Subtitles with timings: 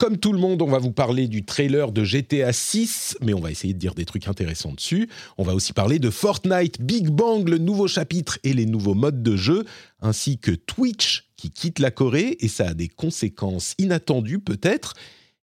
[0.00, 3.40] Comme tout le monde, on va vous parler du trailer de GTA 6, mais on
[3.40, 5.10] va essayer de dire des trucs intéressants dessus.
[5.36, 9.22] On va aussi parler de Fortnite, Big Bang, le nouveau chapitre et les nouveaux modes
[9.22, 9.66] de jeu,
[10.00, 14.94] ainsi que Twitch qui quitte la Corée, et ça a des conséquences inattendues peut-être.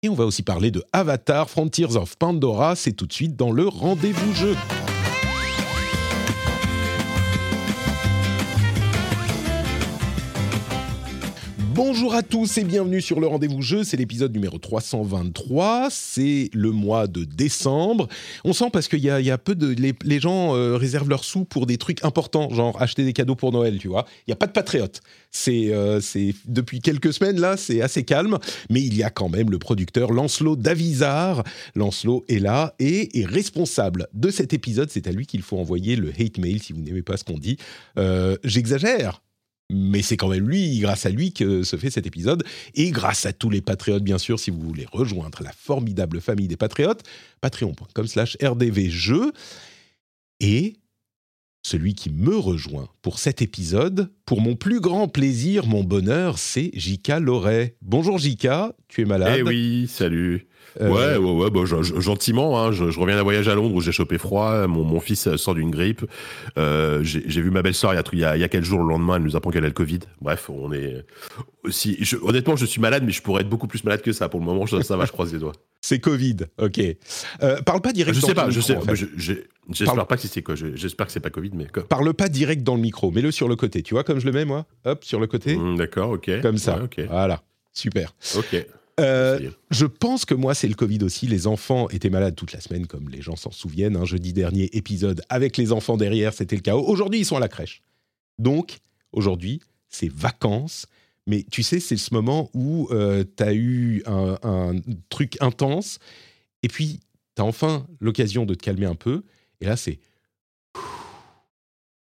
[0.04, 3.52] Et on va aussi parler de Avatar, Frontiers of Pandora, c'est tout de suite dans
[3.52, 4.56] le rendez-vous jeu.
[11.76, 16.72] Bonjour à tous et bienvenue sur le rendez-vous jeu, c'est l'épisode numéro 323, c'est le
[16.72, 18.08] mois de décembre.
[18.46, 19.68] On sent parce qu'il y a, peu de...
[19.68, 23.36] Les, les gens euh, réservent leurs sous pour des trucs importants, genre acheter des cadeaux
[23.36, 24.06] pour Noël, tu vois.
[24.20, 25.02] Il n'y a pas de patriote.
[25.32, 28.38] C'est, euh, c'est Depuis quelques semaines, là, c'est assez calme,
[28.70, 31.44] mais il y a quand même le producteur Lancelot Davizard.
[31.76, 34.90] Lancelot est là et est responsable de cet épisode.
[34.92, 37.38] C'est à lui qu'il faut envoyer le hate mail si vous n'aimez pas ce qu'on
[37.38, 37.58] dit.
[37.98, 39.25] Euh, J'exagère
[39.72, 42.44] mais c'est quand même lui, grâce à lui, que se fait cet épisode.
[42.76, 46.48] Et grâce à tous les patriotes, bien sûr, si vous voulez rejoindre la formidable famille
[46.48, 47.04] des patriotes,
[47.42, 49.32] patreon.com slash rdvjeux.
[50.40, 50.76] Et
[51.66, 56.70] celui qui me rejoint pour cet épisode, pour mon plus grand plaisir, mon bonheur, c'est
[56.74, 57.76] Jika Loret.
[57.82, 59.38] Bonjour Jika, tu es malade?
[59.40, 60.48] Eh oui, salut.
[60.82, 62.60] Euh, Ouais, ouais, ouais, je- je- gentiment.
[62.60, 64.68] Hein, je, je reviens d'un voyage à Londres où j'ai chopé froid.
[64.68, 66.06] Mon, mon fils sort d'une grippe.
[66.58, 68.66] Euh, j'ai vu ma belle-sœur il y, a, il, y a, il y a quelques
[68.66, 69.16] jours le lendemain.
[69.18, 70.00] Elle nous apprend qu'elle a le Covid.
[70.22, 71.06] Bref, on est
[71.64, 71.98] aussi.
[72.02, 74.30] je- honnêtement, je suis malade, mais je pourrais être beaucoup plus malade que ça.
[74.30, 75.54] Pour le moment, ça, va, je croise les doigts.
[75.82, 76.80] C'est Covid, ok.
[77.44, 78.76] Euh, parle pas direct Je sais pas, je sais.
[78.76, 78.96] en fait.
[78.96, 79.34] je- je-
[79.70, 80.54] J'espère Parle- pas que c'est quoi.
[80.56, 81.68] je- J'espère que c'est pas Covid, mais.
[81.90, 83.82] Parle pas direct dans le micro, mets-le sur le côté.
[83.84, 84.66] Tu vois comme je le mets, moi?
[84.86, 85.56] Hop, sur le côté.
[85.58, 86.42] Hmm, D'accord, ok.
[86.42, 86.78] Comme ça.
[86.78, 87.02] Ouais, ok.
[87.10, 87.42] Voilà,
[87.74, 88.14] super.
[88.38, 88.66] Ok.
[89.00, 91.28] Euh, je pense que moi, c'est le Covid aussi.
[91.28, 93.98] Les enfants étaient malades toute la semaine, comme les gens s'en souviennent.
[93.98, 96.86] Un jeudi dernier, épisode avec les enfants derrière, c'était le chaos.
[96.88, 97.82] Aujourd'hui, ils sont à la crèche.
[98.40, 98.80] Donc,
[99.12, 100.86] aujourd'hui, c'est vacances.
[101.28, 104.76] Mais tu sais, c'est ce moment où tu as eu un, un
[105.10, 106.00] truc intense,
[106.62, 107.00] et puis
[107.36, 109.24] tu as enfin l'occasion de te calmer un peu.
[109.60, 110.00] Et là, c'est.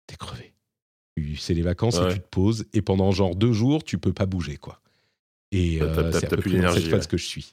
[0.06, 0.52] T'es crevé.
[1.38, 4.26] C'est les vacances et tu te poses, et pendant genre deux jours, tu peux pas
[4.26, 4.82] bouger, quoi.
[5.52, 7.06] Et euh, c'est à peu près dans cette phase ouais.
[7.08, 7.52] que je suis.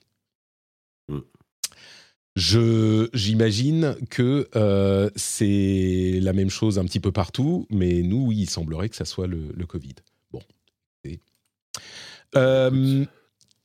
[1.09, 1.19] Mm.
[2.35, 8.37] Je j'imagine que euh, c'est la même chose un petit peu partout, mais nous, oui,
[8.39, 9.95] il semblerait que ça soit le, le Covid.
[10.31, 10.41] Bon.
[11.03, 11.19] Et-
[12.35, 13.05] Euh,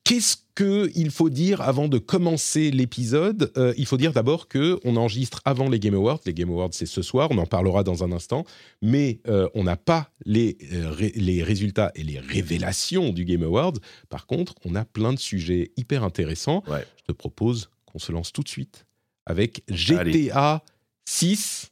[0.09, 3.53] Qu'est-ce qu'il faut dire avant de commencer l'épisode?
[3.59, 6.21] Euh, Il faut dire d'abord que on enregistre avant les Game Awards.
[6.25, 8.45] Les Game Awards, c'est ce soir, on en parlera dans un instant.
[8.81, 13.43] Mais euh, on n'a pas les, euh, ré- les résultats et les révélations du Game
[13.43, 13.75] Awards.
[14.09, 16.65] Par contre, on a plein de sujets hyper intéressants.
[16.69, 16.87] Ouais.
[16.97, 18.87] Je te propose qu'on se lance tout de suite
[19.27, 20.63] avec GTA
[21.05, 21.71] 6.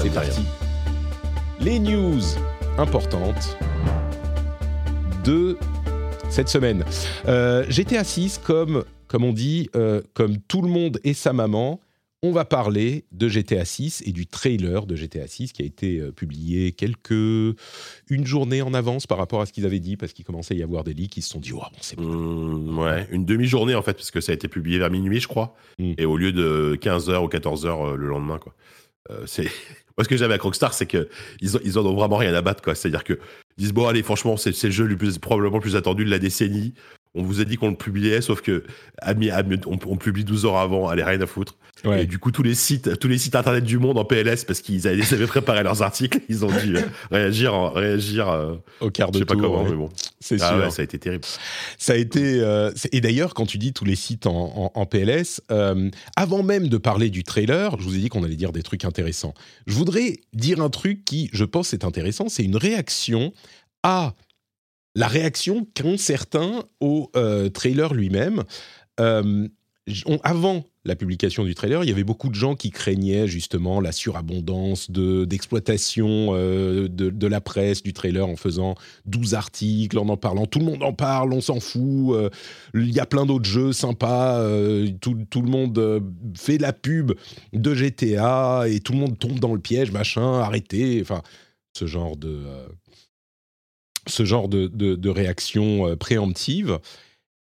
[0.00, 0.40] C'est parti.
[1.60, 2.20] Les news
[2.78, 3.58] importantes
[5.24, 5.58] de
[6.30, 6.84] cette semaine.
[7.28, 11.80] Euh, GTA 6, comme, comme on dit, euh, comme tout le monde et sa maman,
[12.22, 15.98] on va parler de GTA 6 et du trailer de GTA 6 qui a été
[16.00, 20.12] euh, publié quelques une journée en avance par rapport à ce qu'ils avaient dit parce
[20.12, 21.16] qu'il commençait à y avoir des leaks.
[21.16, 22.04] Ils se sont dit, oh, bon, c'est bon.
[22.04, 25.28] Hmm, ouais, une demi-journée en fait, parce que ça a été publié vers minuit, je
[25.28, 25.92] crois, Mm.
[25.98, 28.54] et au lieu de 15h ou 14h le lendemain, quoi.
[29.10, 29.44] Euh, c'est
[29.96, 31.08] moi ce que j'avais avec Rockstar, c'est que
[31.40, 32.74] ils, ont- ils en ont vraiment rien à battre, quoi.
[32.74, 33.18] C'est-à-dire que
[33.58, 36.10] ils disent bon allez, franchement, c'est le jeu le plus probablement le plus attendu de
[36.10, 36.74] la décennie.
[37.16, 38.64] On vous a dit qu'on le publiait, sauf que
[39.04, 41.56] on, on publie 12 heures avant, allez rien à foutre.
[41.84, 42.02] Ouais.
[42.04, 44.60] Et du coup, tous les sites, tous les sites internet du monde en PLS, parce
[44.60, 48.28] qu'ils avaient, préparé leurs articles, ils ont dû euh, réagir, réagir.
[48.30, 49.70] euh, au quart je de sais pas comment, ouais.
[49.70, 49.90] mais bon.
[50.18, 50.56] c'est Ah sûr.
[50.58, 51.24] ouais, ça a été terrible.
[51.78, 52.40] Ça a été.
[52.40, 56.42] euh, et d'ailleurs, quand tu dis tous les sites en, en- en PLS, euh, avant
[56.42, 59.34] même de parler du trailer, je vous ai dit qu'on allait dire des trucs intéressants.
[59.66, 62.28] Je voudrais dire un truc qui, je pense, est intéressant.
[62.30, 63.32] C'est une réaction
[63.82, 64.14] à
[64.96, 68.42] la réaction qu'ont certains au euh, trailer lui-même.
[68.98, 69.46] Euh,
[70.24, 73.92] avant la publication du trailer, il y avait beaucoup de gens qui craignaient justement la
[73.92, 80.08] surabondance de d'exploitation euh, de, de la presse du trailer en faisant 12 articles, en
[80.08, 80.46] en parlant.
[80.46, 82.16] Tout le monde en parle, on s'en fout.
[82.74, 84.42] Il y a plein d'autres jeux sympas.
[85.00, 86.02] tout, tout le monde
[86.36, 87.12] fait la pub
[87.52, 91.00] de GTA et tout le monde tombe dans le piège, machin, arrêtez.
[91.02, 91.22] Enfin,
[91.74, 92.40] ce genre de,
[94.06, 96.78] ce genre de, de réaction préemptive.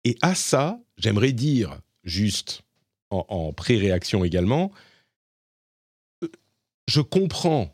[0.04, 2.64] Et à ça, j'aimerais dire, juste
[3.10, 4.72] en, pré-réaction également,
[6.24, 6.28] euh,
[6.88, 7.74] je comprends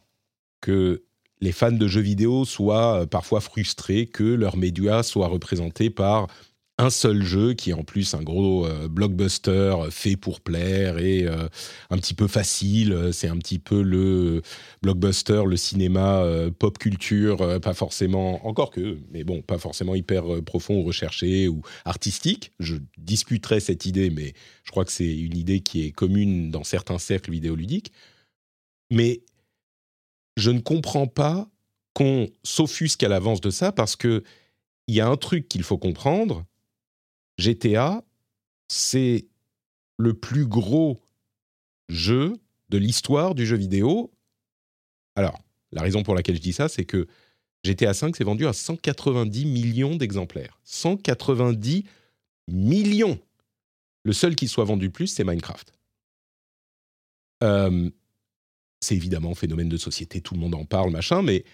[0.62, 1.04] que
[1.42, 6.28] les fans de jeux vidéo soient euh, parfois frustrés que leur média soit représenté par
[6.80, 11.28] un seul jeu qui est en plus un gros euh, blockbuster fait pour plaire et
[11.28, 13.12] un petit peu facile.
[13.14, 14.42] C'est un petit peu le
[14.82, 16.26] blockbuster, le cinéma
[16.58, 21.62] pop culture, pas forcément, encore que, mais bon, pas forcément hyper profond ou recherché ou
[21.86, 22.52] artistique.
[22.60, 24.34] Je discuterai cette idée, mais
[24.64, 27.92] je crois que c'est une idée qui est commune dans certains cercles vidéoludiques.
[28.92, 29.22] Mais
[30.38, 31.50] je ne comprends pas
[31.94, 34.24] qu'on s'offusque à l'avance de ça parce que
[34.88, 36.46] il y a un truc qu'il faut comprendre.
[37.38, 38.04] GTA,
[38.68, 39.28] c'est
[39.98, 41.00] le plus gros
[41.90, 42.34] jeu
[42.70, 44.12] de l'histoire du jeu vidéo.
[45.16, 45.40] Alors,
[45.72, 47.08] la raison pour laquelle je dis ça, c'est que
[47.64, 50.60] GTA 5 s'est vendu à 190 millions d'exemplaires.
[50.64, 51.86] 190
[52.48, 53.20] millions
[54.04, 55.74] Le seul qui soit vendu plus, c'est Minecraft.
[57.44, 57.90] Euh,
[58.82, 61.46] c'est évidemment un phénomène de société, tout le monde en parle, machin, mais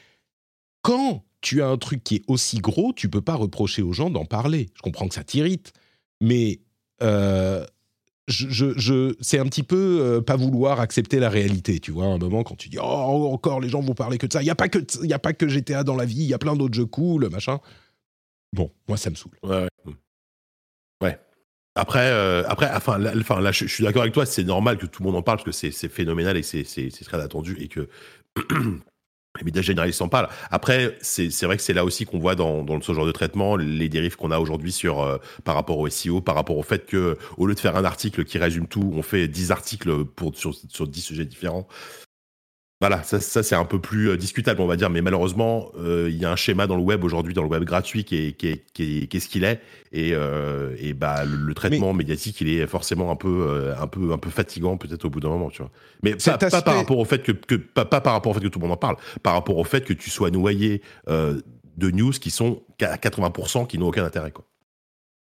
[0.82, 4.10] quand tu as un truc qui est aussi gros, tu peux pas reprocher aux gens
[4.10, 4.70] d'en parler.
[4.76, 5.74] Je comprends que ça t'irrite,
[6.22, 6.60] mais
[7.02, 7.66] euh,
[8.28, 12.06] je, c'est un petit peu euh, pas vouloir accepter la réalité, tu vois.
[12.06, 14.42] À un moment, quand tu dis oh encore les gens vont parler que de ça,
[14.42, 16.34] il y a pas que y a pas que GTA dans la vie, il y
[16.34, 17.60] a plein d'autres jeux cool, machin.
[18.54, 19.38] Bon, moi ça me saoule.
[19.44, 19.68] Ouais.
[21.02, 21.20] ouais.
[21.76, 24.26] Après, euh, après, enfin, là, enfin, là, je, suis d'accord avec toi.
[24.26, 27.22] C'est normal que tout le monde en parle parce que c'est phénoménal et c'est très
[27.22, 27.88] attendu et que
[29.38, 30.30] les médias généralistes s'en parlent.
[30.50, 33.56] Après, c'est vrai que c'est là aussi qu'on voit dans, dans, ce genre de traitement
[33.56, 36.86] les dérives qu'on a aujourd'hui sur euh, par rapport au SEO, par rapport au fait
[36.86, 40.36] que au lieu de faire un article qui résume tout, on fait 10 articles pour
[40.36, 41.68] sur, sur 10 sujets différents.
[42.82, 46.08] Voilà, ça, ça c'est un peu plus euh, discutable, on va dire, mais malheureusement, euh,
[46.10, 48.32] il y a un schéma dans le web aujourd'hui, dans le web gratuit, qui est,
[48.32, 49.60] qui est, qui est, ce qu'il est,
[49.92, 54.14] et, euh, et bah le, traitement médiatique, il est forcément un peu, euh, un peu,
[54.14, 55.72] un peu fatigant peut-être au bout d'un moment, tu vois.
[56.04, 58.40] Mais pas, pas, par rapport au fait que, que pas, pas, par rapport au fait
[58.40, 61.92] que tout le monde en parle, par rapport au fait que tu sois noyé de
[61.92, 64.46] news qui sont à 80% qui n'ont aucun intérêt, quoi.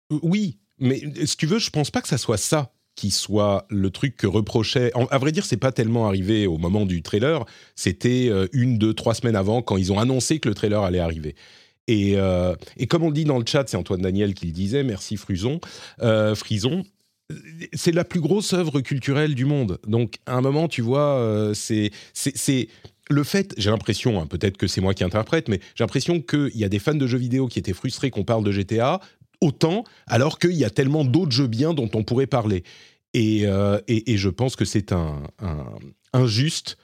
[0.09, 3.89] Oui, mais si tu veux, je pense pas que ça soit ça qui soit le
[3.89, 4.91] truc que reprochait.
[5.09, 7.45] à vrai dire, c'est pas tellement arrivé au moment du trailer.
[7.75, 10.99] C'était euh, une, deux, trois semaines avant quand ils ont annoncé que le trailer allait
[10.99, 11.35] arriver.
[11.87, 14.83] Et, euh, et comme on dit dans le chat, c'est Antoine Daniel qui le disait.
[14.83, 15.59] Merci Fruson,
[16.01, 16.83] euh, Frison.
[17.73, 19.79] C'est la plus grosse œuvre culturelle du monde.
[19.87, 22.67] Donc, à un moment, tu vois, c'est c'est
[23.09, 26.55] le fait, j'ai l'impression, hein, peut-être que c'est moi qui interprète, mais j'ai l'impression qu'il
[26.55, 28.99] y a des fans de jeux vidéo qui étaient frustrés qu'on parle de GTA,
[29.43, 32.63] autant, alors qu'il y a tellement d'autres jeux bien dont on pourrait parler.
[33.13, 35.65] Et, euh, je pense que c'est un, un,
[36.13, 36.77] injuste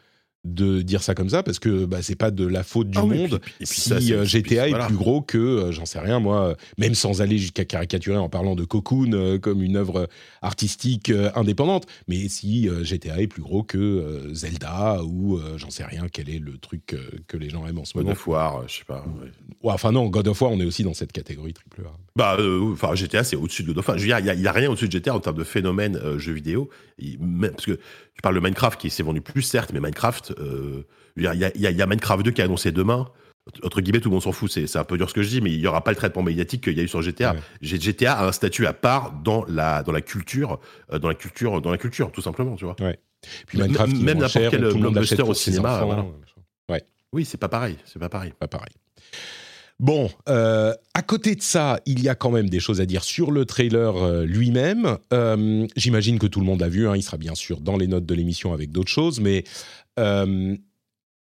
[0.46, 3.06] de dire ça comme ça parce que bah, c'est pas de la faute du ah
[3.06, 6.56] monde et puis, si euh, GTA est plus gros que euh, j'en sais rien moi
[6.78, 10.08] même sans aller jusqu'à caricaturer en parlant de Cocoon euh, comme une œuvre
[10.42, 11.86] artistique indépendante.
[12.08, 16.58] Mais si GTA est plus gros que Zelda ou j'en sais rien quel est le
[16.58, 16.96] truc
[17.28, 18.10] que les gens aiment en ce moment.
[18.10, 19.72] God of War je sais pas ouais.
[19.72, 21.92] enfin non God of War on est aussi dans cette catégorie triple A.
[22.16, 22.38] Bah
[22.72, 23.98] enfin GTA c'est au-dessus de God of War.
[23.98, 24.14] Il y,
[24.48, 26.70] a rien au-dessus de GTA en termes de phénomène jeu vidéo.
[27.42, 27.80] Parce que
[28.20, 30.84] tu parles de Minecraft qui s'est vendu plus certes mais Minecraft euh,
[31.16, 33.08] il y, a, Minecraft 2 qui est annoncé demain.
[33.64, 34.52] Entre guillemets, tout le monde s'en fout.
[34.52, 36.22] C'est un peu dur ce que je dis, mais il n'y aura pas le traitement
[36.22, 37.36] médiatique qu'il y a eu sur GTA.
[37.62, 40.60] GTA a un statut à part dans la, dans la culture,
[40.92, 42.76] euh, dans la culture, dans la culture, tout simplement, tu vois.
[43.48, 46.06] Puis Minecraft, même n'importe quel blockbuster au cinéma.
[46.70, 46.84] Ouais.
[47.12, 47.78] Oui, c'est pas pareil.
[47.86, 48.34] C'est pas pareil.
[48.40, 48.74] Pas pareil.
[49.80, 53.04] Bon, euh, à côté de ça, il y a quand même des choses à dire
[53.04, 54.98] sur le trailer lui-même.
[55.76, 56.88] J'imagine que tout le monde l'a vu.
[56.88, 59.46] Hein, il sera bien sûr dans les notes de l'émission avec d'autres choses, mais
[60.00, 60.56] euh,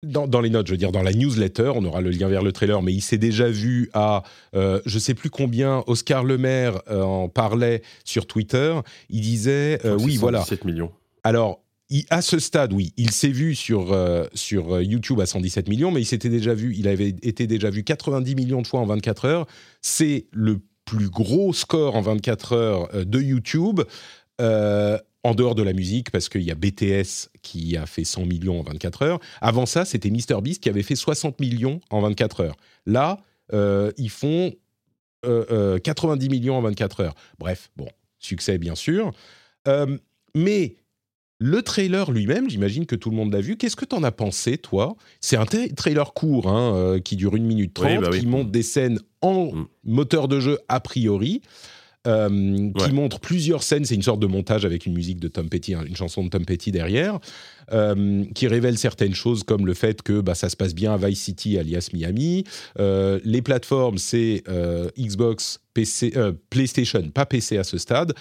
[0.03, 2.51] dans, les notes, je veux dire, dans la newsletter, on aura le lien vers le
[2.51, 4.21] trailer, mais il s'est déjà vu à,
[4.55, 8.75] euh, je sais plus combien, Oscar Lemaire euh, en parlait sur Twitter.
[9.09, 10.39] Il disait, oui, voilà.
[10.39, 10.91] 117 millions.
[11.23, 11.64] Alors,
[12.09, 13.95] à ce stade, oui, il s'est vu sur,
[14.33, 17.83] sur YouTube à 117 millions, mais il s'était déjà vu, il avait été déjà vu
[17.83, 19.47] 90 millions de fois en 24 heures.
[19.81, 23.81] C'est le plus gros score en 24 heures de YouTube
[25.25, 28.59] en dehors de la musique, parce qu'il y a BTS qui a fait 100 millions
[28.59, 29.19] en 24 heures.
[29.41, 32.55] Avant ça, c'était MrBeast qui avait fait 60 millions en 24 heures.
[32.85, 33.17] Là,
[33.51, 34.53] euh, ils font
[35.23, 37.15] 90 euh, euh, millions en 24 heures.
[37.39, 37.87] Bref, bon,
[38.19, 39.13] succès bien sûr.
[40.35, 40.75] mais
[41.39, 43.57] le trailer lui-même, j'imagine que tout le monde l'a vu.
[43.57, 44.95] Qu'est-ce que tu en as pensé, toi?
[45.19, 48.99] C'est un trailer court, hein, qui dure 1 minute 30, bah qui montre des scènes
[49.21, 49.67] en mm.
[49.83, 51.41] moteur de jeu a priori.
[52.07, 53.85] euh, qui montre plusieurs scènes.
[53.85, 56.29] C'est une sorte de montage avec une musique de Tom Petty, hein, une chanson de
[56.29, 57.19] Tom Petty derrière,
[57.71, 60.97] euh, qui révèle certaines choses comme le fait que bah, ça se passe bien à
[60.97, 62.43] Vice City, alias Miami.
[62.79, 64.43] Euh, les plateformes, c'est
[64.97, 66.13] Xbox, PC,
[66.49, 68.13] PlayStation, pas PC à ce stade.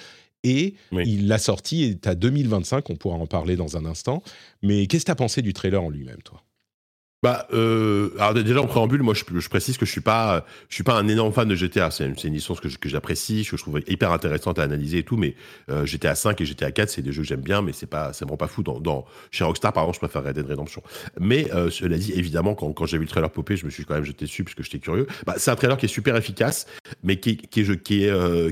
[0.45, 4.23] Et il l'a sorti est à 2025, on pourra en parler dans un instant.
[4.63, 6.45] Mais qu'est-ce que tu as pensé du trailer en lui-même, toi?
[7.25, 10.85] Bah, euh, alors déjà en préambule, moi je, précise que je suis pas, je suis
[10.85, 11.91] pas un énorme fan de GTA.
[11.91, 15.17] C'est une, licence que, j'apprécie, je trouve hyper intéressante à analyser et tout.
[15.17, 15.35] Mais
[15.71, 18.13] euh, GTA 5 et GTA 4, c'est des jeux que j'aime bien, mais c'est pas,
[18.13, 18.63] ça me rend pas fou.
[18.63, 20.83] Dans, chez Rockstar, par exemple, je préfère Red Dead Redemption.
[21.19, 23.95] Mais euh, cela dit, évidemment, quand, j'ai vu le trailer popper, je me suis quand
[23.95, 25.07] même jeté dessus parce que j'étais curieux.
[25.25, 26.67] Bah, c'est un trailer qui est super efficace,
[27.03, 27.87] mais qui, est, qui est,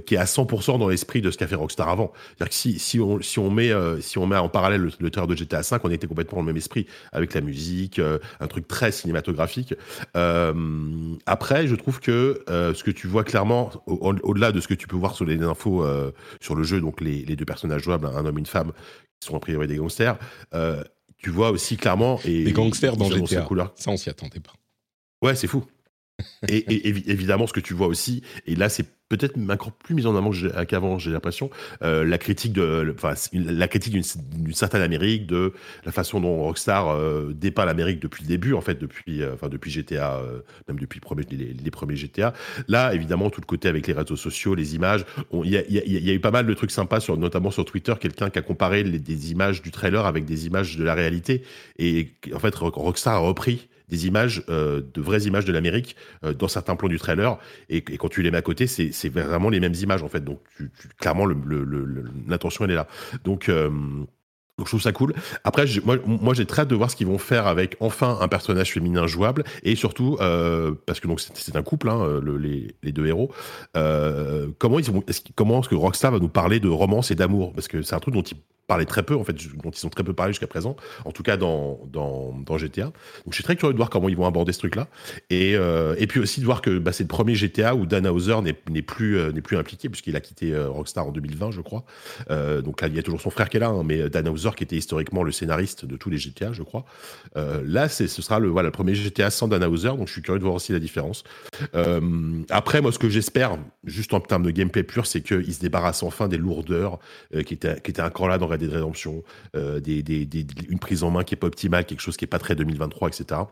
[0.07, 2.11] qui est à 100% dans l'esprit de ce qu'a fait Rockstar avant.
[2.39, 5.11] C'est-à-dire que si, si on, si on met, si on met en parallèle le, le,
[5.11, 8.01] trailer de GTA 5, on était complètement dans le même esprit avec la musique,
[8.41, 9.75] un truc très cinématographique graphique.
[10.17, 14.75] Euh, après, je trouve que euh, ce que tu vois clairement, au-delà de ce que
[14.75, 18.07] tu peux voir sur les infos euh, sur le jeu, donc les, deux personnages jouables,
[18.07, 18.73] un homme et une femme,
[19.21, 20.19] qui sont a priori des gangsters,
[21.17, 22.21] tu vois aussi clairement.
[22.25, 23.43] Et, des gangsters dans GTA.
[23.43, 23.73] Couleur.
[23.77, 24.53] Ça, on s'y attendait pas.
[25.23, 25.65] Ouais, c'est fou.
[26.49, 30.17] et, évidemment, ce que tu vois aussi, et là, c'est peut-être encore plus mise en
[30.17, 30.31] avant
[30.67, 31.51] qu'avant, j'ai l'impression,
[31.83, 35.53] euh, la critique de, enfin, d'une certaine Amérique, de
[35.85, 39.51] la façon dont Rockstar euh, dépeint l'Amérique depuis le début, en fait, depuis, euh, enfin,
[39.51, 40.99] depuis GTA, euh, même depuis
[41.31, 42.33] les, premiers GTA.
[42.69, 45.05] Là, évidemment, tout le côté avec les réseaux sociaux, les images,
[45.45, 48.31] il y, y, a eu pas mal de trucs sympas, sur, notamment sur Twitter, quelqu'un
[48.31, 51.43] qui a comparé les, des images du trailer avec des images de la réalité,
[51.79, 56.33] et en fait, Rockstar a repris des images, euh, de vraies images de l'Amérique euh,
[56.33, 57.39] dans certains plans du trailer.
[57.69, 60.25] Et, quand tu les mets à côté, c'est vraiment les mêmes images en fait.
[60.25, 60.41] Donc
[60.99, 61.27] clairement,
[62.27, 62.89] l'intention elle est là.
[63.25, 63.69] Donc euh,
[64.59, 65.15] donc je trouve ça cool.
[65.45, 65.65] Après,
[66.05, 69.07] moi, j'ai très hâte de voir ce qu'ils vont faire avec enfin un personnage féminin
[69.07, 70.17] jouable et surtout
[70.87, 73.33] parce que donc c'est un couple, hein, les, les, deux héros.
[73.75, 75.03] comment ils vont,
[75.35, 77.55] comment est-ce que Rockstar va nous parler de romance et d'amour?
[77.55, 79.91] Parce que c'est un truc dont ils parlé très peu, en fait, dont ils ont
[79.91, 82.85] très peu parlé jusqu'à présent, en tout cas dans, dans, GTA.
[82.85, 82.93] Donc
[83.31, 84.89] je suis très curieux de voir comment ils vont aborder ce truc-là.
[85.31, 88.07] Et, euh, et puis aussi de voir que bah, c'est le premier GTA où Dan
[88.07, 91.85] Hauser n'est plus, euh, plus impliqué, puisqu'il a quitté euh, Rockstar en 2020, je crois.
[92.29, 94.51] donc là, il y a toujours son frère qui est là, hein, mais Dan Hauser,
[94.57, 96.85] qui était historiquement le scénariste de tous les GTA, je crois.
[97.35, 100.45] là, ce sera le, voilà, premier GTA sans Dan Hauser, donc je suis curieux de
[100.45, 101.25] voir aussi la différence.
[102.51, 106.03] après, moi, ce que j'espère, juste en termes de gameplay pur, c'est qu'il se débarrasse
[106.03, 106.99] enfin des lourdeurs
[107.47, 109.23] qui, étaient, qui encore là dans Des rédemptions,
[109.57, 112.55] euh, une prise en main qui est pas optimale, quelque chose qui est pas très
[112.55, 113.43] 2023, etc.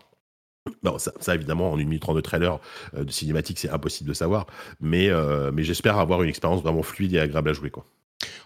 [0.82, 2.60] Bon, ça, évidemment, en une minute trente de trailer
[2.94, 4.46] euh, de cinématique, c'est impossible de savoir.
[4.80, 7.72] Mais, euh, mais j'espère avoir une expérience vraiment fluide et agréable à jouer.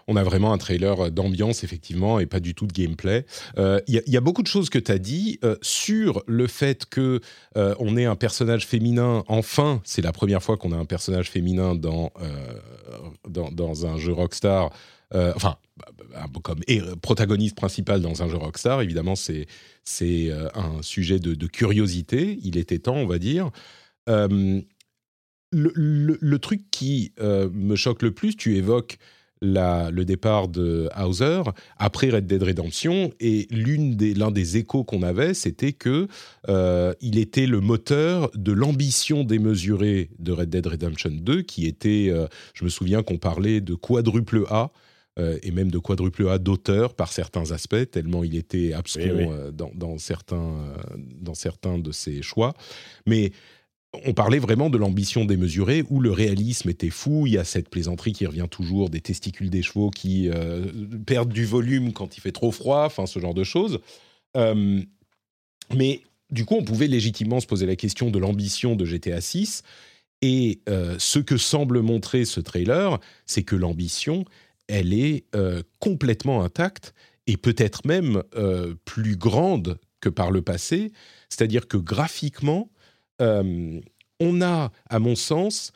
[0.07, 3.25] On a vraiment un trailer d'ambiance, effectivement, et pas du tout de gameplay.
[3.57, 7.21] Il y, a beaucoup de choses que tu as dit sur le fait que
[7.55, 9.23] on ait un personnage féminin.
[9.27, 12.11] Enfin, c'est la première fois qu'on a un personnage féminin dans,
[13.27, 14.71] dans, un jeu Rockstar.
[15.11, 15.57] enfin,
[16.11, 16.61] bah, comme
[17.01, 19.47] protagoniste principal dans un jeu Rockstar, évidemment, c'est
[20.01, 22.39] euh, un sujet de, curiosité.
[22.43, 23.51] Il était temps, on va dire.
[24.07, 24.61] Euh,
[25.51, 28.97] le, truc qui euh, me choque le plus, tu évoques
[29.41, 31.41] la, le départ de Hauser
[31.77, 36.07] après Red Dead Redemption et l'une des l'un des échos qu'on avait, c'était que
[37.01, 42.11] il était le moteur de l'ambition démesurée de Red Dead Redemption 2, qui était,
[42.53, 44.71] je me souviens qu'on parlait de quadruple A
[45.17, 49.49] euh, et même de quadruple A d'auteur par certains aspects, tellement il était abscon euh,
[49.51, 52.53] dans, certains, euh, dans certains de ses choix.
[53.05, 53.31] Mais
[54.05, 57.27] on parlait vraiment de l'ambition démesurée où le réalisme était fou.
[57.27, 60.29] Il y a cette plaisanterie qui revient toujours des testicules des chevaux qui
[61.05, 63.79] perdent du volume quand il fait trop froid, enfin ce genre de choses.
[65.73, 69.63] mais du coup, on pouvait légitimement se poser la question de l'ambition de GTA 6.
[70.21, 70.59] Et
[70.97, 74.25] ce que semble montrer ce trailer, c'est que l'ambition,
[74.67, 76.93] elle est euh, complètement intacte
[77.27, 80.91] et peut-être même euh, plus grande que par le passé.
[81.29, 82.69] C'est-à-dire que graphiquement,
[83.21, 83.79] euh,
[84.19, 85.71] on a, à mon sens,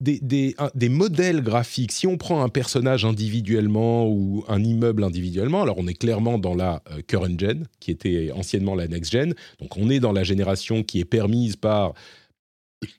[0.00, 0.54] des,
[0.88, 1.90] modèles graphiques.
[1.90, 6.54] Si on prend un personnage individuellement ou un immeuble individuellement, alors on est clairement dans
[6.54, 9.34] la current gen, qui était anciennement la next gen.
[9.58, 11.94] Donc on est dans la génération qui est permise par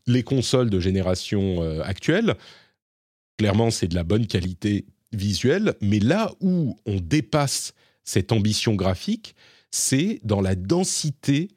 [0.08, 2.36] les consoles de génération actuelle.
[3.38, 7.74] Clairement, c'est de la bonne qualité visuel, mais là où on dépasse
[8.04, 9.36] cette ambition graphique,
[9.72, 11.50] c'est dans la densité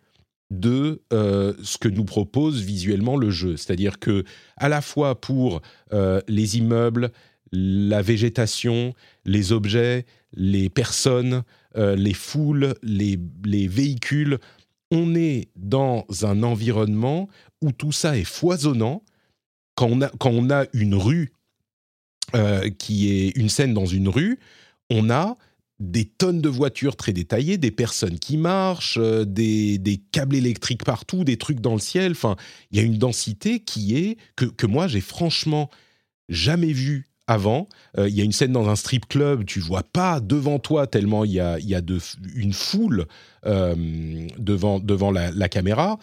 [0.53, 3.57] de euh, ce que nous propose visuellement le jeu.
[3.57, 4.25] C'est-à-dire que
[4.57, 7.11] à la fois pour euh, les immeubles,
[7.53, 8.95] la végétation,
[9.25, 10.05] les objets,
[10.35, 11.43] les personnes,
[11.77, 13.19] euh, les foules, les,
[13.67, 14.39] véhicules,
[14.91, 17.29] on est dans un environnement
[17.63, 19.03] où tout ça est foisonnant.
[19.75, 21.33] Quand on a, quand on a une rue
[22.79, 24.39] qui est une scène dans une rue.
[24.89, 25.37] On a
[25.91, 31.25] des tonnes de voitures très détaillées, des personnes qui marchent, des, des, câbles électriques partout,
[31.25, 32.13] des trucs dans le ciel.
[32.13, 32.37] Enfin,
[32.71, 35.71] il y a une densité qui est que, que moi j'ai franchement
[36.29, 37.69] jamais vu avant.
[37.99, 40.87] Euh, il y a une scène dans un strip club, tu vois pas devant toi
[40.87, 41.81] tellement il y a, y a
[42.35, 43.07] une foule
[43.47, 43.75] euh,
[44.39, 45.99] devant, devant la, caméra.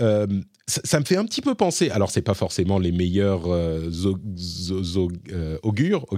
[0.00, 0.26] Euh,
[0.66, 1.90] ça, me fait un petit peu penser.
[1.90, 3.46] Alors, c'est pas forcément les meilleurs
[5.62, 6.06] augures.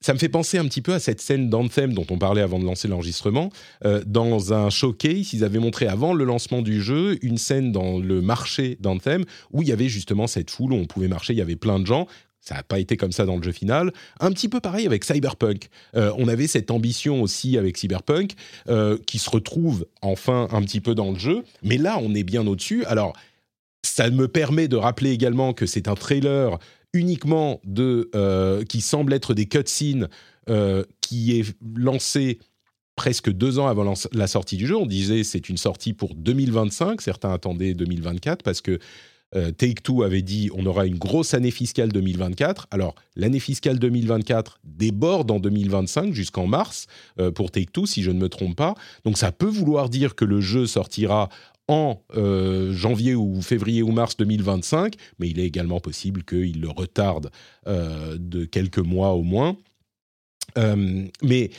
[0.00, 2.58] ça me fait penser un petit peu à cette scène d'Anthem dont on parlait avant
[2.58, 3.50] de lancer l'enregistrement.
[3.84, 7.98] Euh, dans un showcase, ils avaient montré avant le lancement du jeu une scène dans
[7.98, 11.38] le marché d'Anthem où il y avait justement cette foule où on pouvait marcher, il
[11.38, 12.06] y avait plein de gens.
[12.40, 13.92] Ça n'a pas été comme ça dans le jeu final.
[14.18, 15.68] Un petit peu pareil avec Cyberpunk.
[15.94, 18.32] Euh, on avait cette ambition aussi avec Cyberpunk
[18.68, 21.44] euh, qui se retrouve enfin un petit peu dans le jeu.
[21.62, 22.86] Mais là, on est bien au-dessus.
[22.86, 23.12] Alors,
[23.82, 26.58] ça me permet de rappeler également que c'est un trailer
[26.92, 30.08] uniquement de euh, qui semble être des cutscenes
[30.48, 32.38] euh, qui est lancé
[32.96, 34.76] presque deux ans avant la sortie du jeu.
[34.76, 37.00] On disait c'est une sortie pour 2025.
[37.00, 38.78] Certains attendaient 2024 parce que
[39.36, 42.66] euh, Take Two avait dit on aura une grosse année fiscale 2024.
[42.72, 46.88] Alors l'année fiscale 2024 déborde en 2025 jusqu'en mars
[47.36, 48.74] pour Take Two si je ne me trompe pas.
[49.04, 51.28] Donc ça peut vouloir dire que le jeu sortira
[51.70, 56.68] en euh, janvier ou février ou mars 2025, mais il est également possible qu'il le
[56.68, 57.30] retarde
[57.68, 59.56] euh, de quelques mois au moins.
[60.58, 61.50] Euh, mais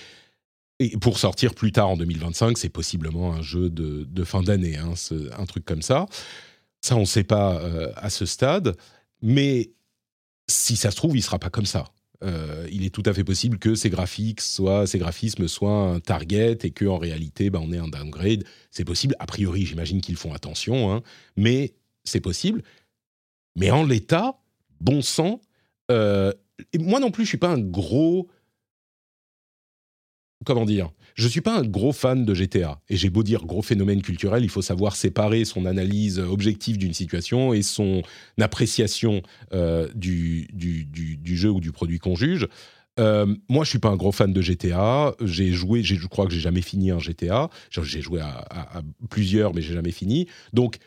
[1.00, 4.96] pour sortir plus tard en 2025, c'est possiblement un jeu de, fin d'année, hein,
[5.38, 6.08] un truc comme ça.
[6.82, 7.62] Ça, on ne sait pas
[7.96, 8.76] à ce stade,
[9.22, 9.72] mais
[10.50, 11.86] si ça se trouve, il ne sera pas comme ça.
[12.24, 16.00] Euh, il est tout à fait possible que ces graphiques soient, ces graphismes soient un
[16.00, 18.44] target et que en réalité, bah, on ait un downgrade.
[18.70, 19.16] C'est possible.
[19.20, 21.02] A priori, j'imagine qu'ils font attention, hein,
[21.36, 21.74] mais
[22.04, 22.64] c'est possible.
[23.56, 24.40] Mais en l'état,
[24.80, 25.42] bon sang.
[25.90, 26.32] Euh,
[26.80, 28.30] moi non plus, je suis pas un gros
[30.46, 33.62] comment dire Je suis pas un gros fan de GTA et j'ai beau dire gros
[33.62, 38.02] phénomène culturel, il faut savoir séparer son analyse objective d'une situation et son
[38.40, 39.22] appréciation
[39.54, 40.48] euh, du,
[41.26, 42.48] jeu ou du produit qu'on juge.
[43.00, 45.16] Euh, moi, je suis pas un gros fan de GTA.
[45.22, 47.50] J'ai joué, je crois que j'ai jamais fini un GTA.
[47.70, 50.28] J'ai joué à, plusieurs, mais j'ai jamais fini.
[50.54, 50.78] Donc,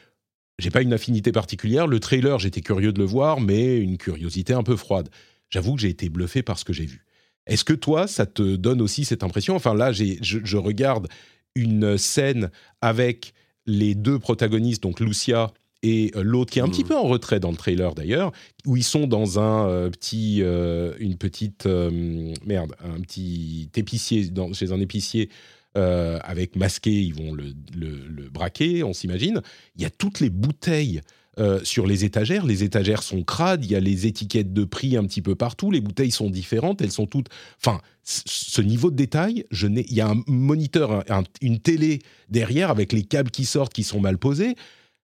[0.58, 1.86] j'ai pas une affinité particulière.
[1.86, 5.08] Le trailer, j'étais curieux de le voir, mais une curiosité un peu froide.
[5.50, 7.04] J'avoue que j'ai été bluffé par ce que j'ai vu.
[7.46, 9.54] Est-ce que toi, ça te donne aussi cette impression?
[9.54, 11.08] Enfin là, je, je, regarde
[11.54, 13.34] une scène avec
[13.66, 15.52] les deux protagonistes, donc Lucia
[15.82, 16.88] et euh, l'autre qui est un petit hmm.
[16.88, 18.32] peu en retrait dans le trailer d'ailleurs,
[18.66, 24.72] où ils sont dans un euh, petit, euh, une petite merde, un petit épicier chez
[24.72, 25.28] un épicier
[25.76, 29.42] avec masqué, ils vont le, le braquer, on s'imagine.
[29.74, 31.00] Il y a toutes les bouteilles
[31.38, 32.46] euh, sur les étagères.
[32.46, 35.70] Les étagères sont crades, il y a les étiquettes de prix un petit peu partout,
[35.70, 37.28] les bouteilles sont différentes, elles sont toutes...
[37.56, 41.04] Enfin, ce niveau de détail, je il y a un moniteur,
[41.40, 44.54] une télé derrière avec les câbles qui sortent qui sont mal posés.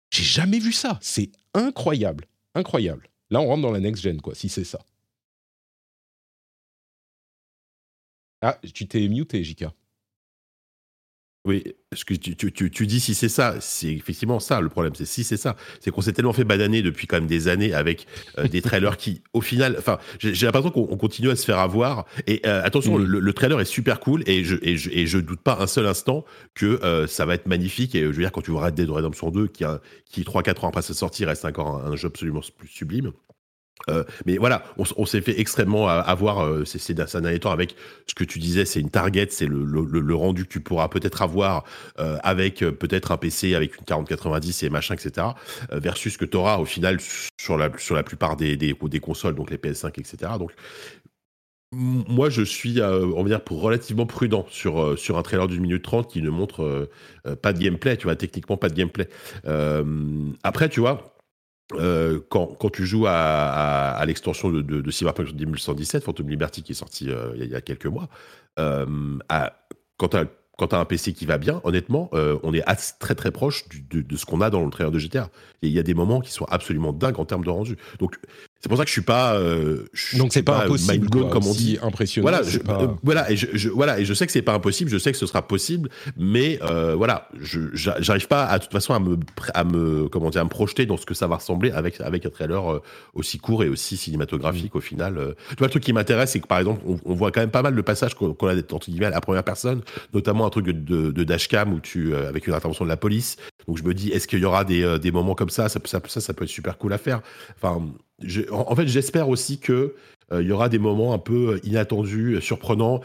[0.10, 0.98] J'ai jamais vu ça.
[1.02, 3.10] C'est incroyable, incroyable.
[3.30, 4.80] Là, on rentre dans la next gen, quoi, si c'est ça.
[8.42, 9.74] Ah, tu t'es muté, Jika.
[11.46, 11.64] Oui,
[11.96, 14.94] ce que tu, tu, tu, dis si c'est ça, c'est effectivement ça le problème.
[14.94, 17.74] C'est si c'est ça, c'est qu'on s'est tellement fait bananer depuis quand même des années
[17.74, 21.60] avec euh, des trailers qui, au final, enfin, j'ai l'impression qu'on continue à se faire
[21.60, 22.06] avoir.
[22.28, 23.06] Et euh, attention, mm.
[23.06, 25.88] le, trailer est super cool et je, et je, et je doute pas un seul
[25.88, 26.26] instant
[26.56, 27.96] que euh, ça va être magnifique.
[27.96, 30.66] Et je veux dire, quand tu vois Red Dead Redemption 2, qui, a, qui 3-4
[30.66, 33.14] ans après sa sortie reste encore un, un jeu absolument sublime.
[33.90, 37.76] Euh, mais voilà, on, s'est fait extrêmement avoir euh, ces, derniers temps avec
[38.08, 41.64] ce que tu disais, c'est une target, c'est le, rendu que tu pourras peut-être avoir
[42.00, 45.28] euh, avec peut-être un PC avec une 4090 et machin, etc.
[45.72, 46.98] versus ce que tu auras au final
[47.40, 50.34] sur la, sur la plupart des, des, consoles, donc les PS5, etc.
[50.38, 50.52] Donc
[51.72, 55.84] moi, je suis, on va dire, pour relativement prudent sur, sur un trailer d'une minute
[55.84, 56.90] trente qui ne montre
[57.42, 59.08] pas de gameplay, tu vois, techniquement pas de gameplay.
[60.44, 61.19] après, tu vois,
[61.74, 66.72] euh, quand, quand, tu joues à, l'extension de, de, de, Cyberpunk 2117, Phantom Liberty, qui
[66.72, 68.10] est sorti euh, il, y a, quelques mois,
[68.58, 69.54] euh, à,
[69.98, 72.64] quand tu as, un PC qui va bien, honnêtement, on est
[73.00, 75.30] très très proche de, de, ce qu'on a dans le trailer de GTA.
[75.62, 77.78] Et il y a des moments qui sont absolument dingues en termes de rendu.
[78.00, 78.20] Donc
[78.62, 79.36] c'est pour ça que je suis pas.
[79.36, 79.86] Euh,
[80.18, 81.78] Donc c'est pas, impossible, comme on dit.
[81.82, 82.30] Impressionnant.
[82.30, 84.90] Voilà, je, euh, voilà, et je, voilà, et je sais que c'est pas impossible.
[84.92, 88.94] Je sais que ce sera possible, mais euh, voilà, je j'arrive pas à toute façon
[88.94, 89.18] à me
[89.54, 92.26] à me comment dire à me projeter dans ce que ça va ressembler avec avec
[92.26, 92.82] un trailer euh,
[93.14, 95.18] aussi court et aussi cinématographique au final.
[95.18, 95.34] Euh.
[95.52, 97.62] Tu vois, le truc qui m'intéresse, c'est que par exemple, on, voit quand même pas
[97.62, 101.12] mal de passages qu'on a entre guillemets à la première personne, notamment un truc de,
[101.12, 103.38] de dashcam où tu avec une intervention de la police.
[103.70, 105.70] Donc je me dis, est-ce qu'il y aura des, des moments comme ça?
[105.70, 107.22] Ça, ça ça, peut être super cool à faire.
[107.56, 107.86] Enfin,
[108.52, 109.94] en, fait, j'espère aussi que
[110.34, 113.02] il y aura des moments un peu inattendus, surprenants.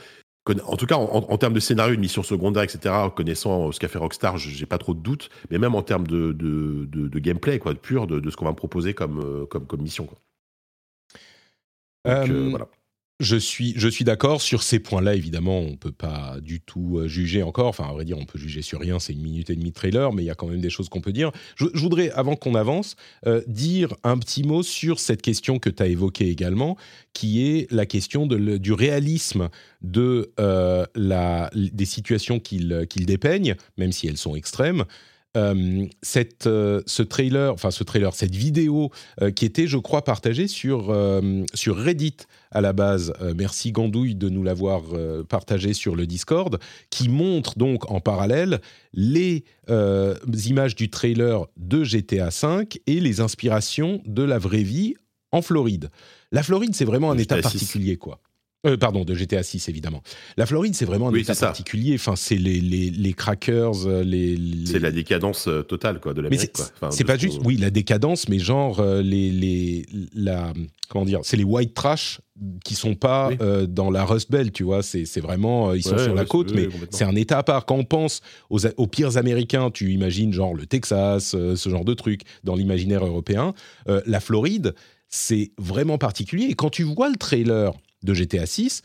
[0.64, 3.98] En tout cas, en, termes de scénario, de mission secondaire, etc., connaissant ce qu'a fait
[3.98, 5.28] Rockstar, j'ai pas trop de doutes.
[5.50, 8.52] Mais même en termes de, de, de, gameplay, quoi, de pur, de, ce qu'on va
[8.52, 10.06] me proposer comme, comme, comme mission.
[10.06, 10.18] Quoi.
[12.24, 12.68] Donc, voilà.
[13.24, 15.14] Je suis, je suis d'accord sur ces points-là.
[15.14, 17.68] Évidemment, on peut pas du tout euh, juger encore.
[17.68, 18.98] Enfin, à vrai dire, on peut juger sur rien.
[18.98, 20.90] C'est une minute et demie de trailer, mais il y a quand même des choses
[20.90, 21.32] qu'on peut dire.
[21.56, 25.82] Je, voudrais, avant qu'on avance, euh, dire un petit mot sur cette question que tu
[25.82, 26.76] as évoquée également,
[27.14, 29.48] qui est la question du réalisme
[29.80, 34.84] de euh, la, des situations qu'il qu'il dépeigne, même si elles sont extrêmes.
[36.02, 38.90] Cette, ce trailer, enfin ce trailer, cette vidéo
[39.34, 40.94] qui était, je crois, partagée sur,
[41.54, 42.16] sur Reddit
[42.54, 43.12] à la base.
[43.20, 48.00] Euh, merci Gandouille de nous l'avoir euh, partagé sur le Discord, qui montre donc en
[48.00, 48.60] parallèle
[48.94, 50.14] les euh,
[50.46, 54.94] images du trailer de GTA V et les inspirations de la vraie vie
[55.32, 55.90] en Floride.
[56.30, 58.20] La Floride, c'est vraiment un état particulier, quoi.
[58.66, 60.02] Euh, pardon, de GTA 6 évidemment.
[60.36, 61.94] La Floride, c'est vraiment un état particulier.
[61.94, 64.38] Enfin, c'est les, les, les, crackers, euh, les.
[64.64, 68.28] C'est la décadence euh, totale quoi de la Enfin, c'est pas juste, oui, la décadence,
[68.28, 70.52] mais genre les les la
[70.88, 72.20] comment dire, c'est les white trash
[72.64, 73.30] qui sont pas
[73.68, 74.82] dans la Rust Belt, tu vois.
[74.82, 77.66] C'est vraiment ils sont sur la côte, mais c'est un état à part.
[77.66, 81.94] Quand on pense aux, aux, pires Américains, tu imagines genre le Texas, ce genre de
[81.94, 83.54] truc dans l'imaginaire européen.
[83.86, 84.74] la Floride,
[85.08, 86.46] c'est vraiment particulier.
[86.46, 87.72] Et quand tu vois le trailer
[88.04, 88.82] de GTA 6,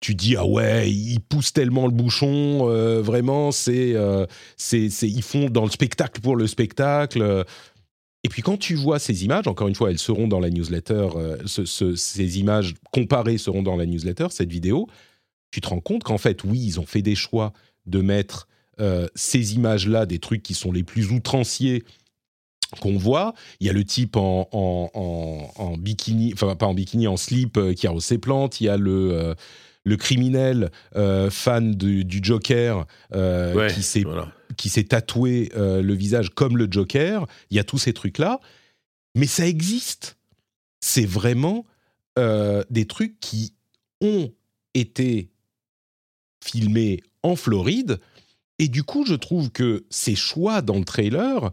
[0.00, 4.26] tu dis ah ouais, ils poussent tellement le bouchon, euh, vraiment, euh,
[4.56, 7.44] c'est, c'est, ils font dans le spectacle pour le spectacle.
[8.24, 11.08] Et puis quand tu vois ces images, encore une fois, elles seront dans la newsletter,
[11.16, 14.86] euh, ces images comparées seront dans la newsletter, cette vidéo,
[15.50, 17.52] tu te rends compte qu'en fait, oui, ils ont fait des choix
[17.86, 18.48] de mettre
[19.16, 21.82] ces images-là, des trucs qui sont les plus outranciers
[22.80, 23.34] qu'on voit.
[23.60, 27.72] Il y a le type en, en, bikini, enfin pas en bikini, en slip euh,
[27.72, 28.60] qui arrose ses plantes.
[28.60, 29.34] Il y a le, euh,
[29.84, 32.86] le criminel euh, fan du, Joker
[34.56, 37.26] qui s'est tatoué le visage comme le Joker.
[37.50, 38.40] Il y a tous ces trucs-là.
[39.14, 40.16] Mais ça existe.
[40.80, 41.64] C'est vraiment
[42.16, 43.54] des trucs qui
[44.00, 44.32] ont
[44.74, 45.30] été
[46.44, 48.00] filmés en Floride.
[48.58, 51.52] Et du coup, je trouve que ces choix dans le trailer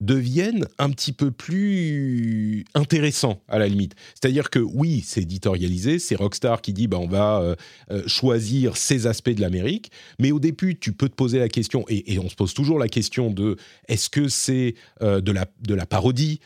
[0.00, 3.94] deviennent un petit peu plus intéressants à la limite.
[4.14, 7.54] C'est-à-dire que oui, c'est éditorialisé, c'est Rockstar qui dit bah, on va euh,
[7.90, 11.84] euh, choisir ces aspects de l'Amérique, mais au début tu peux te poser la question,
[11.88, 13.56] et, on se pose toujours la question de
[13.88, 16.40] est-ce que c'est euh, de, la, de la parodie,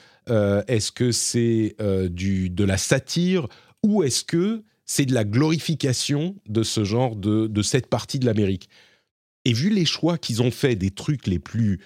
[0.69, 3.49] est-ce que c'est de la satire,
[3.83, 8.27] ou est-ce que c'est de la glorification de ce genre de, de cette partie de
[8.27, 8.69] l'Amérique?
[9.45, 11.81] Et vu les choix qu'ils ont fait des trucs les plus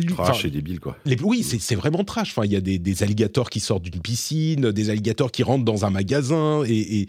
[0.00, 0.96] Trash et débile, quoi.
[1.04, 2.30] Les, oui, c'est vraiment trash.
[2.30, 5.64] Enfin, il y a des, des, alligators qui sortent d'une piscine, des alligators qui rentrent
[5.64, 7.08] dans un magasin, et, et,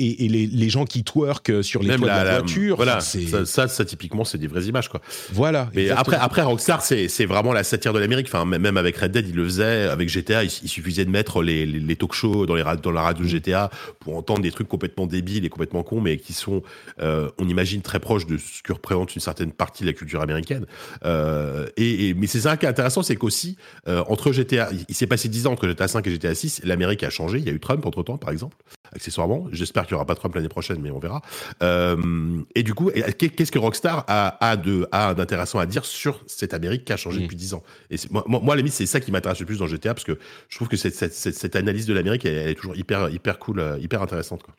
[0.00, 2.76] et, les, les, gens qui twerkent sur les toits de la, voiture.
[2.76, 5.00] Voilà, ça, ça, typiquement, c'est des vraies images, quoi.
[5.32, 5.70] Voilà.
[5.74, 8.26] Mais après, après, Rockstar, c'est vraiment la satire de l'Amérique.
[8.26, 9.88] Enfin, même avec Red Dead, il le faisait.
[9.88, 13.26] Avec GTA, il, suffisait de mettre les, les, talk shows dans, les, dans la radio
[13.26, 16.62] GTA pour entendre des trucs complètement débiles et complètement cons, mais qui sont,
[17.00, 20.22] euh, on imagine, très proches de ce que représente une certaine partie de la culture
[20.22, 20.66] américaine.
[21.04, 23.56] Euh, et, mais c'est ça qui est intéressant, c'est qu'aussi,
[23.88, 27.02] euh, entre GTA, il, s'est passé 10 ans entre GTA 5 et GTA 6, l'Amérique
[27.02, 27.38] a changé.
[27.38, 28.56] Il y a eu Trump entre temps, par exemple,
[28.94, 29.46] accessoirement.
[29.52, 31.22] J'espère qu'il n'y aura pas Trump l'année prochaine, mais on verra.
[31.62, 36.54] Euh, et du coup, qu'est-ce que Rockstar a, de, a d'intéressant à dire sur cette
[36.54, 37.22] Amérique qui a changé mm.
[37.22, 37.62] depuis 10 ans?
[37.90, 40.04] Et moi, moi, à la limite, c'est ça qui m'intéresse le plus dans GTA, parce
[40.04, 43.60] que je trouve que cette, cette, analyse de l'Amérique, elle, est toujours hyper, hyper cool,
[43.60, 44.42] euh, hyper intéressante.
[44.42, 44.54] Quoi.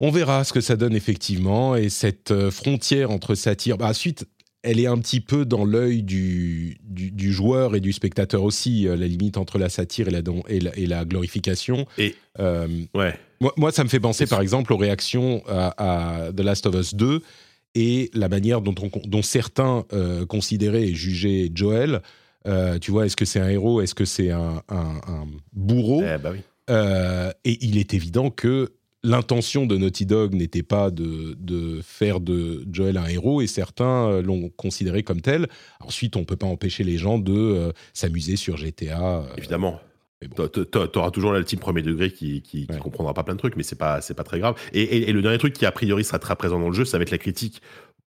[0.00, 3.78] On verra ce que ça donne effectivement, et cette euh, frontière entre satire.
[3.78, 4.26] Bah, suite,
[4.66, 8.96] elle est un petit peu dans l'œil du, du, joueur et du spectateur aussi, la
[8.96, 10.20] limite entre la satire et la,
[10.76, 11.86] et la, glorification.
[11.96, 13.18] Et ouais.
[13.56, 17.22] Moi, ça me fait penser par exemple aux réactions à, The Last of Us 2
[17.76, 18.74] et la manière dont,
[19.04, 22.00] dont certains euh, considéraient et jugeaient Joel.
[22.46, 23.82] Euh, tu vois, est-ce que c'est un héros?
[23.82, 24.62] Est-ce que c'est un,
[25.52, 26.02] bourreau?
[26.02, 26.32] Eh, bah
[26.70, 28.72] euh, Et il est évident que
[29.06, 34.20] l'intention de Naughty Dog n'était pas de, de, faire de Joel un héros et certains
[34.20, 35.46] l'ont considéré comme tel.
[35.80, 39.24] Ensuite, on ne peut pas empêcher les gens de s'amuser sur GTA.
[39.36, 39.80] Évidemment.
[40.92, 43.76] T'auras toujours la team premier degré qui, qui, comprendra pas plein de trucs, mais c'est
[43.76, 44.54] pas pas très grave.
[44.72, 46.96] Et, et, le dernier truc qui a priori sera très présent dans le jeu, ça
[46.96, 47.60] va être la critique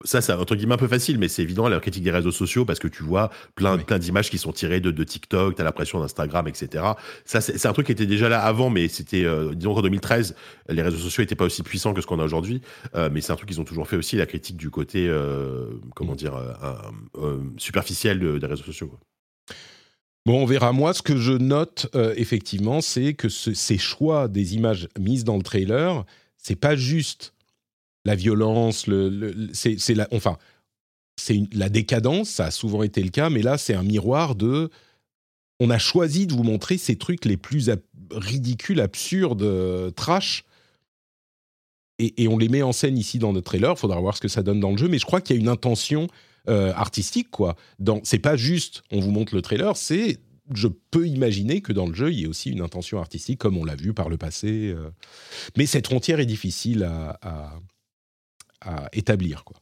[0.03, 2.65] ça, c'est entre guillemets un peu facile, mais c'est évident la critique des réseaux sociaux
[2.65, 5.65] parce que tu vois plein, plein d'images qui sont tirées de, de TikTok, tu as
[5.65, 6.83] l'impression d'Instagram, etc.
[7.25, 10.35] Ça, c'est un truc qui était déjà là avant, mais c'était, euh, disons qu'en 2013,
[10.69, 12.61] les réseaux sociaux n'étaient pas aussi puissants que ce qu'on a aujourd'hui.
[12.95, 15.65] Euh, mais c'est un truc qu'ils ont toujours fait aussi, la critique du côté, euh,
[15.95, 16.33] comment dire,
[17.57, 18.91] superficiel des réseaux sociaux.
[20.27, 20.73] Bon, on verra.
[20.73, 25.43] Moi, ce que je note effectivement, c'est que ces choix des images mises dans le
[25.43, 26.05] trailer,
[26.37, 27.33] c'est pas juste
[28.07, 30.37] la violence, le, c'est la, enfin,
[31.17, 34.69] c'est la décadence, ça a souvent été le cas, mais là, c'est un miroir de.
[35.59, 37.69] On a choisi de vous montrer ces trucs les plus
[38.11, 40.45] ridicules, absurdes, euh, trash,
[41.99, 43.71] et, on les met en scène ici dans notre trailer.
[43.71, 45.39] Il faudra voir ce que ça donne dans le jeu, mais je crois qu'il y
[45.39, 46.07] a une intention
[46.47, 47.57] euh, artistique, quoi.
[48.03, 50.19] C'est pas juste, on vous montre le trailer, c'est
[50.53, 53.57] je peux imaginer que dans le jeu, il y ait aussi une intention artistique, comme
[53.57, 54.73] on l'a vu par le passé.
[54.73, 54.91] Euh.
[55.57, 57.59] Mais cette frontière est difficile à
[58.91, 59.43] établir.
[59.43, 59.57] Quoi.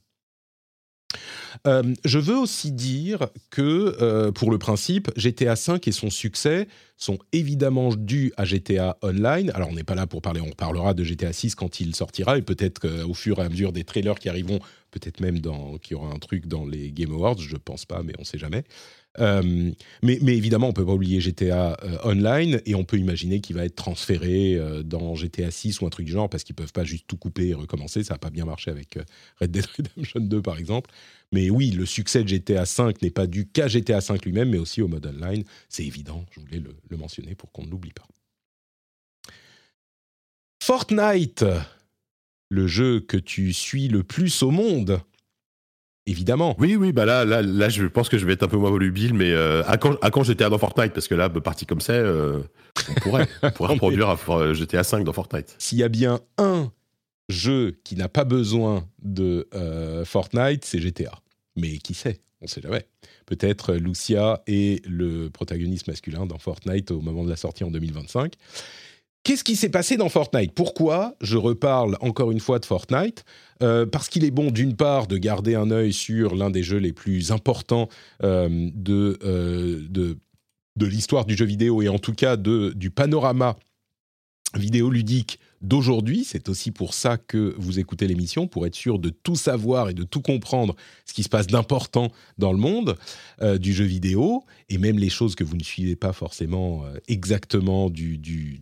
[1.67, 6.67] Euh, je veux aussi dire que, euh, pour le principe, GTA V et son succès
[6.97, 9.51] sont évidemment dus à GTA Online.
[9.53, 12.37] Alors, on n'est pas là pour parler, on parlera de GTA 6 quand il sortira,
[12.37, 14.59] et peut-être qu'au fur et à mesure des trailers qui arriveront,
[14.91, 18.01] peut-être même qu'il y aura un truc dans les Game Awards, je ne pense pas,
[18.03, 18.63] mais on ne sait jamais.
[19.19, 23.55] Euh, mais, évidemment, on peut pas oublier GTA euh, Online et on peut imaginer qu'il
[23.55, 26.73] va être transféré euh, dans GTA 6 ou un truc du genre parce qu'ils peuvent
[26.73, 28.03] pas juste tout couper et recommencer.
[28.03, 28.97] Ça n'a pas bien marché avec
[29.39, 30.89] Red Dead Redemption 2 par exemple.
[31.31, 34.57] Mais oui, le succès de GTA 5 n'est pas dû qu'à GTA 5 lui-même, mais
[34.57, 35.43] aussi au mode online.
[35.69, 38.07] C'est évident, je voulais le mentionner pour qu'on ne l'oublie pas.
[40.63, 41.45] Fortnite,
[42.49, 44.99] le jeu que tu suis le plus au monde
[46.07, 46.55] évidemment.
[46.59, 48.69] Oui, oui, bah là, là, là, je pense que je vais être un peu moins
[48.69, 50.93] volubile, mais euh, à quand, à quand GTA dans Fortnite?
[50.93, 52.41] Parce que là, bah, parti comme ça, euh,
[52.89, 55.55] on pourrait, on pourrait reproduire à GTA 5 dans Fortnite.
[55.57, 56.71] S'il y a bien un
[57.29, 61.19] jeu qui n'a pas besoin de euh, Fortnite, c'est GTA.
[61.55, 62.21] Mais qui sait?
[62.41, 62.85] On ne sait jamais.
[63.25, 68.33] Peut-être Lucia et le protagoniste masculin dans Fortnite au moment de la sortie en 2025.
[69.25, 70.51] Qu'est-ce qui s'est passé dans Fortnite?
[70.53, 73.25] Pourquoi je reparle encore une fois de Fortnite?
[73.63, 76.77] Euh, Parce qu'il est bon d'une part de garder un œil sur l'un des jeux
[76.77, 77.89] les plus importants
[78.23, 80.19] euh, de, euh, de,
[80.75, 83.55] de l'histoire du jeu vidéo et en tout cas de, du panorama
[84.53, 86.23] vidéoludique d'aujourd'hui.
[86.23, 89.95] C'est aussi pour ça que vous écoutez l'émission, pour être sûr de tout savoir et
[89.95, 90.75] de tout comprendre
[91.07, 92.95] ce qui se passe d'important dans le monde
[93.59, 98.17] du jeu vidéo, et même les choses que vous ne suivez pas forcément exactement du,
[98.17, 98.61] du,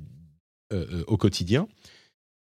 [0.73, 1.67] euh, euh, au quotidien.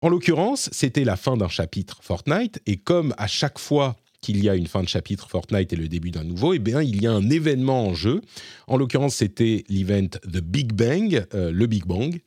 [0.02, 4.48] En l'occurrence, c'était la fin d'un chapitre Fortnite, et comme à chaque fois qu'il y
[4.48, 7.06] a une fin de chapitre Fortnite et le début d'un nouveau, eh bien, il y
[7.06, 8.20] a un événement en jeu.
[8.66, 12.20] En l'occurrence, c'était l'event The Big Bang, euh, le Big Bang,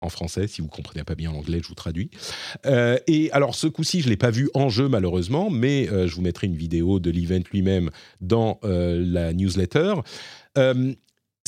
[0.00, 2.10] en français, si vous comprenez pas bien l'anglais, je vous traduis.
[2.64, 6.46] et alors ce coup-ci, je l'ai pas vu en jeu malheureusement, mais je vous mettrai
[6.46, 9.94] une vidéo de l'event lui-même dans la newsletter.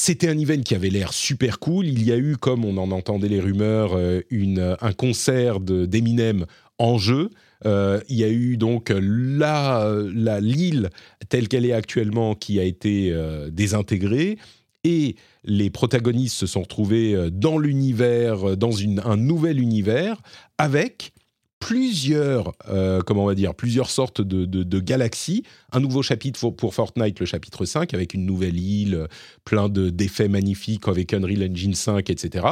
[0.03, 1.85] C'était un event qui avait l'air super cool.
[1.85, 6.47] Il y a eu, comme on en entendait les rumeurs, euh, une, un concert d'Eminem
[6.79, 7.29] en jeu.
[7.67, 10.89] Euh, il y a eu donc la, la l'île
[11.29, 14.39] telle qu'elle est actuellement qui a été euh, désintégrée
[14.85, 18.73] et les protagonistes se sont retrouvés dans l'univers, dans
[19.05, 20.23] un nouvel univers
[20.57, 21.13] avec
[21.61, 25.45] plusieurs, euh, comment on va dire, plusieurs sortes de, galaxies.
[25.71, 29.07] Un nouveau chapitre pour, Fortnite, le chapitre 5, avec une nouvelle île,
[29.45, 32.47] plein d'effets magnifiques avec Unreal Engine 5, etc.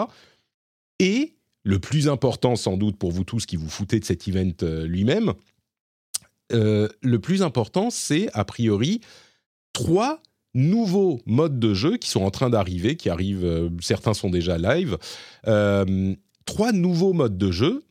[1.01, 4.53] Et le plus important sans doute pour vous tous qui vous foutez de cet event
[4.63, 5.33] euh, lui-même,
[6.53, 9.01] euh, le plus important, c'est a priori
[9.73, 10.23] trois
[10.55, 14.97] nouveaux modes de jeu qui sont en train d'arriver, qui arrivent, certains sont déjà live.
[16.47, 17.83] trois nouveaux modes de jeu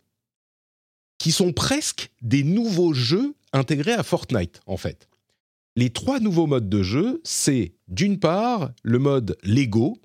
[1.18, 5.08] qui sont presque des nouveaux jeux intégrés à Fortnite, en fait.
[5.76, 9.98] Les trois nouveaux modes de jeu, c'est d'une part le mode Lego,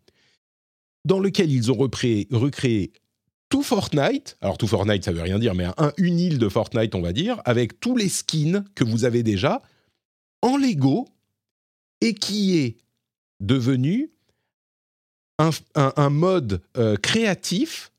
[1.05, 2.93] dans lequel ils ont recréé,
[3.49, 6.95] tout Fortnite, alors tout Fortnite ça veut rien dire, mais un, une île de Fortnite
[6.95, 9.61] on va dire, avec tous les skins que vous avez déjà
[10.43, 11.09] en Lego
[12.01, 12.77] et qui est
[13.41, 14.11] devenu
[15.75, 17.93] un, mode euh, créatif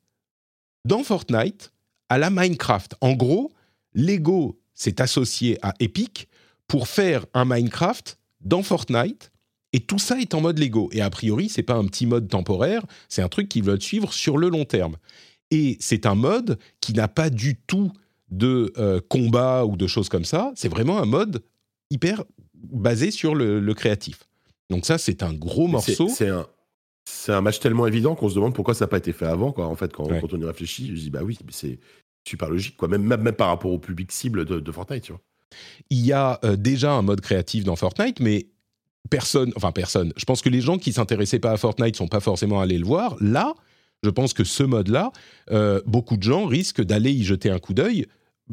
[0.85, 1.72] dans Fortnite
[2.13, 2.93] à la Minecraft.
[3.01, 3.51] En gros,
[3.95, 6.29] Lego s'est associé à Epic
[6.67, 9.31] pour faire un Minecraft dans Fortnite.
[9.75, 10.89] Et tout ça est en mode Lego.
[10.91, 14.13] Et a priori, c'est pas un petit mode temporaire, c'est un truc qu'ils veulent suivre
[14.13, 14.97] sur le long terme.
[15.49, 17.91] Et c'est un mode qui n'a pas du tout
[18.29, 20.51] de euh, combat ou de choses comme ça.
[20.55, 21.43] C'est vraiment un mode
[21.89, 22.23] hyper
[22.53, 24.27] basé sur le, créatif.
[24.69, 26.09] Donc ça, c'est un gros morceau.
[26.09, 26.45] C'est un,
[27.29, 29.51] un match tellement évident qu'on se demande pourquoi ça n'a pas été fait avant.
[29.51, 29.65] Quoi.
[29.65, 31.79] En fait, quand, quand on y réfléchit, je dis bah oui, c'est
[32.27, 32.87] super logique, quoi.
[32.87, 35.21] Même, même, par rapport au public cible de, Fortnite, tu vois.
[35.89, 38.47] Il y a déjà un mode créatif dans Fortnite, mais
[39.09, 42.21] personne, enfin personne, je pense que les gens qui s'intéressaient pas à Fortnite sont pas
[42.21, 43.15] forcément allés le voir.
[43.19, 43.53] Là,
[44.01, 45.11] je pense que ce mode-là,
[45.85, 48.07] beaucoup de gens risquent d'aller y jeter un coup d'œil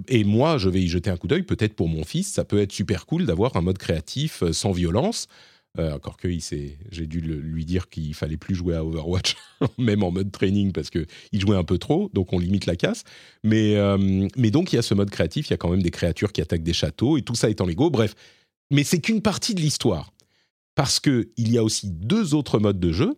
[0.09, 1.43] et moi, je vais y jeter un coup d'œil.
[1.43, 4.73] Peut-être pour mon fils, ça peut être super cool d'avoir un mode créatif euh, sans
[4.73, 5.27] violence.
[5.79, 9.37] Euh, encore que j'ai dû lui dire qu'il fallait plus jouer à Overwatch,
[9.79, 13.05] même en mode training, parce qu'il jouait un peu trop, donc on limite la casse.
[13.45, 15.83] Mais, euh, mais donc il y a ce mode créatif, il y a quand même
[15.83, 17.89] des créatures qui attaquent des châteaux, et tout ça est en Lego.
[17.89, 18.17] Bref,
[18.73, 20.13] mais c'est qu'une partie de l'histoire.
[20.75, 23.15] Parce qu'il y a aussi deux autres modes de jeu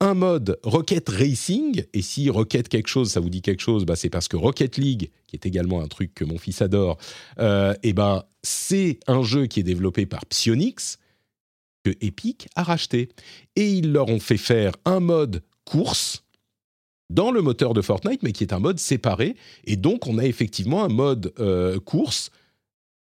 [0.00, 3.96] un mode Rocket Racing, et si Rocket quelque chose, ça vous dit quelque chose, bah
[3.96, 6.98] c'est parce que Rocket League, qui est également un truc que mon fils adore,
[7.38, 10.98] euh, et ben c'est un jeu qui est développé par Psyonix,
[11.84, 13.10] que Epic a racheté.
[13.56, 16.24] Et ils leur ont fait faire un mode course
[17.10, 19.36] dans le moteur de Fortnite, mais qui est un mode séparé.
[19.64, 22.30] Et donc, on a effectivement un mode euh, course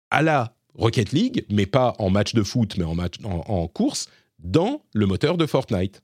[0.10, 4.08] à la Rocket League, mais pas en match de foot, mais en, match, en course,
[4.40, 6.02] dans le moteur de Fortnite.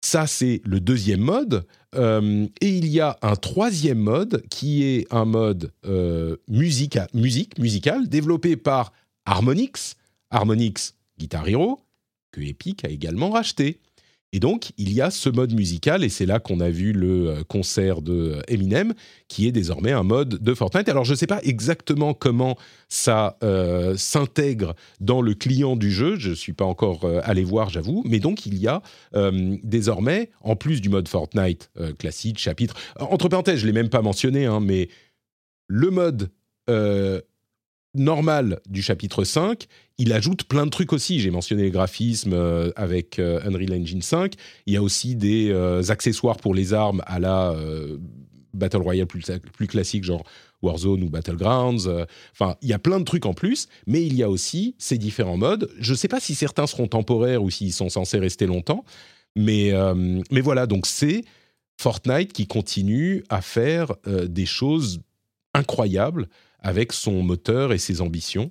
[0.00, 1.66] Ça, c'est le deuxième mode.
[1.94, 7.58] Euh, et il y a un troisième mode qui est un mode euh, musique, musique,
[7.58, 8.92] musical développé par
[9.24, 9.96] Harmonix,
[10.30, 11.80] Harmonix Guitar Hero,
[12.32, 13.80] que Epic a également racheté.
[14.34, 17.30] Et donc, il y a ce mode musical, et c'est là qu'on a vu le
[17.30, 18.92] euh, concert de euh, Eminem,
[19.26, 20.90] qui est désormais un mode de Fortnite.
[20.90, 22.58] Alors, je ne sais pas exactement comment
[22.90, 27.70] ça euh, s'intègre dans le client du jeu, je ne suis pas encore allé voir,
[27.70, 28.82] j'avoue, mais donc il y a
[29.62, 34.02] désormais, en plus du mode Fortnite classique, chapitre, entre parenthèses, je ne l'ai même pas
[34.02, 34.88] mentionné, hein, mais
[35.66, 36.30] le mode
[37.98, 39.66] normal du chapitre 5,
[39.98, 41.20] il ajoute plein de trucs aussi.
[41.20, 44.34] J'ai mentionné les graphismes euh, avec euh, Unreal Engine 5.
[44.66, 47.54] Il y a aussi des euh, accessoires pour les armes à la
[48.54, 50.24] Battle Royale plus, classique, genre
[50.62, 51.88] Warzone ou Battlegrounds.
[52.32, 54.98] Enfin, il y a plein de trucs en plus, mais il y a aussi ces
[54.98, 55.70] différents modes.
[55.78, 58.84] Je ne sais pas si certains seront temporaires ou s'ils sont censés rester longtemps,
[59.36, 59.72] mais
[60.42, 61.24] voilà, donc c'est
[61.80, 65.00] Fortnite qui continue à faire des choses
[65.54, 66.28] incroyables
[66.58, 68.50] avec son moteur et ses ambitions.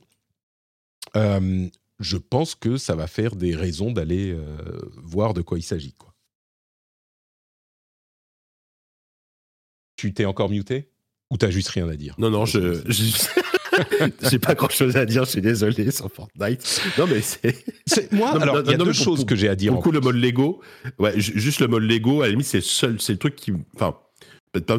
[1.15, 1.67] Euh,
[1.99, 4.45] je pense que ça va faire des raisons d'aller euh,
[4.97, 5.93] voir de quoi il s'agit.
[5.93, 6.13] Quoi.
[9.95, 10.89] Tu t'es encore muté?
[11.29, 12.15] Ou t'as juste rien à dire?
[12.17, 12.81] Non, non, je...
[14.29, 16.81] J'ai pas grand chose à dire, je suis désolé sur Fortnite.
[16.97, 17.63] Non, mais c'est.
[18.11, 19.73] Moi, alors, il y a deux choses que j'ai à dire.
[19.73, 20.61] Beaucoup le mode Lego.
[20.99, 23.53] Ouais, juste le mode Lego, à la limite, c'est le, c'est le truc qui.
[23.75, 23.97] Enfin,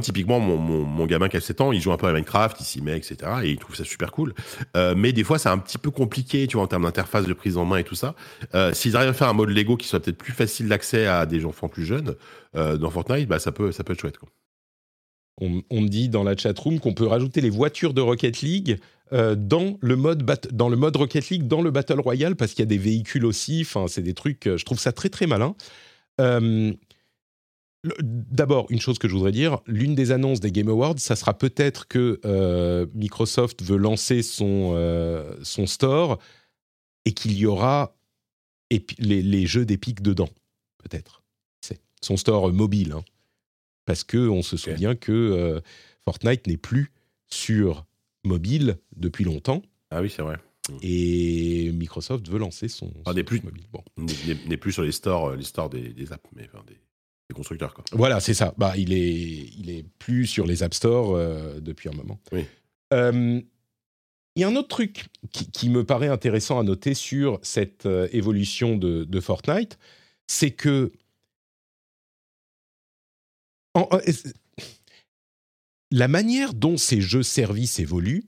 [0.00, 2.64] typiquement, mon, mon, gamin qui a 7 ans, il joue un peu à Minecraft, il
[2.64, 3.16] s'y met, etc.
[3.42, 4.34] Et il trouve ça super cool.
[4.76, 7.32] Euh, mais des fois, c'est un petit peu compliqué, tu vois, en termes d'interface, de
[7.32, 8.14] prise en main et tout ça.
[8.54, 11.26] Euh, S'ils arrivent à faire un mode Lego qui soit peut-être plus facile d'accès à
[11.26, 12.14] des enfants plus jeunes
[12.56, 14.18] euh, dans Fortnite, bah, ça, peut, ça peut être chouette.
[14.18, 14.28] Quoi.
[15.40, 18.78] On, on, me dit dans la chatroom qu'on peut rajouter les voitures de Rocket League
[19.12, 22.60] euh, dans, le mode dans le mode Rocket League, dans le Battle Royale, parce qu'il
[22.60, 23.62] y a des véhicules aussi.
[23.62, 25.54] Enfin, c'est des trucs, je trouve ça très très malin.
[26.20, 26.72] Euh,
[27.84, 31.38] D'abord, une chose que je voudrais dire, l'une des annonces des Game Awards, ça sera
[31.38, 36.18] peut-être que euh, Microsoft veut lancer son, euh, son store
[37.04, 37.96] et qu'il y aura
[38.98, 40.28] les, les, jeux d'Epic dedans,
[40.78, 41.22] peut-être.
[41.60, 43.04] C'est son store mobile, hein.
[43.84, 45.60] parce que on se souvient que euh,
[46.04, 46.90] Fortnite n'est plus
[47.28, 47.86] sur
[48.24, 49.62] mobile depuis longtemps.
[49.90, 50.36] Ah oui, c'est vrai.
[50.82, 53.64] Et Microsoft veut lancer son, n'est plus, mobile.
[53.72, 53.84] Bon.
[53.96, 56.76] N'est plus sur les stores, les stores des, des apps, mais enfin, des
[57.34, 57.74] constructeurs.
[57.74, 57.84] Quoi.
[57.92, 58.54] Voilà, c'est ça.
[58.56, 62.18] Bah, il est, il est plus sur les App Store euh, depuis un moment.
[62.94, 63.40] Euh,
[64.36, 68.08] il y a un autre truc qui, me paraît intéressant à noter sur cette euh,
[68.12, 69.78] évolution de, de Fortnite,
[70.26, 70.92] c'est que
[75.90, 78.24] la manière dont ces jeux-services évoluent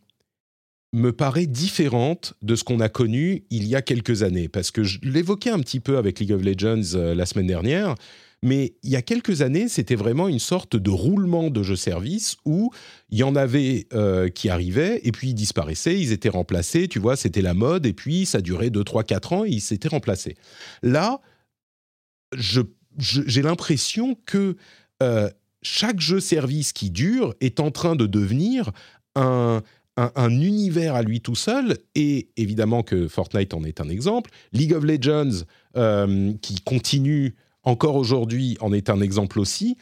[0.93, 4.49] me paraît différente de ce qu'on a connu il y a quelques années.
[4.49, 7.95] Parce que je l'évoquais un petit peu avec League of Legends la semaine dernière.
[8.43, 12.71] Mais il y a quelques années, c'était vraiment une sorte de roulement de jeux-service où
[13.11, 16.99] il y en avait euh, qui arrivaient et puis ils disparaissaient, ils étaient remplacés, tu
[16.99, 19.89] vois, c'était la mode et puis ça durait 2, 3, 4 ans et ils s'étaient
[19.89, 20.37] remplacés.
[20.83, 21.21] Là,
[22.33, 24.57] j'ai l'impression que
[25.03, 25.29] euh,
[25.63, 28.71] chaque jeu-service qui dure est en train de devenir
[29.17, 29.63] un,
[30.31, 34.31] univers à lui tout seul, et évidemment que Fortnite en est un exemple.
[34.53, 35.45] League of Legends,
[35.77, 39.77] euh, qui continue encore aujourd'hui en est un exemple aussi.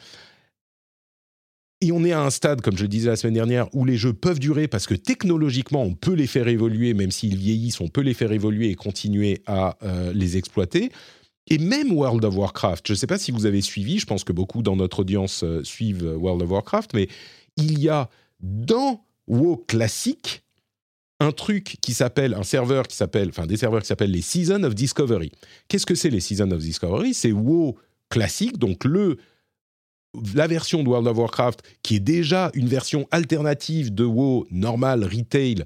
[1.80, 3.96] Et on est à un stade, comme je le disais la semaine dernière, où les
[3.96, 7.88] jeux peuvent durer parce que technologiquement, on peut les faire évoluer, même s'ils vieillissent, on
[7.88, 10.90] peut les faire évoluer et continuer à euh, les exploiter.
[11.46, 14.24] Et même World of Warcraft, je ne sais pas si vous avez suivi, je pense
[14.24, 17.08] que beaucoup dans notre audience euh, suivent World of Warcraft, mais
[17.56, 20.42] il y a dans WoW classique
[21.20, 24.62] un truc qui s'appelle, un serveur qui s'appelle, enfin des serveurs qui s'appellent les Seasons
[24.62, 25.32] of Discovery.
[25.68, 27.14] Qu'est-ce que c'est les Seasons of Discovery?
[27.14, 27.76] C'est WoW
[28.08, 29.18] classique, donc le
[30.34, 35.04] la version de World of Warcraft, qui est déjà une version alternative de WoW normal,
[35.04, 35.64] retail,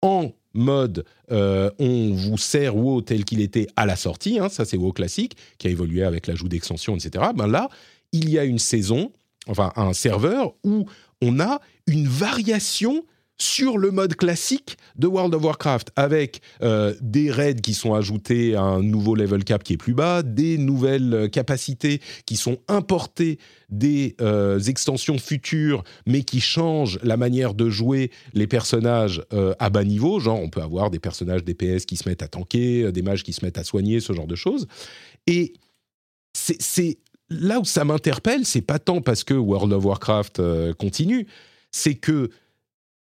[0.00, 4.64] en mode euh, on vous sert WoW tel qu'il était à la sortie, hein, ça
[4.64, 7.26] c'est WoW classique, qui a évolué avec l'ajout d'extensions, etc.
[7.34, 7.68] Ben là,
[8.12, 9.12] il y a une saison,
[9.46, 10.86] enfin un serveur, où
[11.20, 13.04] on a une variation
[13.38, 18.54] sur le mode classique de World of Warcraft, avec euh, des raids qui sont ajoutés
[18.54, 22.58] à un nouveau level cap qui est plus bas, des nouvelles euh, capacités qui sont
[22.68, 29.22] importées des euh, extensions futures, mais qui changent la manière de jouer les personnages
[29.58, 30.20] à bas niveau.
[30.20, 33.32] Genre, on peut avoir des personnages DPS qui se mettent à tanker, des mages qui
[33.32, 34.66] se mettent à soigner, ce genre de choses.
[35.26, 35.54] Et
[36.34, 36.98] c'est
[37.30, 40.42] là où ça m'interpelle, c'est pas tant parce que World of Warcraft
[40.74, 41.26] continue,
[41.70, 42.30] c'est que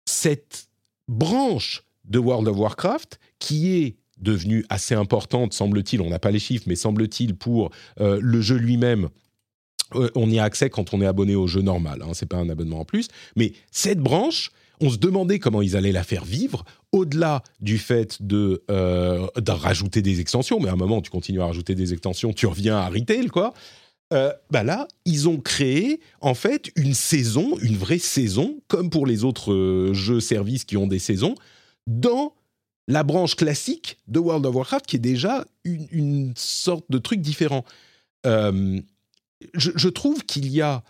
[0.05, 0.67] cette
[1.07, 6.39] branche de World of Warcraft qui est devenue assez importante, semble-t-il, on n'a pas les
[6.39, 9.09] chiffres, mais semble-t-il pour euh, le jeu lui-même,
[9.95, 12.37] euh, on y a accès quand on est abonné au jeu normal, hein, c'est pas
[12.37, 14.51] un abonnement en plus, mais cette branche,
[14.81, 19.51] on se demandait comment ils allaient la faire vivre, au-delà du fait de, euh, de,
[19.51, 22.77] rajouter des extensions, mais à un moment tu continues à rajouter des extensions, tu reviens
[22.77, 23.53] à retail, quoi.
[24.13, 29.07] Euh, bah là, ils ont créé en fait une saison, une vraie saison, comme pour
[29.07, 31.33] les autres euh, jeux services qui ont des saisons,
[31.87, 32.35] dans
[32.87, 37.65] la branche classique de World of Warcraft, qui est déjà une, sorte de truc différent.
[38.27, 38.79] Euh,
[39.55, 40.83] je, trouve qu'il y a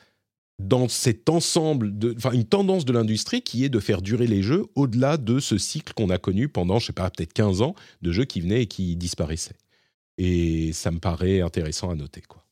[0.59, 4.65] dans cet ensemble, enfin une tendance de l'industrie qui est de faire durer les jeux
[4.75, 8.11] au-delà de ce cycle qu'on a connu pendant, je sais pas, peut-être 15 ans de
[8.11, 9.57] jeux qui venaient et qui disparaissaient.
[10.17, 12.42] Et ça me paraît intéressant à noter, quoi.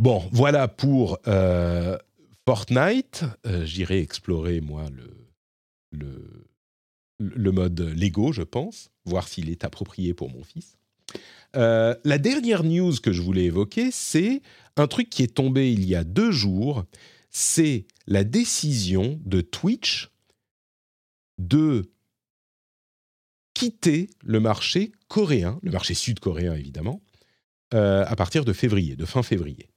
[0.00, 1.98] Bon, voilà pour euh,
[2.48, 3.24] Fortnite.
[3.46, 4.86] Euh, j'irai explorer, moi,
[5.92, 6.48] le,
[7.18, 10.78] le, mode Lego, je pense, voir s'il est approprié pour mon fils.
[11.54, 14.40] Euh, la dernière news que je voulais évoquer, c'est
[14.76, 16.86] un truc qui est tombé il y a deux jours.
[17.28, 20.10] C'est la décision de Twitch
[21.36, 21.92] de
[23.52, 27.02] quitter le marché coréen, le marché sud-coréen évidemment,
[27.72, 29.69] à partir de février, de fin février.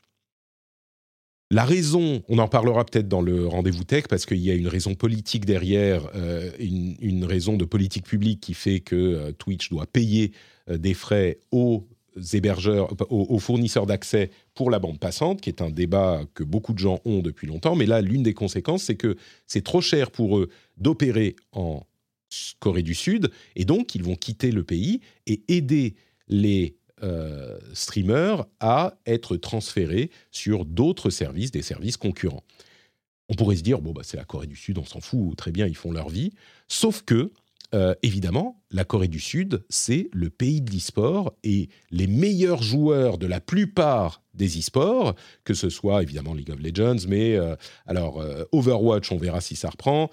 [1.51, 4.67] La raison, on en parlera peut-être dans le rendez-vous tech, parce qu'il y a une
[4.67, 9.85] raison politique derrière, euh, une, raison de politique publique qui fait que euh, Twitch doit
[9.85, 10.31] payer
[10.69, 11.87] euh, des frais aux
[12.33, 16.79] hébergeurs, aux, fournisseurs d'accès pour la bande passante, qui est un débat que beaucoup de
[16.79, 17.75] gens ont depuis longtemps.
[17.75, 19.15] Mais là, l'une des conséquences, c'est que
[19.47, 21.85] c'est trop cher pour eux d'opérer en
[22.59, 25.95] Corée du Sud, et donc ils vont quitter le pays et aider
[26.27, 32.43] les euh, streamers à être transférés sur d'autres services, des services concurrents.
[33.29, 35.51] On pourrait se dire, bon, bah, c'est la Corée du Sud, on s'en fout, très
[35.51, 36.31] bien, ils font leur vie.
[36.67, 37.31] Sauf que,
[37.73, 43.17] euh, évidemment, la Corée du Sud, c'est le pays de l'e-sport et les meilleurs joueurs
[43.17, 47.55] de la plupart des e-sports, que ce soit évidemment League of Legends, mais euh,
[47.87, 50.09] alors Overwatch, on verra si ça reprend.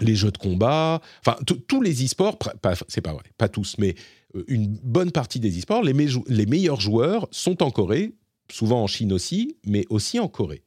[0.00, 2.38] Les jeux de combat, enfin tous les e-sports,
[2.88, 3.94] c'est pas vrai, pas tous, mais
[4.34, 5.94] euh, une bonne partie des e-sports, les,
[6.46, 8.14] meilleurs joueurs sont en Corée,
[8.50, 10.62] souvent en Chine aussi, mais aussi en Corée.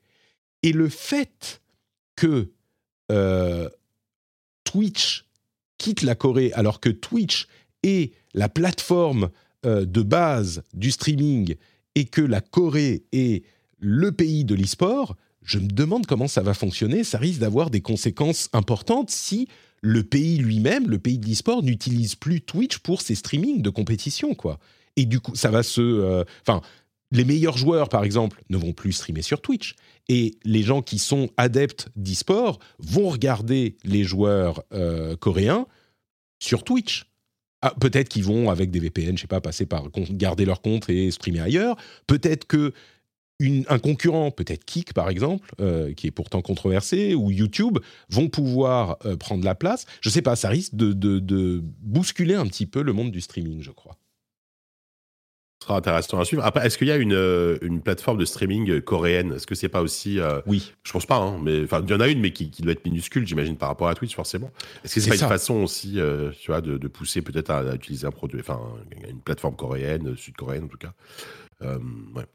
[0.63, 1.61] Et le fait
[2.15, 2.51] que
[3.11, 3.69] euh,
[4.63, 5.25] Twitch
[5.77, 7.47] quitte la Corée alors que Twitch
[7.83, 9.29] est la plateforme
[9.65, 11.55] euh, de base du streaming
[11.95, 13.43] et que la Corée est
[13.79, 17.03] le pays de l'e-sport, je me demande comment ça va fonctionner.
[17.03, 19.47] Ça risque d'avoir des conséquences importantes si
[19.81, 24.35] le pays lui-même, le pays de l'e-sport, n'utilise plus Twitch pour ses streamings de compétition,
[24.35, 24.59] quoi.
[24.95, 25.81] Et du coup, ça va se...
[25.81, 26.61] Euh, enfin,
[27.11, 29.75] les meilleurs joueurs, par exemple, ne vont plus streamer sur Twitch.
[30.07, 35.65] Et les gens qui sont adeptes d'e-sport vont regarder les joueurs euh, coréens
[36.39, 37.05] sur Twitch.
[37.61, 40.89] Ah, peut-être qu'ils vont, avec des VPN, je sais pas, passer par garder leur compte
[40.89, 41.75] et streamer ailleurs.
[42.07, 42.73] Peut-être que
[43.69, 47.79] un concurrent, peut-être Kik par exemple, euh, qui est pourtant controversé, ou YouTube,
[48.09, 49.85] vont pouvoir euh, prendre la place.
[50.01, 53.61] Je ne sais pas, ça risque de, bousculer un petit peu le monde du streaming,
[53.61, 53.97] je crois.
[55.59, 56.43] Ce sera intéressant à suivre.
[56.43, 59.33] Après, est-ce qu'il y a une, euh, plateforme de streaming coréenne?
[59.33, 60.73] Est-ce que c'est pas aussi Oui.
[60.83, 63.27] Je pense pas, hein, mais il y en a une, mais qui, doit être minuscule,
[63.27, 64.49] j'imagine, par rapport à Twitch, forcément.
[64.83, 65.99] Est-ce que c'est pas une façon aussi,
[66.39, 68.59] tu vois, de, pousser peut-être à, utiliser un produit, enfin,
[69.07, 70.93] une plateforme coréenne, sud-coréenne en tout cas?
[72.15, 72.25] ouais.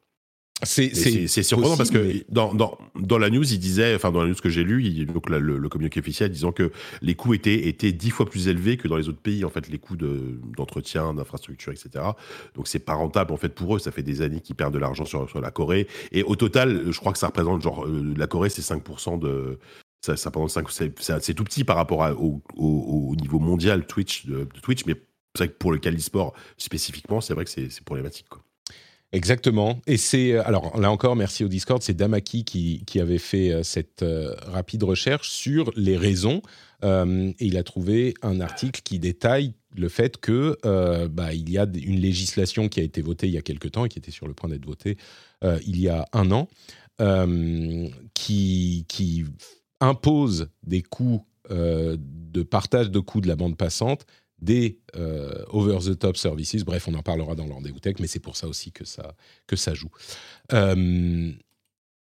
[0.63, 4.35] C'est surprenant parce que dans, dans, dans, la news, il disait, enfin dans la news
[4.35, 7.93] que j'ai lu, il, donc le, le, communiqué officiel disant que les coûts étaient, étaient
[7.93, 11.73] dix fois plus élevés que dans les autres pays, en fait, les coûts d'entretien, d'infrastructure,
[11.73, 12.05] etc.
[12.55, 13.79] Donc c'est pas rentable en fait pour eux.
[13.79, 15.89] Ça fait des années qu'ils perdent de l'argent sur, sur la Corée.
[16.13, 19.59] Et au total, je crois que ça représente genre euh, la Corée, c'est 5% de
[20.01, 24.47] ça, ça pendant 5 c'est tout petit par rapport au, au, niveau mondial Twitch de,
[24.63, 24.95] Twitch, mais
[25.35, 28.29] c'est vrai que pour le Calisport spécifiquement, c'est vrai que c'est problématique.
[28.29, 28.46] Quoi.
[29.13, 29.81] Exactement.
[29.87, 33.63] Et c'est alors là encore, merci au Discord, c'est Damaki qui, qui avait fait euh,
[33.63, 36.43] cette euh, rapide recherche sur les raisons.
[36.85, 40.59] Euh, et il a trouvé un article qui détaille le fait que
[41.09, 43.85] bah, il y a une législation qui a été votée il y a quelque temps
[43.85, 44.97] et qui était sur le point d'être votée
[45.43, 46.49] il y a un an,
[48.15, 49.25] qui, qui
[49.81, 54.07] impose des coûts de partage de coûts de la bande passante
[54.41, 56.65] des euh, over-the-top services.
[56.65, 59.15] Bref, on en parlera dans le rendez-vous tech, mais c'est pour ça aussi que ça,
[59.47, 59.91] que ça joue.
[60.53, 61.33] Euh,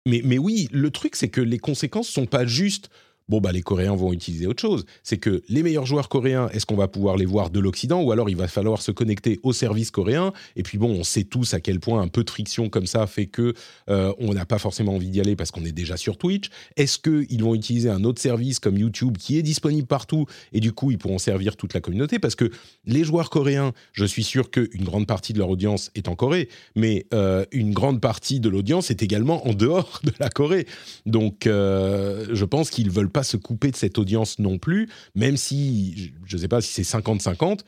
[0.06, 2.90] mais, mais oui, le truc, c'est que les conséquences sont pas juste
[3.30, 4.84] bon, bah, les Coréens vont utiliser autre chose.
[5.02, 8.10] C'est que les meilleurs joueurs coréens, est-ce qu'on va pouvoir les voir de l'Occident ou
[8.12, 10.32] alors il va falloir se connecter au service coréen?
[10.56, 13.06] Et puis bon, on sait tous à quel point un peu de friction comme ça
[13.06, 13.54] fait que
[13.88, 16.50] euh, on n'a pas forcément envie d'y aller parce qu'on est déjà sur Twitch.
[16.76, 20.72] Est-ce qu'ils vont utiliser un autre service comme YouTube qui est disponible partout et du
[20.72, 22.18] coup ils pourront servir toute la communauté?
[22.18, 22.50] Parce que
[22.84, 26.48] les joueurs coréens, je suis sûr qu'une grande partie de leur audience est en Corée,
[26.74, 30.66] mais euh, une grande partie de l'audience est également en dehors de la Corée.
[31.06, 35.36] Donc euh, je pense qu'ils veulent pas se couper de cette audience non plus, même
[35.36, 37.60] si, je ne sais pas si c'est 50-50,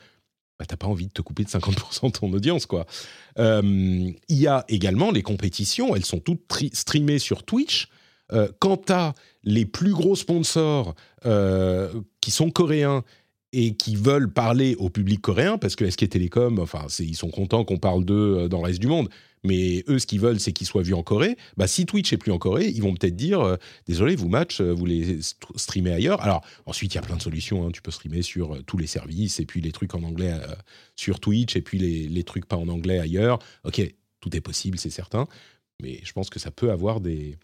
[0.59, 2.85] bah, t'as pas envie de te couper de 50% de ton audience, quoi.
[3.39, 6.41] Euh, il y a également les compétitions, elles sont toutes
[6.73, 7.87] streamées sur Twitch.
[8.31, 10.95] Euh, quant à les plus gros sponsors
[11.25, 11.91] euh,
[12.21, 13.03] qui sont coréens
[13.53, 17.63] et qui veulent parler au public coréen, parce que SK Telecom, enfin, ils sont contents
[17.63, 19.09] qu'on parle d'eux dans le reste du monde,
[19.43, 21.37] mais eux, ce qu'ils veulent, c'est qu'ils soient vus en Corée.
[21.57, 24.61] Bah, si Twitch est plus en Corée, ils vont peut-être dire euh, désolé, vous match,
[24.61, 25.19] euh, vous les
[25.55, 26.21] streamez ailleurs.
[26.21, 27.67] Alors ensuite, il y a plein de solutions.
[27.67, 27.71] Hein.
[27.71, 30.33] Tu peux streamer sur euh, tous les services et puis les trucs en anglais
[30.95, 33.39] sur Twitch et puis les, les, trucs pas en anglais ailleurs.
[33.65, 33.81] Ok,
[34.21, 35.27] tout est possible, c'est certain.
[35.81, 37.37] Mais je pense que ça peut avoir des,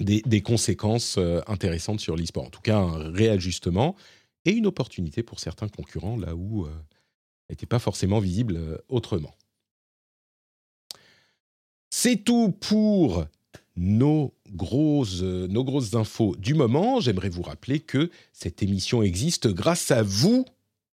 [0.00, 2.46] des, des conséquences intéressantes sur l'e-sport.
[2.46, 3.94] En tout cas, un réajustement
[4.46, 6.66] et une opportunité pour certains concurrents là où
[7.50, 9.34] n'était pas forcément visible autrement.
[11.90, 13.26] C'est tout pour
[13.76, 17.00] nos grosses, nos grosses infos du moment.
[17.00, 20.44] J'aimerais vous rappeler que cette émission existe grâce à vous.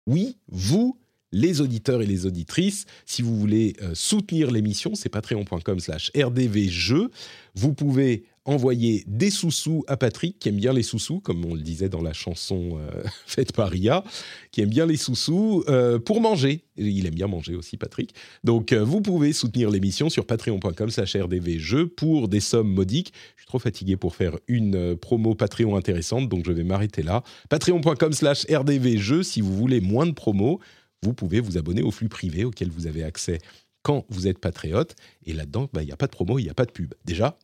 [0.07, 0.97] Oui, vous,
[1.31, 2.85] les auditeurs et les auditrices.
[3.05, 7.09] Si vous voulez euh, soutenir l'émission, c'est patreon.com slash rdvjeux.
[7.55, 11.61] Vous pouvez envoyer des sous-sous à Patrick, qui aime bien les sous-sous, comme on le
[11.61, 14.03] disait dans la chanson euh, faite par Ria,
[14.51, 16.63] qui aime bien les sous-sous euh, pour manger.
[16.75, 18.15] Il aime bien manger aussi, Patrick.
[18.43, 23.13] Donc, euh, vous pouvez soutenir l'émission sur patreon.com slash rdvjeux pour des sommes modiques.
[23.35, 27.23] Je suis trop fatigué pour faire une promo Patreon intéressante, donc je vais m'arrêter là.
[27.49, 30.59] Patreon.com slash rdvjeux, si vous voulez moins de promos,
[31.03, 33.39] vous pouvez vous abonner au flux privé auquel vous avez accès
[33.81, 34.95] quand vous êtes patriote.
[35.25, 36.93] Et là-dedans, bah, il n'y a pas de promo, il n'y a pas de pub.
[37.05, 37.37] Déjà,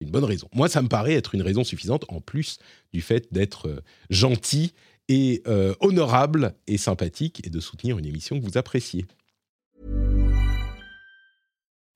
[0.00, 0.48] une bonne raison.
[0.54, 2.58] Moi, ça me paraît être une raison suffisante, en plus
[2.92, 3.80] du fait d'être euh,
[4.10, 4.72] gentil
[5.08, 9.06] et euh, honorable et sympathique et de soutenir une émission que vous appréciez.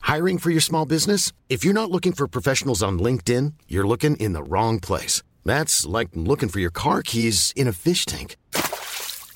[0.07, 1.33] Hiring for your small business?
[1.51, 5.23] If you're not looking for professionals on LinkedIn, you're looking in the wrong place.
[5.45, 8.37] That's like looking for your car keys in a fish tank.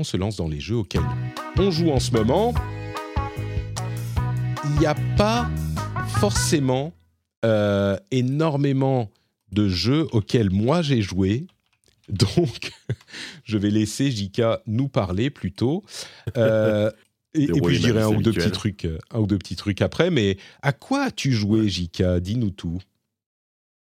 [0.00, 1.06] On se lance dans les jeux auxquels
[1.56, 2.52] on joue en ce moment.
[4.64, 5.48] Il n'y a pas
[6.18, 6.92] forcément
[7.44, 9.12] euh, énormément
[9.52, 11.46] de jeux auxquels moi j'ai joué.
[12.08, 12.72] Donc,
[13.44, 15.84] je vais laisser Jika nous parler plutôt.
[16.36, 16.90] Euh,
[17.32, 20.10] et, puis je dirai un ou deux petits trucs, un ou deux petits trucs après.
[20.10, 22.80] Mais à quoi as-tu joué, Jika Dis-nous tout.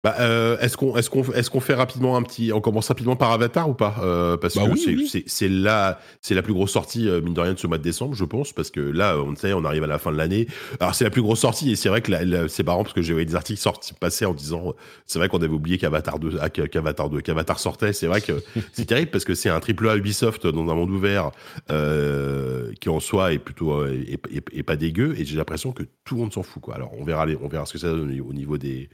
[0.04, 3.16] Bah, euh, est-ce qu'on est-ce qu'on est-ce qu'on fait rapidement un petit on commence rapidement
[3.16, 5.08] par Avatar ou pas euh, parce Bah que oui, c'est oui.
[5.10, 7.78] c'est c'est la c'est la plus grosse sortie euh, mine de rien de ce mois
[7.78, 10.16] de décembre je pense parce que là on sait on arrive à la fin de
[10.16, 10.46] l'année.
[10.78, 12.94] Alors c'est la plus grosse sortie et c'est vrai que la- la- c'est marrant parce
[12.94, 14.72] que j'ai vu des articles sortis passer en disant
[15.04, 17.92] c'est vrai qu'on avait oublié qu'Avatar 2 ah, qu'Avatar 2 qu'Avatar sortait.
[17.92, 18.40] C'est vrai que
[18.72, 21.32] c'est terrible parce que c'est un triple A Ubisoft dans un monde ouvert
[21.72, 25.72] euh, qui en soi est plutôt euh, est, est- est pas dégueu et j'ai l'impression
[25.72, 26.76] que tout le monde s'en fout quoi.
[26.76, 28.88] Alors on verra les, on verra ce que ça donne au niveau des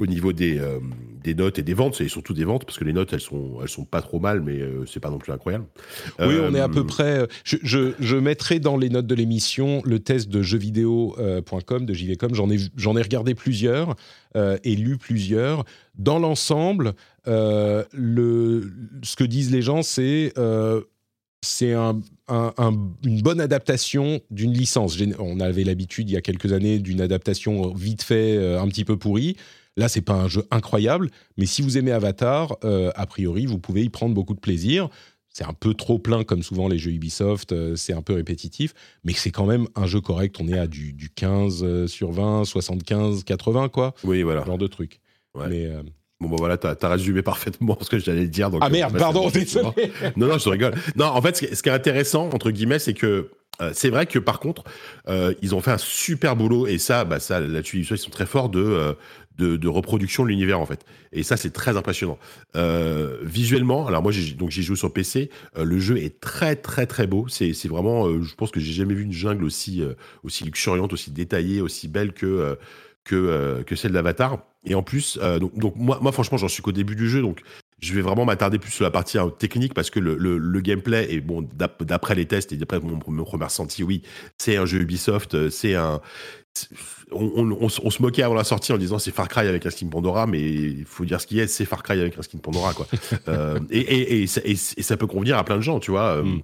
[0.00, 0.78] au niveau des, euh,
[1.22, 3.58] des notes et des ventes, c'est surtout des ventes parce que les notes elles sont
[3.62, 5.66] elles sont pas trop mal, mais euh, c'est pas non plus incroyable.
[6.18, 7.26] Oui, Euh, on est à peu près.
[7.44, 12.34] Je, je, je mettrai dans les notes de l'émission le test de jeuxvideo.com, de JVcom.
[12.34, 13.94] J'en ai, j'en ai regardé plusieurs
[14.36, 15.64] euh, et lu plusieurs.
[15.98, 16.94] Dans l'ensemble,
[17.28, 18.72] euh, le,
[19.02, 20.32] ce que disent les gens, c'est.
[20.38, 20.80] euh,
[21.42, 21.98] c'est un-
[22.28, 24.98] un- un- une bonne adaptation d'une licence.
[25.18, 28.84] On avait l'habitude il y a quelques années d'une adaptation vite fait, euh, un petit
[28.84, 29.36] peu pourrie.
[29.76, 33.58] Là, c'est pas un jeu incroyable, mais si vous aimez Avatar, euh, a priori, vous
[33.58, 34.88] pouvez y prendre beaucoup de plaisir.
[35.32, 38.74] C'est un peu trop plein, comme souvent les jeux Ubisoft, euh, c'est un peu répétitif,
[39.04, 40.36] mais c'est quand même un jeu correct.
[40.40, 44.42] On est à du, du 15 euh, sur 20, 75, 80, quoi, Oui, voilà.
[44.42, 45.00] ce genre de truc.
[45.34, 45.46] Ouais.
[45.48, 45.82] Mais, euh,
[46.20, 48.50] Bon, bah voilà, t'as as résumé parfaitement ce que j'allais dire.
[48.50, 49.90] Donc, Ah merde, pardon, désolé.
[50.16, 50.74] Non, non, je rigole.
[50.94, 53.30] Non, en fait, ce qui est, ce qui est intéressant, entre guillemets, c'est que
[53.62, 54.64] euh, c'est vrai que par contre,
[55.08, 58.26] euh, ils ont fait un super boulot et ça, bah, ça là-dessus, ils sont très
[58.26, 58.92] forts de, euh,
[59.40, 60.84] de, reproduction de l'univers en fait.
[61.12, 62.18] Et ça, c'est très impressionnant.
[62.56, 65.30] Euh, visuellement, alors moi, j'ai- donc j'y joue sur PC.
[65.56, 67.26] euh, le jeu est très très très beau.
[67.28, 69.82] C'est vraiment, euh, je pense que j'ai jamais vu une jungle aussi
[70.24, 72.56] aussi luxuriante, aussi détaillée, aussi belle que
[73.04, 74.38] que que celle d'Avatar.
[74.64, 77.40] Et en plus, donc, donc moi, franchement, j'en suis qu'au début du jeu, donc
[77.80, 81.12] je vais vraiment m'attarder plus sur la partie hein, technique parce que le, le, gameplay
[81.14, 84.02] est bon d'ap- d'après les tests et d'après mon, mon premier ressenti, oui,
[84.38, 86.00] c'est un jeu Ubisoft, c'est un
[87.12, 89.46] on, on- on se- on se moquait avant la sortie en disant c'est Far Cry
[89.46, 92.18] avec un skin Pandora, mais il faut dire ce qu'il est, c'est Far Cry avec
[92.18, 92.86] un skin Pandora, quoi.
[93.28, 95.90] Euh, et, et, et, ça- et- et ça peut convenir à plein de gens, tu
[95.90, 96.16] vois.
[96.16, 96.42] euh, Mm.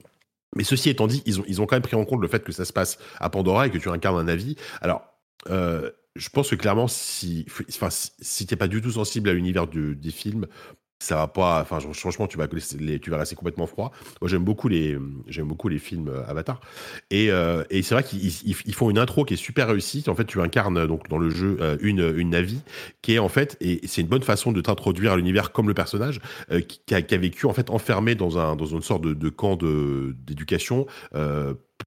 [0.54, 2.42] Mais ceci étant dit, ils ont, ils ont quand même pris en compte le fait
[2.42, 4.54] que ça se passe à Pandora et que tu incarnes un navire.
[4.80, 5.02] Alors,
[5.50, 9.66] euh, je pense que clairement, si, enfin, si, t'es pas du tout sensible à l'univers
[9.66, 10.46] des films,
[10.98, 11.60] ça va pas.
[11.60, 12.46] Enfin, franchement, tu vas,
[12.78, 13.92] les- tu vas rester complètement froid.
[14.20, 16.60] Moi, j'aime beaucoup les, j'aime beaucoup les films euh, Avatar.
[17.10, 20.04] Et, euh, et c'est vrai qu'ils ils- ils font une intro qui est super réussie.
[20.08, 22.60] En fait, tu incarnes donc dans le jeu euh, une une Navi
[23.02, 25.74] qui est en fait et c'est une bonne façon de t'introduire à l'univers comme le
[25.74, 26.20] personnage
[26.68, 30.86] qui, a, vécu en fait enfermé dans un dans une sorte de, camp de d'éducation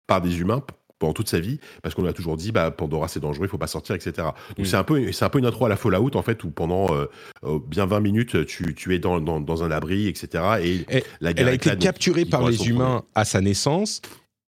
[0.08, 0.64] par des humains
[1.00, 3.50] pendant toute sa vie parce qu'on lui a toujours dit bah Pandora c'est dangereux il
[3.50, 4.66] faut pas sortir etc donc Mm.
[4.66, 6.94] c'est un peu c'est un peu une intro à la Fallout en fait où pendant
[6.94, 7.06] euh,
[7.46, 11.04] euh, bien 20 minutes tu, tu es dans, dans, dans un abri etc et Et
[11.22, 14.02] la guerre elle a été capturée par les humains à sa naissance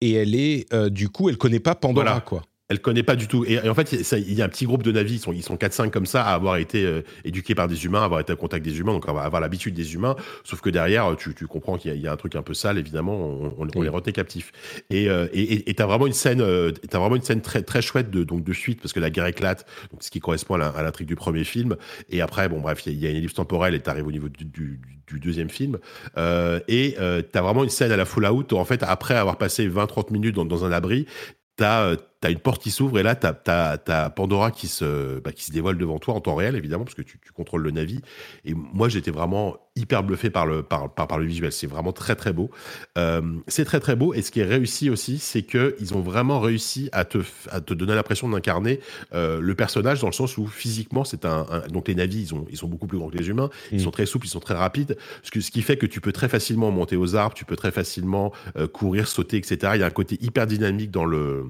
[0.01, 2.21] et elle est, euh, du coup, elle connaît pas Pandora, Voilà.
[2.21, 2.43] quoi.
[2.71, 3.45] Elle connaît pas du tout.
[3.45, 5.41] Et, et en fait, il y a- un petit groupe de navis, ils sont, ils
[5.41, 8.31] sont 4-5 comme ça, à avoir été euh, éduqués par des humains, à avoir été
[8.31, 10.15] en contact des humains, donc à avoir, l'habitude des humains.
[10.43, 12.77] Sauf que derrière, tu, tu comprends qu'il y, y a un truc un peu sale,
[12.77, 13.83] évidemment, on, on- on Oui.
[13.83, 14.51] les retenait captifs.
[14.91, 18.23] Et euh, et t'as vraiment une scène, euh, vraiment une scène très très chouette de
[18.23, 21.15] donc de suite parce que la guerre éclate, donc ce qui correspond à l'intrigue du
[21.15, 21.75] premier film.
[22.09, 24.05] Et après, bon bref, il y, a- il y a une ellipse temporelle et t'arrives
[24.05, 25.79] au niveau du, du- du deuxième film.
[26.17, 29.37] Euh, et euh, t'as vraiment une scène à la Fallout où en fait, après avoir
[29.39, 31.07] passé 20-30 minutes dans, dans un abri,
[31.55, 35.31] t'as euh, t'as une porte qui s'ouvre et là t'as t'as Pandora qui se bah,
[35.31, 37.71] qui se dévoile devant toi en temps réel évidemment parce que tu, tu contrôles le
[37.71, 38.01] navire
[38.45, 41.53] et moi j'étais vraiment hyper bluffé par le par, par, par le visuel.
[41.53, 42.49] C'est vraiment très très beau.
[42.97, 44.13] Euh, c'est très très beau.
[44.13, 47.61] Et ce qui est réussi aussi c'est que ils ont vraiment réussi à te à
[47.61, 48.81] te donner l'impression d'incarner
[49.13, 52.35] euh, le personnage dans le sens où physiquement c'est un, un- donc les navires ils
[52.35, 53.49] ont ils sont beaucoup plus grands que les humains.
[53.71, 53.83] Ils Mm.
[53.83, 54.97] sont très souples ils sont très rapides.
[55.23, 57.55] Ce, que, ce qui fait que tu peux très facilement monter aux arbres tu peux
[57.55, 61.45] très facilement euh, courir sauter etc il y a un côté hyper dynamique dans le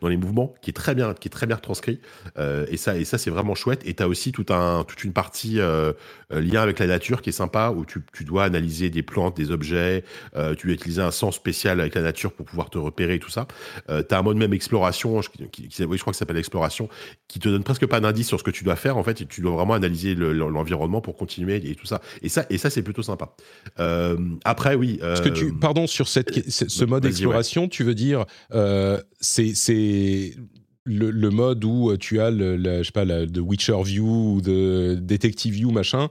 [0.00, 2.00] dans les mouvements qui est très bien qui est très bien transcrit
[2.38, 3.82] Euh, et ça et ça c'est vraiment chouette.
[3.84, 5.92] Et tu as aussi tout un toute une partie euh,
[6.32, 9.36] euh, lien avec la nature qui est sympa où tu, tu dois analyser des plantes
[9.36, 10.04] des objets
[10.36, 13.18] euh, tu dois utiliser un sens spécial avec la nature pour pouvoir te repérer et
[13.18, 13.46] tout ça.
[13.88, 16.36] Tu as un mode même exploration je, qui, qui- oui, je crois que ça s'appelle
[16.38, 16.88] exploration
[17.28, 19.26] qui te donne presque pas d'indice sur ce que tu dois faire en fait et
[19.26, 22.00] tu dois vraiment analyser le- l'environnement pour continuer et tout ça.
[22.22, 23.34] Et ça et ça c'est plutôt sympa.
[24.44, 28.24] Après oui Parce que tu, pardon, sur cette, ce mode exploration, tu veux dire,
[29.20, 29.54] c'est
[30.84, 34.40] le, le mode où tu as le, je sais pas, le, de Witcher View ou
[34.40, 36.08] de Detective View, machin,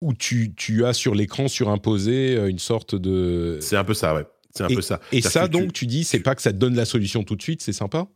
[0.00, 3.58] où tu, tu as sur l'écran surimposé euh, une sorte de.
[3.60, 4.24] c'est un peu ça ouais
[4.54, 6.56] c'est un peu ça Et ça, tu- donc, tu dis, c'est pas que ça te
[6.56, 8.08] donne la solution tout de suite, c'est sympa?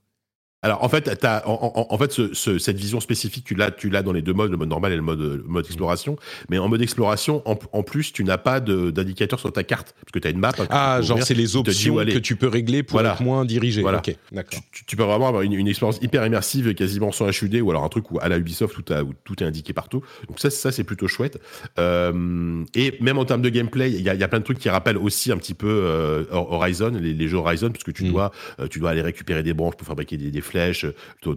[0.63, 4.21] Alors en fait, as, en, fait, cette vision spécifique, tu l'as, tu l'as dans les
[4.21, 6.17] deux modes, le mode normal et le mode, mode exploration.
[6.51, 10.19] Mais en mode exploration, en, plus, tu n'as pas d'indicateur sur ta carte parce que
[10.19, 10.53] tu as une map.
[10.69, 13.81] ah, genre c'est les options que tu peux régler pour être moins dirigé.
[13.81, 14.03] Voilà.
[14.03, 18.11] tu, peux vraiment avoir une, expérience hyper immersive, quasiment sans HUD, ou alors un truc
[18.11, 18.83] où à la Ubisoft où
[19.25, 20.03] tout est indiqué partout.
[20.29, 21.41] Donc ça, ça c'est plutôt chouette.
[21.79, 24.69] Euh, et même en termes de gameplay, il y, y, a plein de trucs qui
[24.69, 28.13] rappellent aussi un petit peu euh, Horizon, les, jeux Horizon, parce que tu mm.
[28.13, 30.86] dois, euh, tu dois aller récupérer des branches pour fabriquer des, des flèches.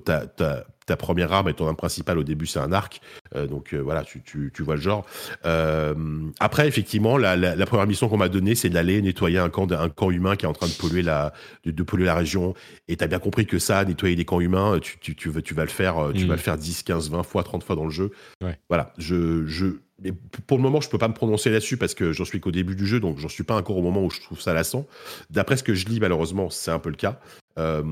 [0.05, 3.01] Ta, ta, ta, première arme et ton arme principale au début, c'est un arc.
[3.35, 5.05] Euh, donc euh, voilà, tu, tu, tu, vois le genre.
[5.45, 5.93] Euh,
[6.39, 9.71] après, effectivement, la, la, la première mission qu'on m'a donnée, c'est d'aller nettoyer un camp,
[9.71, 11.33] un camp humain qui est en train de polluer la,
[11.63, 12.53] de, de polluer la région.
[12.87, 15.53] Et tu as bien compris que ça, nettoyer des camps humains, tu, tu, tu, tu
[15.53, 16.37] vas le faire, tu vas mm.
[16.37, 18.11] le faire 10, 15, 20 fois, 30 fois dans le jeu.
[18.41, 18.57] Ouais.
[18.69, 22.11] Voilà, je, je, mais pour le moment, je peux pas me prononcer là-dessus parce que
[22.11, 24.21] j'en suis qu'au début du jeu, donc j'en suis pas encore au moment où je
[24.21, 24.85] trouve ça lassant.
[25.29, 27.19] D'après ce que je lis, malheureusement, c'est un peu le cas.
[27.57, 27.83] Euh,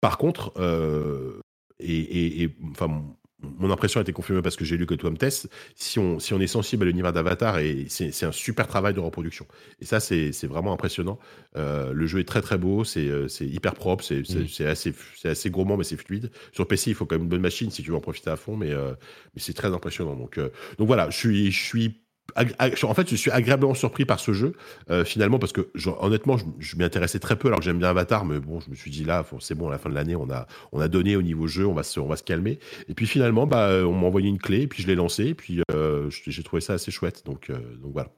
[0.00, 1.40] par contre, euh,
[1.80, 3.04] et, et, enfin,
[3.40, 6.34] mon impression a été confirmée parce que j'ai lu que Tom Test, si on, si
[6.34, 9.46] on est sensible à l'univers d'Avatar, c'est un super travail de reproduction.
[9.80, 11.18] Et ça, c'est vraiment impressionnant.
[11.56, 13.06] Euh, le jeu est très très beau, c'est
[13.40, 14.66] hyper propre, c'est mmh.
[14.66, 14.92] assez,
[15.24, 16.32] assez gourmand, mais c'est fluide.
[16.52, 18.36] Sur PC, il faut quand même une bonne machine si tu veux en profiter à
[18.36, 20.16] fond, mais, mais c'est très impressionnant.
[20.16, 20.40] Donc,
[20.78, 22.00] donc voilà, je suis, je suis
[22.36, 24.52] en fait, je suis agréablement surpris par ce jeu,
[24.90, 25.70] euh, finalement, parce que
[26.00, 28.74] honnêtement, je, m'y intéressais très peu alors que j'aime bien Avatar, mais bon, je me
[28.74, 31.16] suis dit là, c'est bon, à la fin de l'année, on a, on a donné
[31.16, 32.58] au niveau jeu, on va se, on va se calmer.
[32.88, 35.34] Et puis finalement, bah, on m'a envoyé une clé, et puis je l'ai lancé, et
[35.34, 37.22] puis euh, j'ai trouvé ça assez chouette.
[37.24, 38.10] Donc, euh, donc voilà.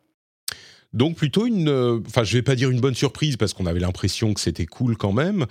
[0.92, 4.34] Donc plutôt une, enfin je vais pas dire une bonne surprise parce qu'on avait l'impression
[4.34, 5.46] que c'était cool quand même.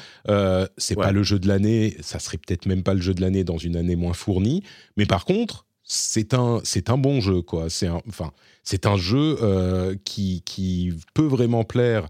[0.76, 3.46] c'est pas le jeu de l'année, ça serait peut-être même pas le jeu de l'année
[3.46, 4.64] dans une année moins fournie.
[4.98, 7.70] Mais par contre, c'est un, c'est un bon jeu, quoi.
[7.70, 8.32] C'est un, enfin,
[8.64, 12.08] c'est un jeu euh, qui, qui peut vraiment plaire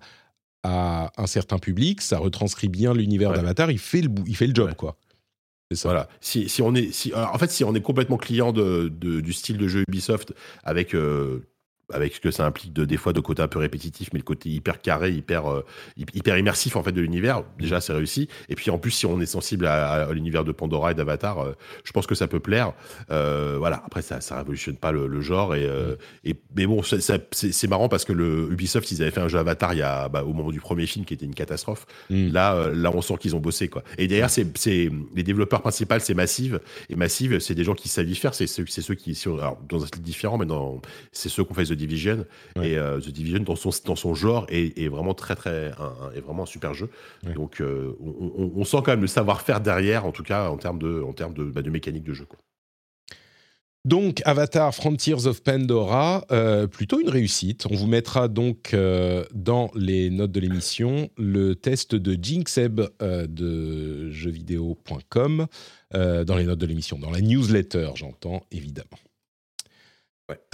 [0.64, 2.02] à un certain public.
[2.02, 3.72] Ça retranscrit bien l'univers d'Avatar.
[3.72, 4.98] Il fait le, il fait le job, quoi.
[5.72, 5.88] Ça.
[5.88, 6.10] Voilà.
[6.20, 9.58] Si, si, on est, si, en fait, si on est complètement client de, du style
[9.58, 11.48] de jeu Ubisoft avec euh,
[11.92, 14.24] avec ce que ça implique de, des fois de côté un peu répétitif, mais le
[14.24, 15.66] côté hyper carré, hyper, euh,
[15.98, 18.28] hyper immersif en fait de l'univers, déjà c'est réussi.
[18.50, 21.54] Et puis en plus, si on est sensible à, l'univers de Pandora et d'Avatar, euh,
[21.84, 22.74] je pense que ça peut plaire.
[23.12, 25.54] Euh, voilà, après ça, ça révolutionne pas le, genre.
[25.56, 25.68] Et,
[26.24, 29.74] et, mais bon, c'est marrant parce que le Ubisoft, ils avaient fait un jeu Avatar
[29.74, 31.86] il y a, bah, au moment du premier film qui était une catastrophe.
[32.10, 32.32] Mm.
[32.32, 33.84] Là, là, on sent qu'ils ont bossé quoi.
[33.98, 34.46] Et d'ailleurs, c'est
[35.16, 36.60] les développeurs principaux, c'est Massive.
[36.90, 38.34] Et Massive, c'est des gens qui savent y faire.
[38.34, 40.46] C'est ceux, ceux qui, sont, alors, dans un style différent, mais
[41.12, 42.26] c'est ceux qu'on fait Division.
[42.62, 46.22] Et euh, The Division, dans son, dans son genre, est, vraiment très, très, un, est
[46.22, 46.90] vraiment un super jeu.
[47.36, 51.02] Donc, euh, on, sent quand même le savoir-faire derrière, en tout cas, en termes de,
[51.02, 52.26] en termes de, bah, de mécanique de jeu.
[52.26, 52.38] Quoi.
[53.86, 57.66] Donc, Avatar Frontiers of Pandora, euh, plutôt une réussite.
[57.72, 58.76] On vous mettra donc
[59.34, 65.48] dans les notes de l'émission le test de Jinxeb de jeuxvideo.com,
[65.94, 69.00] dans les notes de l'émission, dans la newsletter, j'entends évidemment.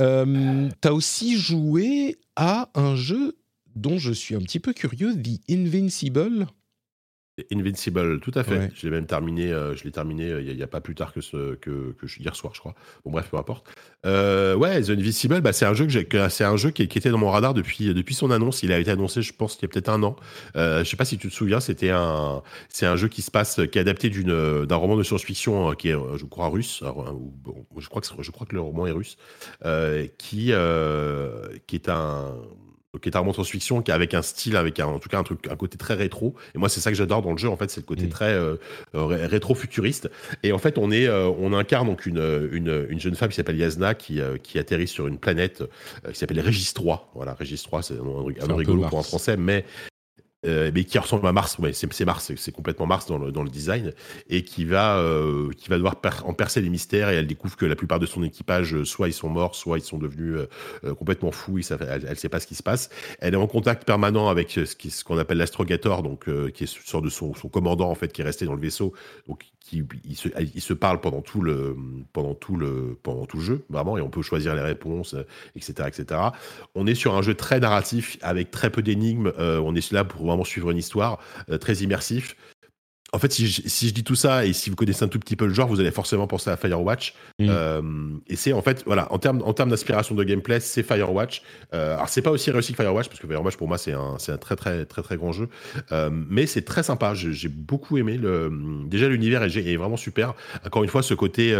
[0.02, 3.38] Euh, tu as aussi joué à un jeu
[3.76, 6.48] dont je suis un petit peu curieux, The Invincible.
[7.52, 8.72] Invincible, tout à fait.
[8.76, 11.12] Je l'ai même terminé, euh, je l'ai terminé euh, il n'y a, pas plus tard
[11.12, 12.76] que, ce, que, que, hier soir, je crois.
[13.04, 13.68] Bon, bref, peu importe.
[14.06, 17.10] Euh, ouais, The Invincible, bah, c'est un jeu, que c'est un jeu qui, qui, était
[17.10, 18.64] dans mon radar depuis, depuis son annonce.
[18.64, 20.16] Il a été annoncé, je pense, il y a peut-être un an.
[20.56, 23.32] Euh, je sais pas si tu te souviens, c'était un, c'est un jeu qui se
[23.32, 26.84] passe, qui est adapté d'une, d'un roman de science-fiction qui est, je crois, russe.
[27.78, 29.18] je, crois que, je crois que le roman est russe.
[30.18, 30.54] qui,
[31.68, 32.34] qui est un
[33.00, 35.20] qui est un roman de science-fiction qui avec un style, avec un, en tout cas
[35.20, 36.36] un truc, un côté très rétro.
[36.54, 37.50] Et moi, c'est ça que j'adore dans le jeu.
[37.50, 38.10] En fait, c'est le côté mm.
[38.10, 38.56] très euh,
[38.96, 40.10] euh, rétro-futuriste.
[40.44, 43.36] Et en fait, on est, euh, on incarne donc une, une, une jeune femme qui
[43.36, 45.64] s'appelle Yasna, qui, qui atterrit sur une planète
[46.12, 47.12] qui s'appelle Régis 3.
[47.16, 49.66] Voilà, Régis 3, c'est un, un, un rigolo pour un français, mais
[50.46, 51.58] euh, mais qui ressemble à Mars.
[51.60, 53.94] Ouais, c'est Mars, c'est complètement Mars dans le, design,
[54.30, 57.10] et qui va, euh, qui va devoir en percer les mystères.
[57.10, 59.78] Et elle découvre que la plupart de son équipage, euh, soit ils sont morts, soit
[59.78, 60.38] ils sont devenus
[60.98, 61.60] complètement fous.
[61.70, 62.90] elle ne sait pas ce qui se passe.
[63.20, 67.10] Elle est en contact permanent avec ce qu'on appelle l'astrogator, donc qui est sorte de
[67.10, 68.94] son, commandant en fait, qui est resté dans le vaisseau,
[69.66, 71.76] qui se, il se parle pendant tout le
[72.14, 75.16] pendant tout le pendant tout le jeu vraiment et on peut choisir les réponses
[75.56, 76.22] etc etc
[76.76, 80.26] on est sur un jeu très narratif avec très peu d'énigmes on est là pour
[80.26, 82.36] vraiment suivre une histoire euh, très immersif
[83.14, 85.46] en fait, si je, dis tout ça et si vous connaissez un tout petit peu
[85.46, 87.14] le genre, vous allez forcément penser à Firewatch.
[87.40, 87.48] Mm.
[87.50, 87.82] Euh,
[88.28, 91.42] et c'est en fait, voilà, en termes en termes d'inspiration de gameplay, c'est Firewatch.
[91.74, 94.18] Euh, alors c'est pas aussi réussi que Firewatch parce que Firewatch pour moi c'est un
[94.38, 95.50] très très très très grand jeu,
[95.92, 97.14] euh, mais c'est très sympa.
[97.14, 98.52] J'ai beaucoup aimé le
[98.88, 100.34] déjà l'univers est, est, vraiment super.
[100.66, 101.56] Encore une fois, ce côté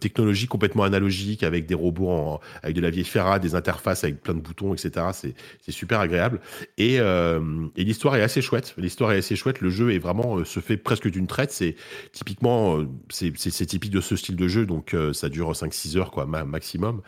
[0.00, 4.22] technologie complètement analogique avec des robots en, avec de la vieille ferrade, des interfaces avec
[4.22, 5.06] plein de boutons, etc.
[5.12, 6.40] C'est super agréable.
[6.78, 8.74] Et, et l'histoire est assez chouette.
[8.76, 9.60] L'histoire est assez chouette.
[9.60, 11.52] Le jeu est vraiment se fait presque d'une traite.
[11.52, 11.76] C'est
[12.12, 13.32] typiquement, c'est
[13.66, 17.02] typique de ce style de jeu, donc ça dure 5-6 heures quoi, maximum.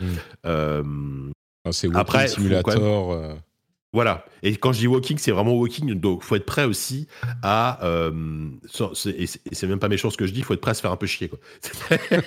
[0.45, 1.31] Mm.
[1.65, 3.37] Ah, c'est Après, Simulator.
[3.93, 4.27] Voilà.
[4.43, 5.95] Et quand je dis walking, c'est vraiment walking.
[5.95, 7.09] Donc, faut être prêt aussi
[7.43, 7.85] à.
[7.85, 8.51] Euh,
[9.07, 10.43] et c'est même pas méchant ce que je dis.
[10.43, 11.29] Faut être prêt à se faire un peu chier.
[11.29, 11.39] Quoi.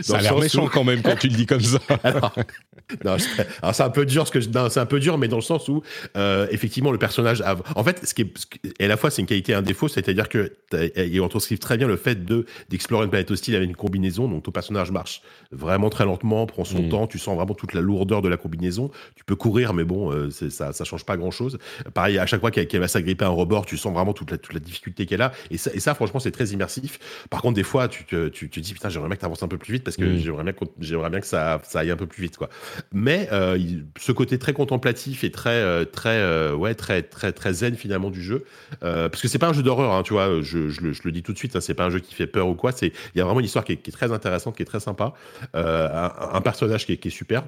[0.00, 1.78] ça a l'air méchant quand même quand tu le dis comme ça.
[3.02, 5.68] alors, c'est un peu dur ce que c'est un peu dur, mais dans le sens
[5.68, 5.82] où
[6.16, 7.42] euh, effectivement le personnage.
[7.42, 8.34] A, en fait, ce qui est,
[8.78, 11.58] et à la fois c'est une qualité et un défaut, c'est-à-dire que et on transcrive
[11.58, 14.26] très bien le fait de d'explorer une planète hostile avec une combinaison.
[14.26, 15.20] Donc ton personnage marche
[15.52, 16.88] vraiment très lentement, prend son mm.
[16.88, 17.06] temps.
[17.06, 18.90] Tu sens vraiment toute la lourdeur de la combinaison.
[19.16, 21.58] Tu peux courir, mais bon, euh, ça ça change pas grand chose.
[21.94, 24.38] Pareil, à chaque fois qu'elle va s'agripper à un rebord, tu sens vraiment toute la,
[24.38, 25.32] toute la difficulté qu'elle a.
[25.50, 26.98] Et ça, et ça franchement, c'est très immersif.
[27.30, 29.48] Par contre, des fois, tu te, tu, dis, putain, j'aimerais bien que tu avances un
[29.48, 30.16] peu plus vite parce que mm.
[30.18, 32.48] j'aimerais bien, j'aimerais bien que ça, ça aille un peu plus vite, quoi.
[32.92, 33.58] Mais euh,
[33.98, 38.10] ce côté très contemplatif et très, euh, très, euh, ouais, très, très, très zen finalement
[38.10, 38.44] du jeu,
[38.80, 40.40] parce que c'est pas un jeu d'horreur, hein, tu vois.
[40.42, 42.14] Je, je, le, je, le, dis tout de suite, hein, c'est pas un jeu qui
[42.14, 42.72] fait peur ou quoi.
[42.72, 44.66] C'est, il y a vraiment une histoire qui est, qui est, très intéressante, qui est
[44.66, 45.14] très sympa,
[45.54, 47.44] un, un, personnage qui est, qui est super.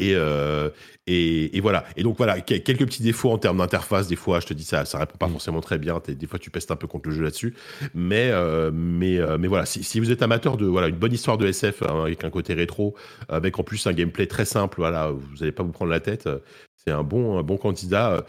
[0.00, 0.70] Euh,
[1.06, 1.84] et, et, voilà.
[1.96, 4.08] Et donc voilà, quelques petits défauts en termes d'interface.
[4.08, 5.32] Des fois, je te dis ça, ça répond pas mm.
[5.32, 6.00] forcément très bien.
[6.06, 7.54] Des fois, tu pestes un peu contre le jeu là-dessus.
[7.94, 11.12] Mais, euh, mais, euh, mais voilà, si, si, vous êtes amateur de voilà une bonne
[11.12, 12.94] histoire de SF hein, avec un côté rétro,
[13.28, 16.28] avec en plus un gameplay très simple, voilà, vous n'allez pas vous prendre la tête.
[16.76, 18.24] C'est un bon, un bon candidat.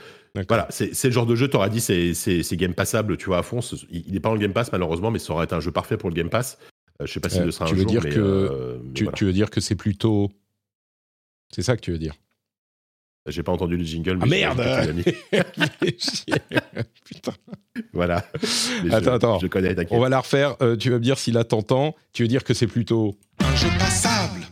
[0.48, 3.60] Voilà, c'est le genre de jeu, t'auras dit, c'est game passable, tu vois, à fond.
[3.90, 6.10] Il n'est pas en Game Pass, malheureusement, mais ça aurait été un jeu parfait pour
[6.10, 6.58] le Game Pass.
[7.04, 9.34] Je sais pas si ce sera tu un veux jour, dire que, tu, tu, veux
[9.34, 10.32] dire que c'est plutôt
[11.54, 12.14] c'est ça que tu veux dire
[13.28, 14.20] J'ai pas entendu le jingle.
[14.28, 15.04] Mais ah merde
[17.06, 17.34] Putain.
[17.94, 18.26] Voilà.
[18.92, 19.40] attends, attends.
[19.40, 20.56] Je connais, On va la refaire.
[20.62, 21.96] Euh, tu vas me dire si là t'entends.
[22.14, 23.18] Tu veux dire que c'est plutôt.
[23.40, 24.48] Un jeu passable.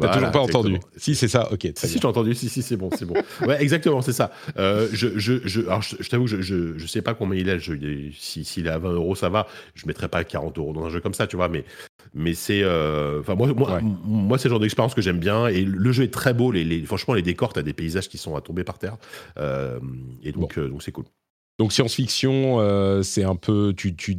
[0.00, 1.68] T'as toujours pas entendu Si, c'est ça, ok.
[1.74, 3.14] Si, si, j'ai entendu, si, si, c'est bon, c'est bon.
[3.46, 4.30] ouais, exactement, c'est ça.
[4.56, 7.58] Euh, je, je, je, alors, je, t'avoue, je, je, je, sais pas combien il est,
[7.58, 7.72] je,
[8.16, 9.48] s'il si, est à 20 euros, ça va.
[9.74, 11.64] Je mettrais pas 40 euros dans un jeu comme ça, tu vois, mais,
[12.14, 12.62] mais c'est.
[12.62, 16.04] Euh, enfin, moi, moi, moi c'est le genre d'expérience que j'aime bien, et le jeu
[16.04, 16.52] est très beau.
[16.52, 18.96] Les, les, franchement, les décors, t'as des paysages qui sont à tomber par terre.
[19.38, 19.78] Euh,
[20.22, 21.04] et donc, donc c'est cool.
[21.58, 23.74] Donc, science-fiction, c'est un peu.
[23.76, 24.16] Tu, tu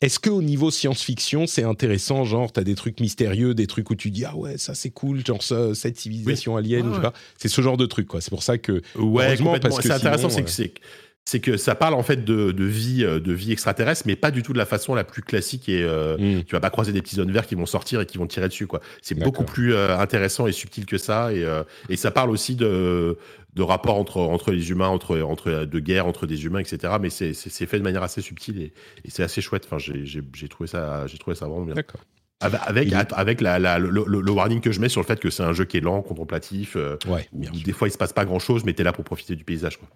[0.00, 3.96] est-ce qu'au niveau science-fiction, c'est intéressant Genre, tu as des trucs mystérieux, des trucs où
[3.96, 6.92] tu dis, ah ouais, ça c'est cool, genre cette civilisation alien,
[7.36, 8.20] C'est ce genre de truc, quoi.
[8.20, 8.80] C'est pour ça que.
[8.96, 10.80] Ouais, parce que c'est intéressant, c'est que
[11.28, 14.42] c'est que ça parle en fait de, vie euh, de vie extraterrestre mais pas du
[14.42, 16.44] tout de la façon la plus classique et euh, hmm.
[16.44, 18.48] tu vas pas croiser des petits zones verts qui vont sortir et qui vont tirer
[18.48, 21.46] dessus quoi c'est beaucoup plus euh, intéressant et subtil que ça et,
[21.90, 23.18] et ça parle aussi de
[23.54, 27.10] de rapports entre entre les humains entre entre de guerre entre des humains etc mais
[27.10, 28.72] c'est fait de manière assez subtile et,
[29.04, 32.00] et c'est assez chouette enfin j'ai trouvé ça j'ai trouvé ça vraiment bien d'accord
[32.40, 35.52] avec, avec la, la, le, warning que je mets sur le fait que c'est un
[35.52, 36.76] jeu qui est lent, contemplatif,
[37.08, 39.34] ouais, des fois il se passe pas grand chose, mais tu es là pour profiter
[39.34, 39.76] du paysage.
[39.76, 39.88] Quoi.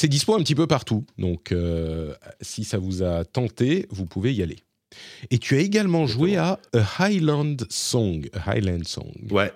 [0.00, 4.32] C'est dispo un petit peu partout, donc euh, si ça vous a tenté, vous pouvez
[4.32, 4.56] y aller.
[5.30, 8.26] Et tu as également joué à A Highland Song.
[8.46, 9.12] Highland Song.
[9.30, 9.52] Ouais.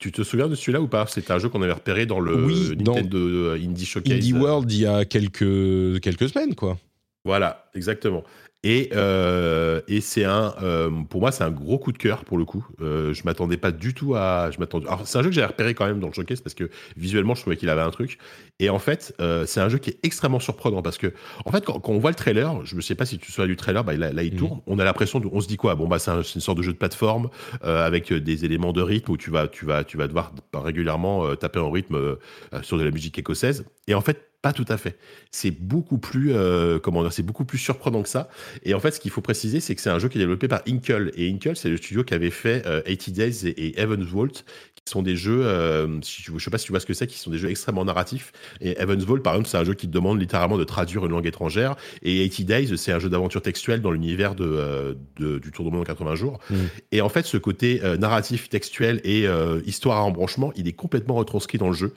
[0.00, 1.06] Tu te souviens de celui-là ou pas?
[1.06, 4.14] C'était un jeu qu'on avait repéré dans le oui, Nintendo Indie Showcase.
[4.14, 6.80] Indie World il y a quelques, quelques semaines, quoi.
[7.24, 8.24] Voilà, exactement.
[8.62, 12.36] Et, euh, et c'est un, euh, pour moi, c'est un gros coup de cœur pour
[12.36, 12.66] le coup.
[12.80, 14.86] Euh, je m'attendais pas du tout à, je m'attendais.
[14.88, 17.34] Alors c'est un jeu que j'ai repéré quand même dans le showcase parce que visuellement,
[17.34, 18.18] je trouvais qu'il avait un truc.
[18.58, 21.12] Et en fait, euh, c'est un jeu qui est extrêmement surprenant parce que,
[21.44, 23.56] en fait, quand, on voit le trailer, je ne sais pas si tu souviens du
[23.56, 24.38] trailer, bah, là, il mhm.
[24.38, 24.60] tourne.
[24.66, 25.74] On a l'impression, on se dit quoi?
[25.74, 27.28] Bon bah c'est une sorte de jeu de plateforme
[27.62, 31.60] avec des éléments de rythme où tu vas, tu vas, tu vas devoir régulièrement taper
[31.60, 32.16] en rythme
[32.62, 33.64] sur de la musique écossaise.
[33.86, 34.96] Et en fait, pas tout à fait.
[35.32, 38.28] C'est beaucoup plus, euh, comment dire, c'est beaucoup plus surprenant que ça.
[38.62, 40.46] Et en fait, ce qu'il faut préciser, c'est que c'est un jeu qui est développé
[40.46, 41.10] par Inkle.
[41.16, 44.44] Et Inkle, c'est le studio qui avait fait 80 euh, Days et, Evans Vault,
[44.75, 47.06] qui sont des jeux, euh, je ne sais pas si tu vois ce que c'est,
[47.06, 48.32] qui sont des jeux extrêmement narratifs.
[48.60, 51.12] Et Evans Vault, par exemple, c'est un jeu qui te demande littéralement de traduire une
[51.12, 51.76] langue étrangère.
[52.02, 55.82] Et 80 Days, c'est un jeu d'aventure textuelle dans l'univers de, du Tour du Monde
[55.82, 56.38] en 80 jours.
[56.50, 56.56] Mm.
[56.92, 59.26] Et en fait, ce côté narratif, textuel et
[59.64, 61.92] histoire à embranchement, il est complètement retranscrit dans le jeu.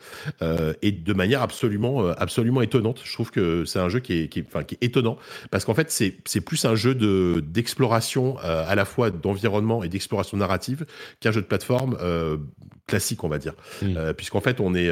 [0.82, 3.02] et de manière absolument, absolument étonnante.
[3.04, 5.18] Je trouve que c'est un jeu qui est, qui qui est étonnant
[5.52, 9.90] parce qu'en fait, c'est plus un jeu de d'exploration euh, à la fois d'environnement et
[9.90, 10.86] d'exploration narrative
[11.20, 12.38] qu'un jeu de plateforme euh,
[12.90, 13.54] classique, on va dire.
[13.82, 13.98] Mm.
[13.98, 14.92] Euh, puisqu'en fait, on est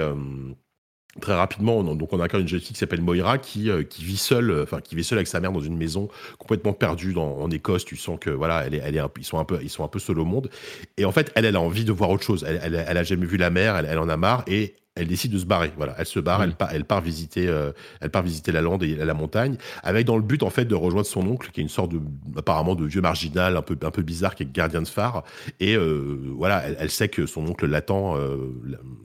[1.19, 4.03] très rapidement, on, donc on a encore une jeune fille qui s'appelle Moira qui, qui
[4.03, 7.37] vit seule, enfin qui vit seule avec sa mère dans une maison complètement perdue dans,
[7.39, 7.85] en Écosse.
[7.85, 9.87] Tu sens que voilà, elle est, elle est ils sont un peu, ils sont un
[9.87, 10.49] peu seuls au monde.
[10.97, 12.45] Et en fait, elle, elle a envie de voir autre chose.
[12.47, 15.31] Elle, elle, a jamais vu la mer, elle, elle en a marre et elle décide
[15.31, 15.71] de se barrer.
[15.77, 17.71] Voilà, elle se barre, elle, part, elle part visiter, euh,
[18.01, 20.75] elle part visiter la lande et la montagne, avec dans le but en fait de
[20.75, 22.01] rejoindre son oncle, qui est une sorte de,
[22.35, 25.23] apparemment de vieux marginal, un peu, un peu bizarre, qui est gardien de phare.
[25.59, 28.37] Et euh, voilà, elle, sait que son oncle l'attend, euh,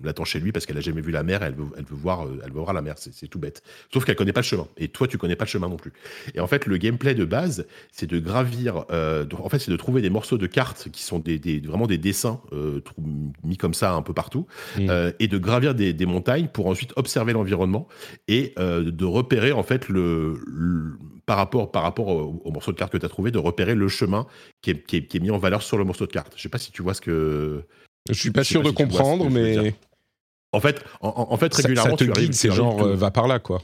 [0.03, 1.43] l'attend chez lui parce qu'elle a jamais vu la mer.
[1.43, 2.95] Elle veut, elle veut voir, elle veut voir la mer.
[2.97, 3.63] C'est tout bête.
[3.93, 4.67] Sauf qu'elle connaît pas le chemin.
[4.77, 5.93] Et toi, tu connais pas le chemin non plus.
[6.35, 8.85] Et en fait, le gameplay de base, c'est de gravir.
[8.91, 11.99] en fait, c'est de trouver des morceaux de cartes qui sont des, des vraiment des
[11.99, 12.41] dessins
[13.45, 14.47] mis comme ça un peu partout,
[14.79, 15.13] mm.
[15.19, 17.89] et de gravir des des, montagnes pour ensuite observer l'environnement
[18.29, 20.39] et euh, de repérer en fait le,
[21.27, 23.89] par rapport, par rapport au, morceau de carte que tu as trouvé, de repérer le
[23.89, 24.27] chemin
[24.61, 26.35] qui est, qui, est, mis en valeur sur le morceau de carte.
[26.37, 27.65] Je sais pas si tu vois ce que.
[28.09, 29.75] Je suis pas sûr de comprendre, mais.
[30.55, 33.63] En fait, en, fait régulièrement, ça, te tu c'est genre euh, va par là, quoi.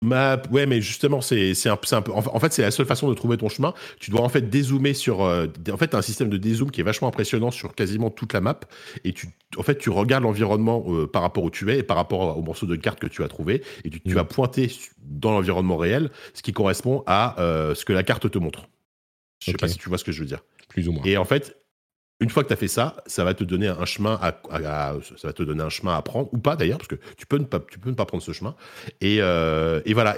[0.00, 0.40] Ma...
[0.52, 2.12] Ouais, mais justement, c'est un, un, peu.
[2.12, 3.74] En fait, c'est la seule façon de trouver ton chemin.
[3.98, 5.22] Tu dois en fait dézoomer sur.
[5.22, 8.32] Euh, en fait, as un système de dézoom qui est vachement impressionnant sur quasiment toute
[8.32, 8.60] la map.
[9.02, 11.96] Et tu, en fait, tu regardes l'environnement euh, par rapport où tu es et par
[11.96, 13.62] rapport au morceau de carte que tu as trouvé.
[13.84, 14.14] Et tu, tu mm.
[14.14, 14.70] vas pointer
[15.02, 18.68] dans l'environnement réel, ce qui correspond à euh, ce que la carte te montre.
[19.40, 20.44] Je sais pas si tu vois ce que je veux dire.
[20.68, 21.04] Plus ou moins.
[21.04, 21.56] Et en fait,
[22.20, 24.32] une fois que tu as fait ça, ça va te donner un chemin à,
[26.02, 28.54] prendre ou pas d'ailleurs parce que tu peux ne pas prendre ce chemin
[29.00, 30.16] et, euh, voilà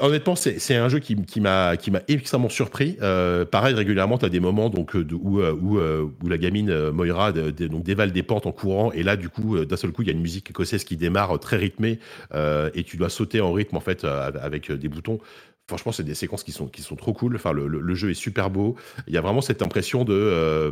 [0.00, 1.74] honnêtement c'est un jeu qui, m'a
[2.08, 2.96] extrêmement surpris.
[3.02, 8.46] Euh, pareil régulièrement tu as des moments euh, où, la gamine Moira dévale des pentes
[8.46, 10.84] en courant et là du coup d'un seul coup il y a une musique écossaise
[10.84, 11.98] qui démarre très rythmée
[12.32, 15.18] et tu dois sauter en rythme en fait avec des boutons.
[15.68, 17.36] Franchement, c'est des séquences qui sont, qui sont trop cool.
[17.36, 18.76] Enfin, le, jeu est super beau.
[19.06, 20.12] Il y a vraiment cette impression de.
[20.12, 20.70] Euh,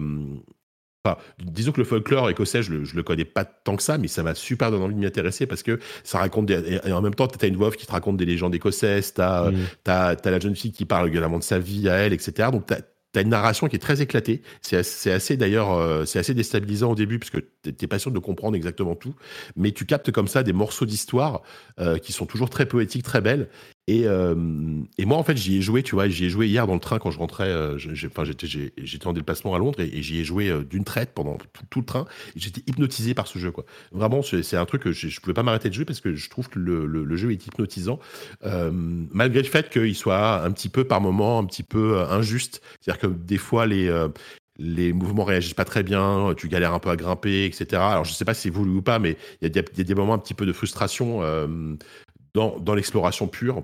[1.04, 4.08] enfin, disons que le folklore écossais, je le, le connais pas tant que ça, mais
[4.08, 7.00] ça m'a super donné envie de m'y intéresser parce que ça raconte des, et en
[7.00, 10.16] même temps, tu as une voix qui te raconte des légendes écossaises, tu as, mmh.
[10.24, 12.50] la jeune fille qui parle également de sa vie à elle, etc.
[12.52, 12.74] Donc, tu
[13.12, 14.40] T'as une narration qui est très éclatée.
[14.62, 18.10] C'est assez, assez d'ailleurs, euh, c'est assez déstabilisant au début parce que t'es pas sûr
[18.10, 19.14] de comprendre exactement tout,
[19.54, 21.42] mais tu captes comme ça des morceaux d'histoire
[21.78, 23.50] euh, qui sont toujours très poétiques, très belles.
[23.88, 24.34] Et, euh,
[24.96, 26.80] et moi, en fait, j'y ai joué, tu vois, j'y ai joué hier dans le
[26.80, 27.52] train quand je rentrais.
[28.06, 31.36] enfin, j'étais en déplacement à Londres et, j'y ai joué d'une traite pendant
[31.70, 32.06] tout, le train.
[32.36, 33.64] J'étais hypnotisé par ce jeu, quoi.
[33.90, 36.30] Vraiment, c'est un truc que je, je pouvais pas m'arrêter de jouer parce que je
[36.30, 37.98] trouve que le, jeu est hypnotisant,
[38.42, 42.62] malgré le fait qu'il soit un petit peu par moment, un petit peu injuste.
[42.80, 44.08] C'est-à-dire que des fois, les, euh,
[44.58, 47.82] les mouvements réagissent pas très bien, tu galères un peu à grimper, etc.
[47.82, 50.14] Alors, je sais pas si c'est voulu ou pas, mais il y, a des moments
[50.14, 51.76] un petit peu de frustration euh,
[52.34, 53.62] dans, dans l'exploration pure.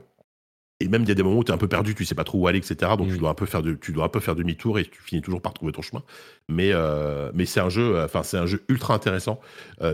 [0.80, 2.14] Et même il y a des moments où tu es un peu perdu, tu sais
[2.14, 2.92] pas trop où aller, etc.
[2.96, 3.18] Donc tu mm.
[3.18, 5.42] dois un peu faire de, tu dois un peu faire demi-tour et tu finis toujours
[5.42, 6.04] par trouver ton chemin.
[6.48, 9.40] Mais euh, mais c'est un jeu, enfin c'est un jeu ultra intéressant,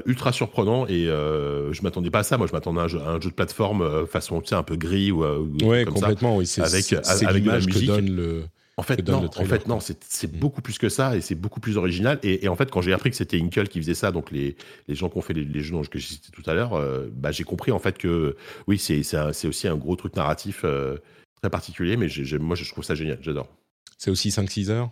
[0.05, 2.37] ultra surprenant et je m'attendais pas à ça.
[2.37, 5.25] Moi je m'attendais à, un jeu, de plateforme façon tu sais un peu gris ou,
[5.63, 6.37] ouais complètement.
[6.37, 7.73] oui, avec avec de la musique.
[7.73, 8.45] Que donne le
[8.77, 10.39] en fait, non, en fait, non, c'est mm.
[10.39, 12.19] beaucoup plus que ça et c'est beaucoup plus original.
[12.23, 14.57] Et, en fait, quand j'ai appris que c'était Inkle qui faisait ça, donc les,
[14.89, 17.31] les gens qui ont fait les, jeux que j'ai cités tout à l'heure, euh, bah,
[17.31, 20.97] j'ai compris en fait que oui, c'est aussi un gros truc narratif euh,
[21.41, 22.09] très particulier, mais
[22.41, 23.49] moi je trouve ça génial, j'adore.
[23.97, 24.91] C'est aussi 5-6 heures?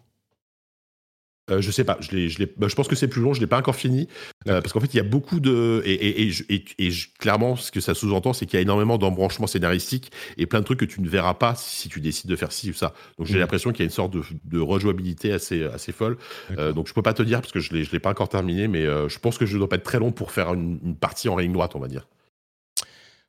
[1.51, 3.49] Euh, je sais pas, je, je, bah, je pense que c'est plus long, je l'ai
[3.49, 4.09] pas encore fini.
[4.47, 5.83] Euh, parce qu'en fait, il y a beaucoup de.
[5.85, 10.13] Et, et, et, clairement, ce que ça sous-entend, c'est qu'il y a énormément d'embranchements scénaristiques
[10.37, 12.71] et plein de trucs que tu ne verras pas si tu décides de faire ci
[12.71, 12.95] ou ça.
[13.19, 13.39] Donc j'ai mmh.
[13.41, 16.17] l'impression qu'il y a une sorte de, de rejouabilité assez, assez folle.
[16.59, 18.69] Euh, donc je peux pas te dire parce que je ne l'ai pas encore terminé,
[18.69, 20.97] mais je pense que je ne dois pas être très long pour faire une, une
[20.97, 22.07] partie en ligne droite, on va dire.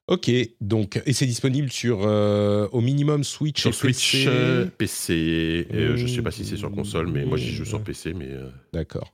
[0.08, 0.30] Ok,
[0.60, 4.28] donc et c'est disponible sur euh, au minimum Switch sur Switch,
[4.78, 5.66] PC.
[5.74, 8.14] Euh, je sais pas si c'est sur console, mais moi j'y joue sur PC.
[8.14, 8.49] Mais euh.
[8.74, 9.14] d'accord.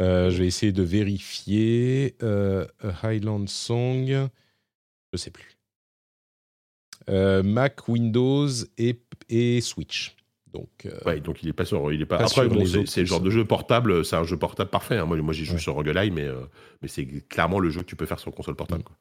[0.00, 2.16] je vais essayer de vérifier
[3.02, 4.28] Highland Song.
[5.12, 5.56] Je sais plus.
[7.08, 10.16] Mac, Windows et, et Switch.
[10.52, 12.16] Donc, ouais, donc il est pas sur, il est pas.
[12.16, 12.48] Après,
[12.86, 14.96] c'est le genre de jeu portable, c'est un jeu portable parfait.
[14.96, 15.04] Hein.
[15.04, 16.26] Moi, moi j'y joue sur Roguelite, mais
[16.82, 18.80] mais c'est clairement le jeu que tu peux faire sur console portable.
[18.80, 18.84] Mm.
[18.84, 18.96] Quoi.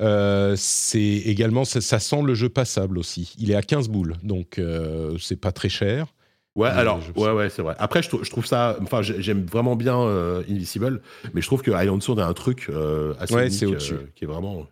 [0.00, 3.34] Euh, c'est également, ça, sent le jeu passable aussi.
[3.38, 6.06] Il est à 15 boules, donc euh, c'est pas très cher.
[6.56, 7.74] Ouais, alors, ouais, ouais, c'est vrai.
[7.78, 11.00] Après, je, trouve ça, enfin, j'aime vraiment bien euh, Invisible,
[11.32, 12.70] mais je trouve que Island Sword a un truc
[13.18, 14.66] assez ouais, unique, qui est vraiment,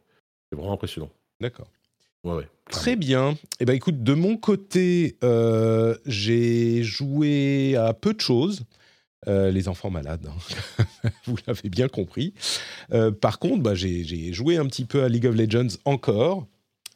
[0.53, 1.11] vraiment impressionnant.
[1.41, 1.67] D'accord.
[2.23, 2.49] Ouais, ouais.
[2.71, 3.35] Très bien.
[3.59, 5.17] Eh ben, écoute, de mon côté,
[6.07, 8.63] j'ai joué à peu de choses.
[9.29, 10.87] Euh, les enfants malades, hein.
[11.27, 12.35] vous l'avez bien compris.
[12.93, 16.47] Euh, par contre, bah, j'ai joué un petit peu à League of Legends encore.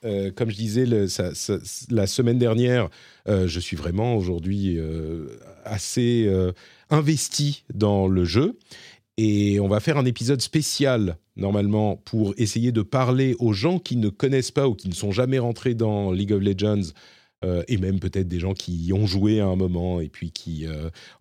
[0.05, 2.89] Euh, comme je disais la semaine dernière,
[3.27, 4.79] je suis vraiment aujourd'hui
[5.65, 6.29] assez
[6.91, 8.59] investi dans le jeu.
[9.19, 13.97] Et on va faire un épisode spécial, normalement, pour essayer de parler aux gens qui
[13.97, 16.93] ne connaissent pas ou qui ne sont jamais rentrés dans League of Legends
[17.69, 20.67] et même peut-être des gens qui y ont joué à un moment et puis qui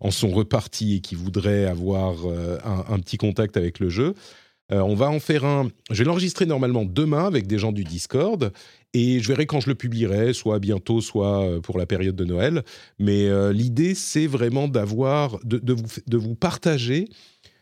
[0.00, 2.16] en sont repartis et qui voudraient avoir
[2.64, 4.14] un, petit contact avec le jeu.
[4.70, 5.68] on va en faire un.
[5.90, 8.52] Je vais l'enregistrer normalement demain avec des gens du Discord
[8.94, 12.64] et je verrai quand je le publierai, soit bientôt, soit pour la période de Noël.
[12.98, 17.08] Mais l'idée, c'est vraiment d'avoir, de, vous, de vous partager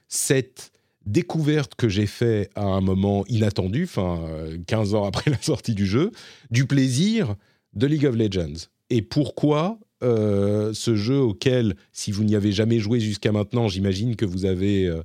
[0.08, 0.70] cette
[1.06, 4.20] découverte que j'ai fait à un moment inattendu, enfin
[4.66, 6.12] 15 ans après la sortie du jeu,
[6.50, 7.36] du plaisir
[7.74, 8.68] de League of Legends.
[8.90, 14.16] Et pourquoi euh, ce jeu auquel, si vous n'y avez jamais joué jusqu'à maintenant, j'imagine
[14.16, 15.02] que vous avez, euh,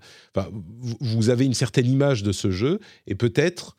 [0.99, 3.78] vous avez une certaine image de ce jeu, et peut-être,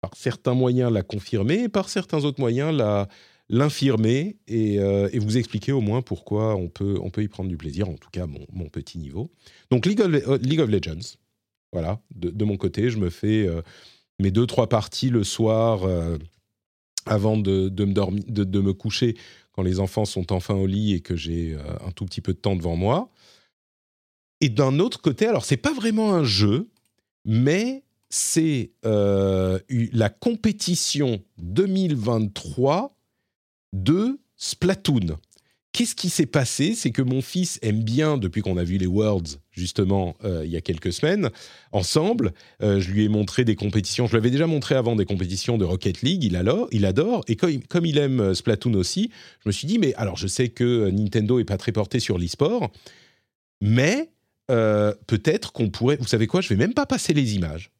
[0.00, 3.08] par certains moyens, la confirmer, et par certains autres moyens, la,
[3.50, 7.50] l'infirmer et, euh, et, vous expliquer au moins pourquoi on peut, on peut y prendre
[7.50, 9.30] du plaisir, en tout cas mon, mon petit niveau.
[9.70, 11.18] Donc League of, League of Legends,
[11.72, 13.46] voilà, de, de, mon côté, je me fais
[14.20, 15.86] mes deux, trois parties le soir
[17.06, 19.16] avant de, me coucher
[19.52, 22.38] quand les enfants sont enfin au lit et que j'ai un tout petit peu de
[22.38, 23.10] temps devant moi.
[24.40, 26.68] Et d'un autre côté, alors c'est pas vraiment un jeu,
[27.24, 32.96] mais c'est la compétition 2023
[33.72, 35.18] de Splatoon.
[35.74, 36.76] Qu'est-ce qui s'est passé?
[36.76, 40.52] C'est que mon fils aime bien, depuis qu'on a vu les Worlds, justement, euh, il
[40.52, 41.30] y a quelques semaines,
[41.72, 45.58] ensemble, euh, je lui ai montré des compétitions, je l'avais déjà montré avant des compétitions
[45.58, 47.24] de Rocket League, il adore, il adore.
[47.26, 49.10] Et comme, il aime euh, Splatoon aussi,
[49.42, 52.18] je me suis dit, mais alors je sais que Nintendo est pas très porté sur
[52.18, 52.70] l'e-sport,
[53.60, 54.10] mais
[54.46, 57.72] peut-être qu'on pourrait, vous savez quoi, je vais même pas passer les images.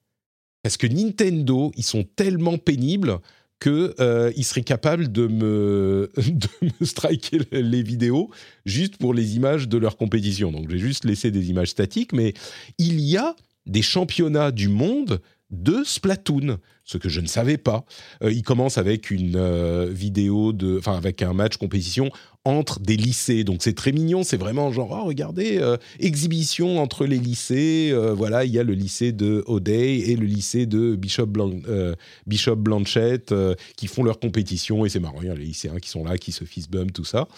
[0.65, 3.21] Parce que Nintendo, ils sont tellement pénibles
[3.61, 6.49] qu'il euh, serait capable de me, de
[6.81, 8.31] me striker les vidéos
[8.67, 10.53] juste pour les images de leur compétition.
[10.53, 12.35] Donc j'ai juste laissé des images statiques, mais
[12.79, 13.35] il y a
[13.67, 15.21] des championnats du monde
[15.51, 17.85] de Splatoon, ce que je ne savais pas.
[18.23, 22.11] Euh, il commence avec une euh, vidéo de, enfin avec un match compétition
[22.45, 24.23] entre des lycées, donc c'est très mignon.
[24.23, 27.95] C'est vraiment genre oh, regardez euh, exhibition entre les lycées.
[28.15, 31.29] voilà, il y a le lycée de O'Day et le lycée de Bishop,
[32.27, 33.35] Bishop Blanchette
[33.77, 35.21] qui font leur compétition et c'est marrant.
[35.23, 37.29] Il y a les lycéens qui sont là, qui se fist bump tout ça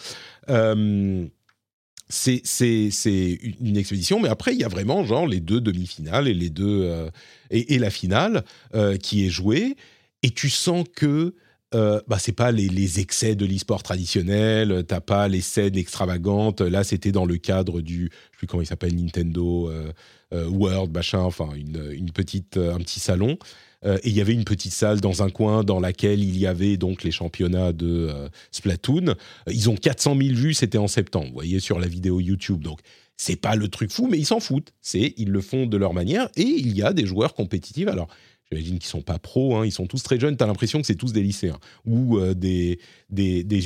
[2.08, 6.50] c'est une expédition, mais après il y a vraiment genre les deux demi-finales et les
[6.50, 7.10] deux euh,
[7.50, 8.44] et, la finale
[8.74, 9.76] euh, qui est jouée
[10.22, 11.34] et tu sens que
[11.74, 16.60] euh, bah, c'est pas les, excès de l'e-sport traditionnel, t'as pas les scènes extravagantes.
[16.60, 19.70] Là, c'était dans le cadre du, je sais plus comment il s'appelle, Nintendo
[20.32, 23.36] World, machin, enfin une, une petite, un petit salon.
[23.84, 26.46] Euh, et il y avait une petite salle dans un coin dans laquelle il y
[26.46, 29.14] avait donc les championnats de euh, Splatoon.
[29.50, 32.62] Ils ont 400 000 vues, c'était en septembre, vous voyez, sur la vidéo YouTube.
[32.62, 32.80] Donc,
[33.16, 34.72] c'est pas le truc fou, mais ils s'en foutent.
[34.80, 37.88] C'est, ils le font de leur manière et il y a des joueurs compétitifs.
[37.88, 38.08] Alors,
[38.52, 40.36] J'imagine qu'ils sont pas pros, hein, ils sont tous très jeunes.
[40.36, 42.78] Tu as l'impression que c'est tous des lycéens ou euh, des,
[43.10, 43.60] des, des,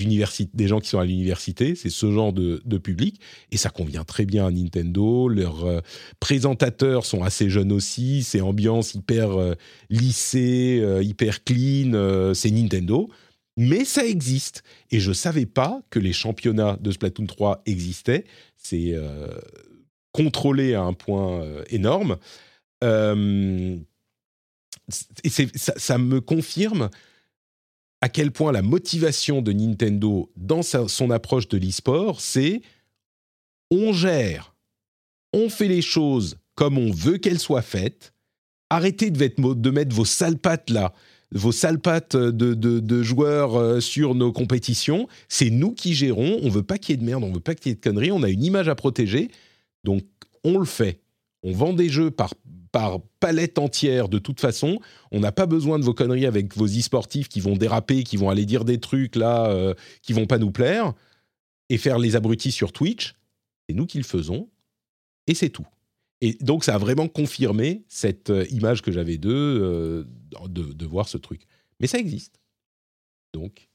[0.55, 1.75] des gens qui sont à l'université.
[1.75, 3.21] C'est ce genre de, public.
[3.53, 5.29] Et ça convient très bien à Nintendo.
[5.29, 5.81] Leurs euh,
[6.19, 8.23] présentateurs sont assez jeunes aussi.
[8.23, 9.55] C'est ambiance hyper euh,
[9.91, 12.33] lycée, hyper clean.
[12.35, 13.11] c'est Nintendo.
[13.59, 14.63] Mais ça existe.
[14.91, 18.25] Et je savais pas que les championnats de Splatoon 3 existaient.
[18.57, 18.95] C'est
[20.13, 22.17] contrôlé à un point énorme.
[22.83, 23.77] Euh,
[24.91, 26.91] ça, ça, me confirme
[28.01, 32.63] à quel point la motivation de Nintendo dans son approche de l'e-sport, c'est
[33.71, 34.55] on gère,
[35.33, 38.13] on fait les choses comme on veut qu'elles soient faites,
[38.69, 40.93] arrêtez de, mettre vos sales pattes là,
[41.33, 46.49] vos sales pattes de, de, joueurs euh, sur nos compétitions, c'est nous qui gérons, on
[46.49, 48.13] veut pas qu'il y ait de merde, on veut pas qu'il y ait de conneries,
[48.13, 49.31] on a une image à protéger,
[49.85, 50.03] donc
[50.45, 51.01] on le fait.
[51.43, 52.35] On vend des jeux par
[52.73, 54.81] par palette entière de toute façon.
[55.11, 58.31] On n'a pas besoin de vos conneries avec vos e-sportifs qui vont déraper, qui vont
[58.31, 60.93] aller dire des trucs là euh, qui vont pas nous plaire
[61.69, 63.15] et faire les abrutis sur Twitch.
[63.69, 64.49] C'est nous qui le faisons
[65.27, 65.67] et c'est tout.
[66.21, 70.05] Et donc ça a vraiment confirmé cette euh, image que j'avais d'eux euh,
[70.49, 71.47] de, de voir ce truc.
[71.81, 72.41] Mais ça existe.
[73.33, 73.70] Donc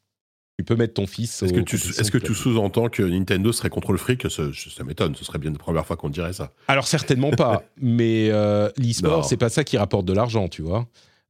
[0.57, 1.43] tu peux mettre ton fils.
[1.43, 4.29] Est-ce que tu, est que tu sous-entends que Nintendo serait contre le fric?
[4.29, 6.51] Ça, ça m'étonne, ce serait bien la première fois qu'on dirait ça.
[6.67, 10.87] Alors certainement pas, mais euh, l'e-sport, c'est pas ça qui rapporte de l'argent, tu vois.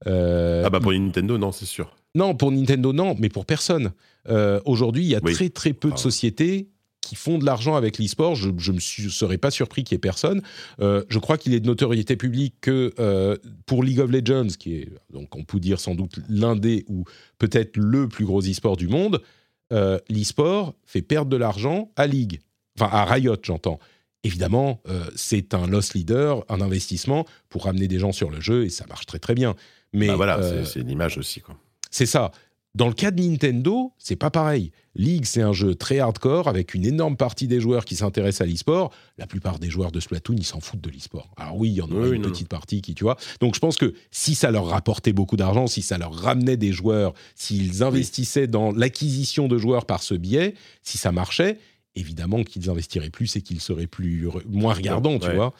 [0.07, 1.95] Euh, ah bah pour Nintendo, non, c'est sûr.
[2.13, 3.91] Non, pour Nintendo, non, mais pour personne.
[4.29, 6.69] Euh, aujourd'hui, il y a très très peu de ah sociétés
[7.05, 8.35] qui font de l'argent avec l'e-sport.
[8.35, 10.41] Je ne me serais pas surpris qu'il y ait personne.
[10.79, 13.37] Euh, je crois qu'il est de notoriété publique que euh,
[13.67, 17.03] pour League of Legends, qui est, donc on peut dire sans doute l'un des ou
[17.37, 19.21] peut-être le plus gros e-sport du monde,
[19.71, 22.41] euh, l'e-sport fait perdre de l'argent à League,
[22.79, 23.79] enfin à Riot, j'entends.
[24.23, 24.81] Évidemment,
[25.15, 28.87] c'est un loss leader, un investissement pour ramener des gens sur le jeu et ça
[28.87, 29.55] marche très très bien.
[29.93, 31.55] Mais bah voilà, c'est une image aussi quoi.
[31.91, 32.31] C'est ça.
[32.75, 34.71] Dans le cas de Nintendo, c'est pas pareil.
[34.95, 38.45] League, c'est un jeu très hardcore avec une énorme partie des joueurs qui s'intéressent à
[38.51, 38.91] l'e-sport.
[39.17, 41.29] La plupart des joueurs de Splatoon, ils s'en foutent de l'e-sport.
[41.37, 42.29] Alors oui, il y en a Oui, une non.
[42.29, 43.15] petite partie qui, tu vois.
[43.39, 46.73] Donc je pense que si ça leur rapportait beaucoup d'argent, si ça leur ramenait des
[46.73, 51.59] joueurs, s'ils investissaient dans l'acquisition de joueurs par ce biais, si ça marchait,
[51.95, 55.53] évidemment qu'ils investiraient plus et qu'ils seraient plus moins regardants, tu vois.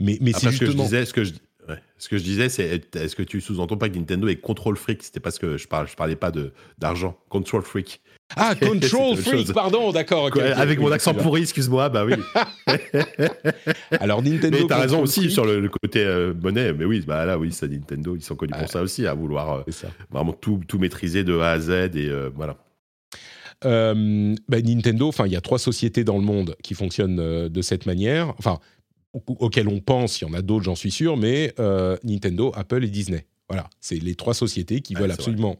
[0.00, 0.84] Mais, mais c'est ce que je justement.
[0.84, 1.32] disais, ce que je,
[1.68, 1.78] ouais.
[1.98, 5.02] ce que je disais, c'est est-ce que tu sous-entends pas que Nintendo est control freak?
[5.02, 8.00] C'était parce que je parle, je parlais pas de d'argent, control freak.
[8.36, 10.30] Ah, Control Freak, pardon, d'accord.
[10.56, 12.14] Avec mon accent pourri, excuse-moi, bah oui.
[14.00, 14.58] Alors Nintendo.
[14.62, 16.72] mais t'as raison aussi Freak, sur le, le côté euh, monnaie.
[16.72, 18.16] Mais oui, bah là, oui, c'est Nintendo.
[18.16, 19.88] Ils sont connus pour ça aussi, à vouloir euh, ça.
[20.10, 22.56] vraiment tout, tout maîtriser de A à Z et euh, voilà.
[23.64, 27.48] Euh, bah, Nintendo, enfin, il y a trois sociétés dans le monde qui fonctionnent euh,
[27.48, 28.58] de cette manière, enfin,
[29.14, 32.52] au- auxquelles on pense, il y en a d'autres, j'en suis sûr, mais euh, Nintendo,
[32.54, 33.26] Apple et Disney.
[33.48, 35.56] Voilà, c'est les trois sociétés qui Ouais, veulent absolument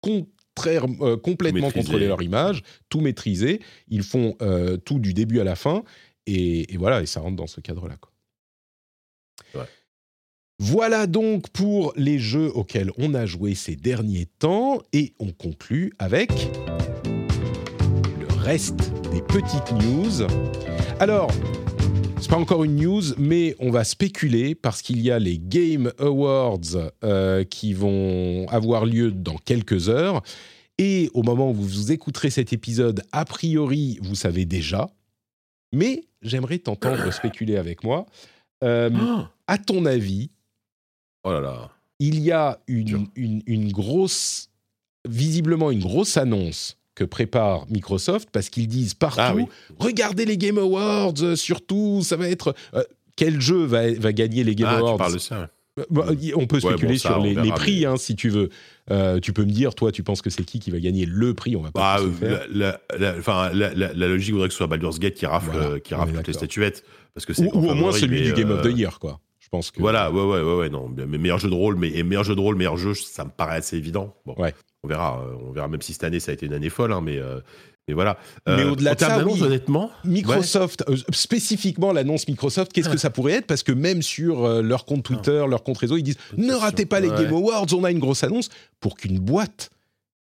[0.00, 3.60] contraire, euh, complètement contrôler leur image, tout maîtriser.
[3.88, 5.82] Ils font euh, tout du début à la fin,
[6.26, 7.96] et, et voilà, et ça rentre dans ce cadre-là.
[9.54, 9.64] Ouais.
[10.60, 15.92] Voilà donc pour les jeux auxquels on a joué ces derniers temps, et on conclut
[15.98, 16.30] avec
[18.20, 20.26] le reste des petites news.
[21.00, 21.30] Alors,
[22.20, 25.92] c'est pas encore une news, mais on va spéculer parce qu'il y a les Game
[25.98, 26.60] Awards
[27.04, 30.22] euh, qui vont avoir lieu dans quelques heures.
[30.78, 34.88] Et au moment où vous écouterez cet épisode, a priori, vous savez déjà.
[35.72, 38.06] Mais j'aimerais t'entendre spéculer avec moi.
[38.64, 38.90] Euh,
[39.46, 40.30] à ton avis,
[41.24, 41.70] Oh là là.
[41.98, 43.00] il y a une, Dur.
[43.16, 44.50] une, une grosse,
[45.08, 49.44] visiblement une grosse annonce que prépare Microsoft parce qu'ils disent partout Ah oui.
[49.78, 52.54] regardez les Game Awards, euh, surtout, ça va être.
[52.74, 52.82] euh,
[53.16, 55.50] quel jeu va, va gagner les Game Ah, Awards tu parles de ça.
[55.78, 58.28] Euh, bah, y- On peut Ouais, spéculer bon, ça, sur les, prix, hein, si tu
[58.30, 58.48] veux.
[58.90, 61.34] Euh, tu peux me dire, toi, tu penses que c'est qui qui va gagner le
[61.34, 61.54] prix?
[61.56, 62.80] On va pas Bah, la,
[63.52, 66.26] la- la- logique voudrait que ce soit Baldur's Gate qui rafle, Voilà, qui rafle toutes
[66.26, 66.84] les statuettes.
[67.14, 69.20] Parce que c'est Ou, ou au moins celui du Game of the Year, quoi.
[69.48, 69.80] Je pense que.
[69.80, 70.90] Voilà, ouais, ouais, ouais, ouais, non.
[70.94, 73.30] Mais meilleur jeu de rôle, mais et meilleur jeu de rôle, meilleur jeu, ça me
[73.30, 74.14] paraît assez évident.
[74.26, 74.54] Bon, Ouais.
[74.84, 75.68] on verra, euh, on verra.
[75.68, 77.40] Même si cette année ça a été une année folle, hein, mais euh,
[77.88, 78.18] mais voilà.
[78.46, 79.42] Mais au-delà de ça, oui.
[79.42, 83.46] honnêtement, Microsoft, euh, spécifiquement l'annonce Microsoft, qu'est-ce que ça pourrait être?
[83.46, 86.84] Parce que même sur euh, leur compte Twitter, leur compte réseau, ils disent ne ratez
[86.84, 87.08] pas les.
[87.08, 88.50] Game Awards, on a une grosse annonce.
[88.80, 89.70] Pour qu'une boîte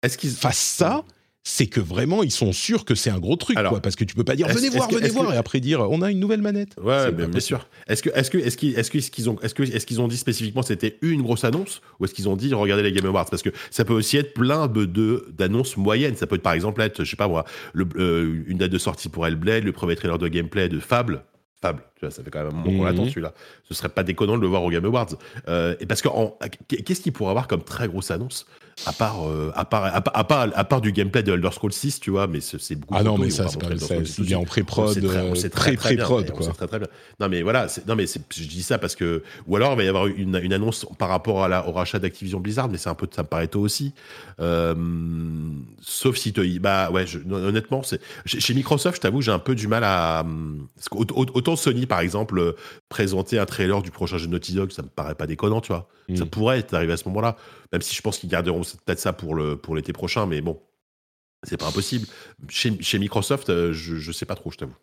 [0.03, 1.03] est-ce qu'ils fasse ça,
[1.47, 3.81] c'est que vraiment ils sont sûrs que c'est un gros truc, Alors, quoi.
[3.83, 6.01] Parce que tu peux pas dire venez voir, venez voir, que- et après dire on
[6.01, 6.71] a une nouvelle manette.
[6.83, 7.69] Ouais, bien, bien sûr.
[7.87, 10.17] Est-ce que, est-ce que, est-ce qu'ils, est-ce qu'ils ont, est-ce que, est-ce qu'ils ont dit
[10.17, 13.27] spécifiquement c'était une grosse annonce ou est-ce qu'ils ont dit regardez les Game Awards?
[13.31, 16.17] Parce que ça peut aussi être plein de, d'annonces moyennes.
[16.17, 17.45] Ça peut être par exemple être, je sais pas moi,
[17.75, 21.25] le, euh, une date de sortie pour Hellblade, le premier trailer de gameplay de Fable.
[21.61, 22.85] Fable, tu vois, ça fait quand même un moment qu'on Mhm.
[22.87, 23.33] l'attend celui-là.
[23.69, 25.15] Ce serait pas déconnant de le voir au Game Awards.
[25.49, 26.09] Euh, et parce que
[26.69, 28.47] qu'est-ce qu'il pourrait avoir comme très grosse annonce?
[28.87, 31.51] À part, euh, à part, à part, à part, à part du gameplay de Elder
[31.53, 32.95] Scrolls 6, tu vois, mais c'est, beaucoup.
[32.97, 34.23] Ah non, mais ça, c'est pas Elder ça, Scrolls c'est 6.
[34.23, 36.53] bien en On pré-prod, euh, sait très très bien, pré-prod, mais on quoi.
[36.55, 36.89] très très bien.
[37.21, 39.89] Non mais voilà, non mais je dis ça parce que ou alors il va y
[39.89, 42.95] avoir une, une annonce par rapport à la, au rachat d'Activision Blizzard, mais c'est un
[42.95, 43.93] peu ça me paraît tôt aussi.
[44.41, 44.75] Euh,
[45.81, 49.55] sauf si te, bah ouais, je- honnêtement, c'est chez, Microsoft, je t'avoue, j'ai un peu
[49.55, 50.25] du mal à
[50.93, 52.55] autant Sony par exemple
[52.89, 55.69] présenter un trailer du prochain jeu de Naughty Dog, ça me paraît pas déconnant, tu
[55.69, 55.89] vois.
[56.09, 56.17] Mm.
[56.17, 57.37] Ça pourrait être arrivé à ce moment-là,
[57.73, 60.61] même si je pense qu'ils garderont peut-être ça pour le pour l'été prochain, mais bon.
[61.47, 62.07] C'est pas impossible.
[62.49, 64.77] Chez, chez Microsoft, euh, je, je sais pas trop, je t'avoue.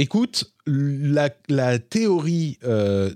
[0.00, 3.12] Écoute, la, la théorie euh,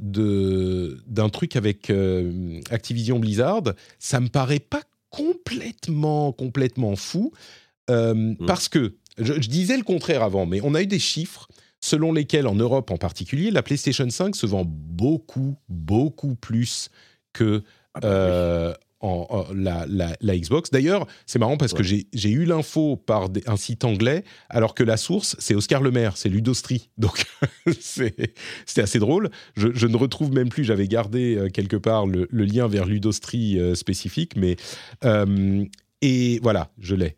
[1.07, 3.63] d'un truc avec euh, Activision Blizzard,
[4.01, 7.33] ça me paraît pas complètement complètement fou
[7.91, 11.47] euh, parce que je, je disais le contraire avant, mais on a eu des chiffres
[11.81, 16.91] selon lesquels en Europe en particulier, la PlayStation 5 se vend beaucoup beaucoup plus
[17.33, 17.63] que
[17.95, 20.71] Ah bah en, en- la, la- la Xbox.
[20.71, 21.85] D'ailleurs, c'est marrant parce que Ouais.
[21.85, 25.83] j'ai j'ai eu l'info par des- un site anglais, alors que la source, c'est Oscar
[25.83, 26.89] Lemaire, c'est Ludostri.
[26.99, 27.27] Donc,
[27.81, 28.35] c'est-
[28.65, 29.31] c'était assez drôle.
[29.57, 32.87] Je, je ne retrouve même plus, j'avais gardé euh, quelque part le, le lien vers
[32.87, 34.57] Ludostri euh, spécifique, mais.
[35.05, 35.65] euh,
[36.01, 37.17] et voilà, je l'ai.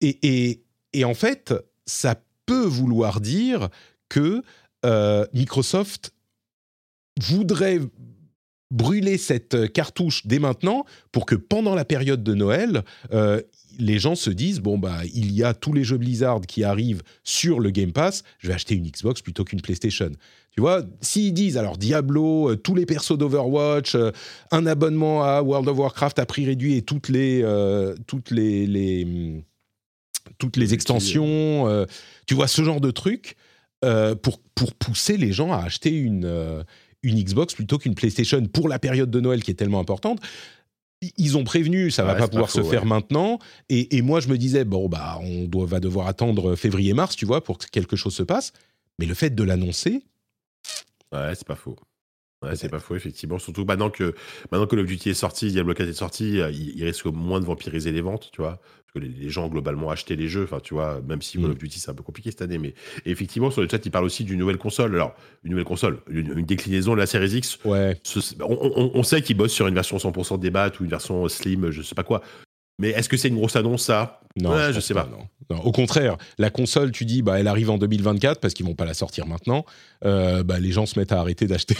[0.00, 0.62] Et, et-
[0.92, 1.54] et en fait,
[1.86, 3.68] ça peut vouloir dire
[4.08, 4.42] que
[4.86, 6.12] euh, Microsoft
[7.20, 7.80] voudrait
[8.70, 12.82] brûler cette euh, cartouche dès maintenant pour que pendant la période de Noël,
[13.12, 13.40] euh,
[13.78, 17.02] les gens se disent bon bah il y a tous les jeux Blizzard qui arrivent
[17.24, 20.10] sur le Game Pass, je vais acheter une Xbox plutôt qu'une PlayStation.
[20.50, 24.10] Tu vois, s'ils disent alors Diablo, euh, tous les persos d'Overwatch, euh,
[24.50, 27.44] un abonnement à World of Warcraft à prix réduit et toutes les
[28.06, 29.42] toutes les, les, hum,
[30.38, 31.86] toutes les extensions,
[32.26, 33.36] tu vois ce genre de trucs
[34.22, 36.64] pour pour pousser les gens à acheter une
[37.02, 40.20] une Xbox plutôt qu'une PlayStation pour la période de Noël qui est tellement importante.
[41.16, 43.38] ils ont prévenu, ça va Ouais, pas c'est pouvoir pas se faire maintenant.
[43.68, 47.24] Et, et moi, je me disais, bon, bah, on doit, va devoir attendre février-mars, tu
[47.26, 48.52] vois, pour que quelque chose se passe.
[48.98, 50.02] Mais le fait de l'annoncer,
[51.12, 51.76] Ouais, c'est pas faux.
[52.44, 53.38] Ouais, c'est pas faux, effectivement.
[53.40, 54.14] Surtout maintenant que
[54.52, 57.04] maintenant que Call of Duty est sorti, Diablo 4 est sorti, euh, il, il risque
[57.06, 58.60] au moins de vampiriser les ventes, tu vois.
[58.60, 61.48] Parce que les, les gens globalement achetaient les jeux, enfin, tu vois, même si Call
[61.48, 61.50] Mm.
[61.50, 62.58] of Duty c'est un peu compliqué cette année.
[62.58, 62.74] Mais
[63.04, 64.94] et effectivement, sur le chat, il parle aussi d'une nouvelle console.
[64.94, 67.58] Alors, une nouvelle console, une, une déclinaison de la Series X.
[67.64, 70.90] ouais, Ce- on, on- on sait qu'ils bossent sur une version 100% débat ou une
[70.90, 72.22] version slim, je sais pas quoi.
[72.80, 74.20] Mais est-ce que c'est une grosse annonce, ça?
[74.40, 75.08] Non, Ouais, je pense sais pas.
[75.10, 75.26] non.
[75.50, 78.76] Non, Au contraire, la console, tu dis, bah, elle arrive en 2024 parce qu'ils vont
[78.76, 79.64] pas la sortir maintenant.
[80.04, 81.74] Euh, bah, les gens se mettent à arrêter d'acheter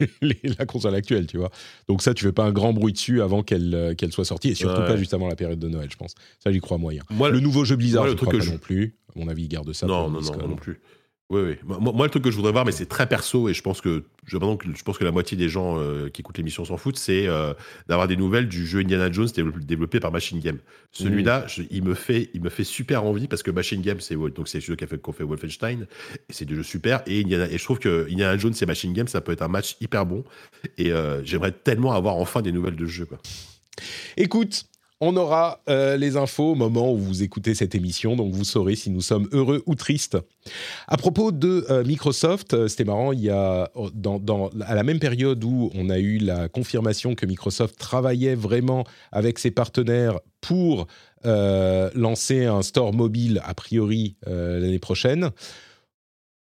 [0.22, 1.50] les- la console actuelle, tu vois.
[1.88, 4.48] Donc ça, tu fais pas un grand bruit dessus avant qu'elle euh, qu'elle soit sortie
[4.50, 4.86] et surtout Ouais.
[4.86, 6.14] pas juste avant la période de Noël, je pense.
[6.42, 7.02] Ça, j'y crois moyen.
[7.10, 8.96] Moi, Le nouveau jeu Blizzard, moi, le je truc crois que pas je- non plus.
[9.14, 9.86] À mon avis, ils gardent ça.
[9.86, 10.38] Non, non, non, BlizzCon.
[10.38, 10.80] moi non plus.
[11.34, 11.56] Oui, oui.
[11.64, 13.80] Moi, moi, le truc que je voudrais voir, mais c'est très perso, et je pense
[13.80, 17.26] que je, pense que la moitié des gens euh, qui écoutent l'émission s'en foutent, c'est
[17.26, 17.54] euh,
[17.88, 20.58] d'avoir des nouvelles du jeu Indiana Jones développé, développé par Machine Game.
[20.92, 24.14] Celui-là, je- il me fait, il me fait super envie parce que Machine Game, c'est
[24.14, 25.86] donc c'est le jeu qu'a fait, Wolfenstein,
[26.28, 27.02] et c'est des jeux super.
[27.06, 29.48] Et Indiana, et je trouve que Indiana Jones et Machine Game, ça peut être un
[29.48, 30.22] match hyper bon.
[30.78, 33.06] Et euh, j'aimerais tellement avoir enfin des nouvelles de ce jeu.
[33.06, 33.18] Quoi.
[34.16, 34.66] Écoute,
[35.04, 38.74] on aura euh, les infos au moment où vous écoutez cette émission, donc vous saurez
[38.74, 40.16] si nous sommes heureux ou tristes.
[40.88, 43.90] À propos de euh, Microsoft, euh, c'était marrant, il y a oh,
[44.62, 49.38] à la même période où on a eu la confirmation que Microsoft travaillait vraiment avec
[49.38, 50.86] ses partenaires pour
[51.24, 55.30] lancer un store mobile a priori l'année prochaine.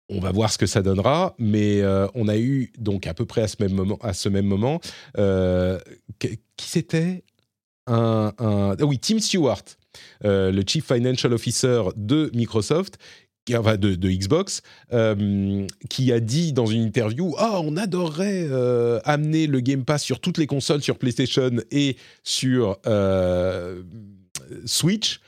[0.09, 1.83] On va voir ce que ça donnera, mais
[2.15, 4.81] on a eu donc à peu près à ce même moment, à ce même moment,
[6.17, 7.23] qui c'était?
[7.87, 9.63] Un, ah Tim Stewart,
[10.25, 12.97] euh, le Chief Financial Officer de Microsoft,
[13.53, 14.61] enfin de, Xbox,
[14.93, 20.03] euh, qui a dit dans une interview Ah, on adorerait euh, amener le Game Pass
[20.03, 22.77] sur toutes les consoles, sur PlayStation et sur
[24.65, 25.19] Switch.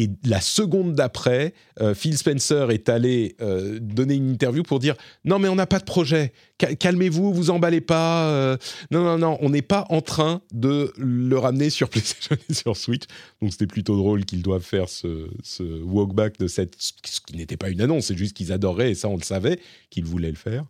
[0.00, 4.94] Et la seconde d'après, euh, Phil Spencer est allé euh, donner une interview pour dire
[5.24, 8.56] non mais on n'a pas de projet, Cal- calmez-vous, vous emballez pas, euh,
[8.92, 12.76] non non non, on n'est pas en train de le ramener sur PlayStation et sur
[12.76, 13.04] Switch.
[13.42, 16.92] Donc c'était plutôt drôle qu'ils doivent faire ce, ce walkback de cette, ce
[17.26, 19.58] qui n'était pas une annonce, c'est juste qu'ils adoraient et ça on le savait
[19.90, 20.64] qu'ils voulaient le faire.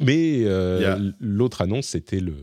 [0.00, 0.44] Mais
[1.20, 2.34] l'autre annonce c'était le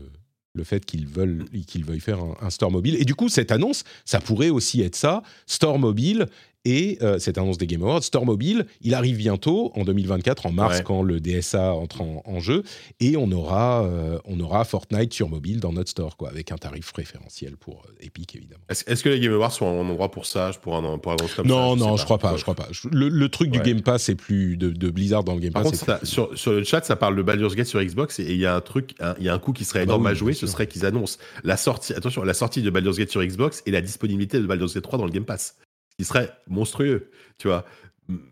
[0.56, 1.44] le fait qu'ils veulent
[1.84, 2.96] veuillent faire un, un store mobile.
[2.98, 6.26] Et du coup, cette annonce, ça pourrait aussi être ça, store mobile.
[6.68, 10.52] Et euh, cette annonce des Game Awards, Store Mobile, il arrive bientôt en 2024, en
[10.52, 10.82] mars, Ouais.
[10.82, 12.64] quand le DSA entre en, en jeu,
[12.98, 16.56] et on aura, euh, on aura Fortnite sur mobile dans notre store, quoi, avec un
[16.56, 18.64] tarif préférentiel pour euh, Epic, évidemment.
[18.68, 21.76] Est-ce que les Game Awards sont un endroit pour ça, pour un, pour comme non,
[21.78, 22.66] ça non, sais je crois pas, je crois pas.
[22.72, 23.60] Je- Le, le truc du.
[23.60, 25.70] Game Pass, c'est plus de, de Blizzard dans le Game Par Pass.
[25.70, 28.24] contre, ça- plus- sur, sur le chat, ça parle de Baldur's Gate sur Xbox et
[28.32, 30.06] il y a un truc, il y a un coup qui serait Ah bah énorme
[30.06, 33.10] oui, à jouer, ce serait qu'ils annoncent la sortie, attention, la sortie de Baldur's Gate
[33.10, 35.56] sur Xbox et la disponibilité de Baldur's Gate 3 dans le Game Pass.
[35.98, 37.64] Qui serait monstrueux, tu vois.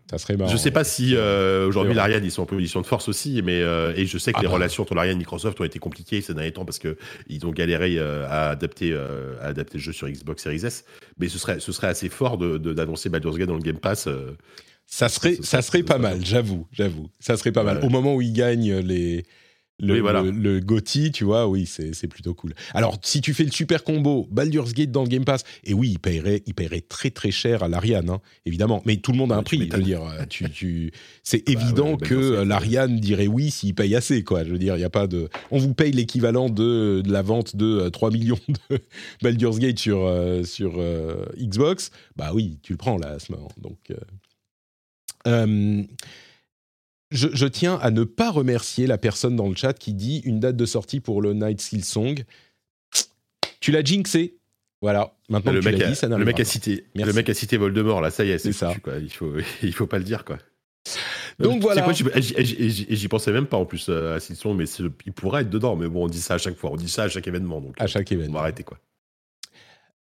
[0.09, 0.51] ça serait marrant.
[0.51, 0.85] je sais pas ouais.
[0.85, 4.17] si euh, aujourd'hui l'Ariane ils sont en position de force aussi, mais euh, et je
[4.19, 6.63] sais que Ah les relations entre l'Ariane et Microsoft ont été compliquées ces derniers temps
[6.65, 6.95] parce que
[7.27, 8.95] ils ont galéré euh, à adapter
[9.41, 10.85] à adapter le jeu sur Xbox Series S.
[11.17, 13.79] Mais ce serait ce serait assez fort de de- d'annoncer Baldur's Gate dans le Game
[13.79, 14.07] Pass.
[14.87, 17.09] Ça serait, ça serait- pas mal, j'avoue, j'avoue.
[17.19, 17.79] Ça serait pas mal.
[17.83, 19.25] Au moment où ils gagnent les,
[19.79, 20.21] le, Oui, voilà.
[20.21, 22.53] le, le GOTY, tu vois, oui, c'est plutôt cool.
[22.73, 25.89] Alors, si tu fais le super combo Baldur's Gate dans le Game Pass, et oui,
[25.91, 28.81] il paierait, il paierait très très cher à l'Ariane, hein, évidemment.
[28.85, 29.69] Mais tout le monde a un Ouais, prix.
[29.69, 30.91] Je veux dire, euh, tu, tu...
[31.23, 34.43] c'est Bah évident ouais, que euh, l'Ariane dirait oui s'il paye assez, quoi.
[34.45, 35.29] Je veux dire, il y a pas de.
[35.51, 38.39] On vous paye l'équivalent de, de la vente de euh, 3 millions
[38.69, 38.79] de
[39.21, 41.91] Baldur's Gate sur, euh, sur euh, Xbox.
[42.15, 43.49] Bah oui, tu le prends là à ce moment.
[43.61, 43.77] Donc.
[43.91, 43.95] euh,
[45.27, 45.83] euh,
[47.11, 50.39] je, je tiens à ne pas remercier la personne dans le chat qui dit une
[50.39, 52.23] date de sortie pour le Night Seal Song.
[53.59, 54.35] Tu l'as jinxé.
[54.81, 55.15] Voilà.
[55.29, 56.41] Maintenant le que tu mec, a, dit, ça le mec pas.
[56.41, 57.07] a cité, Merci.
[57.09, 58.69] le mec a cité Voldemort là, ça y est, c'est ça.
[58.69, 58.97] foutu, quoi.
[58.99, 59.33] Il faut,
[59.63, 60.37] il faut pas le dire quoi.
[61.39, 61.85] Donc voilà.
[61.91, 64.65] j'y- pensais même pas en plus euh, à Silson, mais
[65.05, 65.75] il pourrait être dedans.
[65.75, 67.75] Mais bon, on dit ça à chaque fois, on dit ça à chaque événement, donc
[67.79, 68.33] À chaque on événement.
[68.35, 68.77] va arrêter quoi.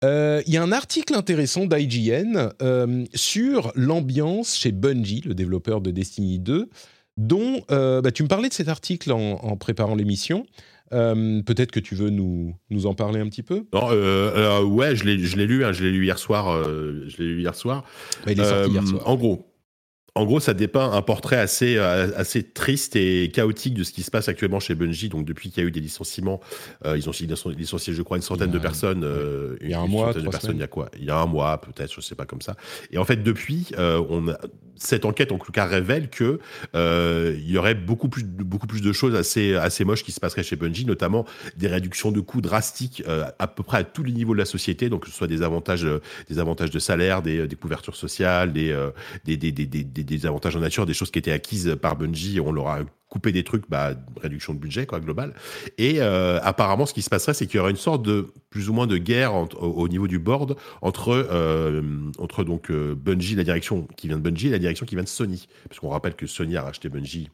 [0.05, 5.81] Euh, Il y a un article intéressant d'IGN euh, sur l'ambiance chez Bungie, le développeur
[5.81, 6.69] de Destiny 2,
[7.17, 10.47] dont euh, bah, tu me parlais de cet article en, en préparant l'émission.
[10.93, 13.65] Euh, Peut-être que tu veux nous, nous en parler un petit peu?
[13.73, 15.17] Non, euh, ouais, je l'ai,
[15.47, 16.63] lu, hein, je l'ai lu hier soir.
[16.65, 17.85] je l'ai lu hier soir.
[18.25, 19.09] Bah, il est sorti hier soir.
[19.09, 19.47] En gros,
[20.17, 24.05] en gros, ça dépeint un portrait assez, euh, assez triste et chaotique de ce qui
[24.05, 25.09] se passe actuellement chez Bungie.
[25.09, 26.41] Donc, depuis qu'il y a eu des licenciements,
[26.87, 27.13] euh, ils ont
[27.49, 29.03] licencié, je crois, une centaine de personnes.
[29.03, 30.89] Euh, il y a un mois, de personnes, il y a quoi?
[30.97, 32.55] Il y a un mois, peut-être, je sais pas comme ça.
[32.93, 34.35] Et en fait, depuis, on
[34.77, 36.39] cette enquête, en tout cas, révèle que
[36.75, 40.43] il y aurait beaucoup plus, beaucoup plus de choses assez, assez moches qui se passeraient
[40.45, 41.27] chez Bungie, notamment
[41.57, 43.03] des réductions de coûts drastiques
[43.39, 44.89] à peu près à tous les niveaux de la société.
[44.89, 45.87] Donc, que ce soit des avantages,
[46.29, 48.77] des avantages de salaire, des, des couvertures sociales, des,
[49.25, 52.53] des, des, des des, avantages en nature, des choses qui étaient acquises par Bungie, on
[52.53, 55.35] leur a coupé des trucs, bah, réduction de budget quoi, global.
[55.79, 58.69] Et euh, apparemment, ce qui se passerait, c'est qu'il y aurait une sorte de plus
[58.69, 61.83] ou moins de guerre au, niveau du board entre euh,
[62.19, 65.05] entre donc euh, Bungie, la direction qui vient de Bungie, et la direction qui vient
[65.05, 67.31] de Sony, parce qu'on rappelle que Sony a racheté Bungie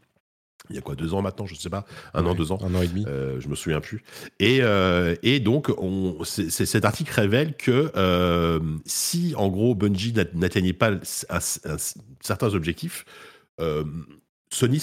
[0.68, 1.84] il y a quoi deux ans maintenant je ne sais pas
[2.14, 2.58] un an deux ans.
[2.62, 3.04] un an et demi.
[3.06, 4.02] Euh, je me souviens plus.
[4.38, 10.72] Et euh, et donc on cet article révèle que euh, si en gros Bungie n'atteignait
[10.72, 13.04] pas certains objectifs
[14.52, 14.82] Sony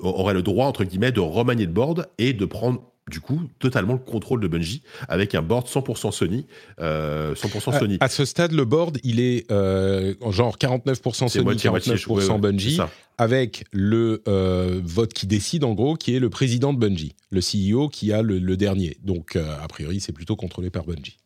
[0.00, 3.94] aurait le droit entre guillemets de remanier le board et de prendre du coup totalement
[3.94, 6.46] le contrôle de Bungie avec un board 100% Sony.
[6.78, 7.34] 100% euh,
[7.78, 7.98] Sony.
[8.00, 12.78] À, ce stade, le board, il est euh, genre 49% Sony, 49% Bungie,
[13.16, 17.40] avec le euh, vote qui décide en gros, qui est le président de Bungie, le
[17.40, 18.98] CEO qui a le dernier.
[19.02, 21.16] Donc, a priori, c'est plutôt contrôlé par Bungie.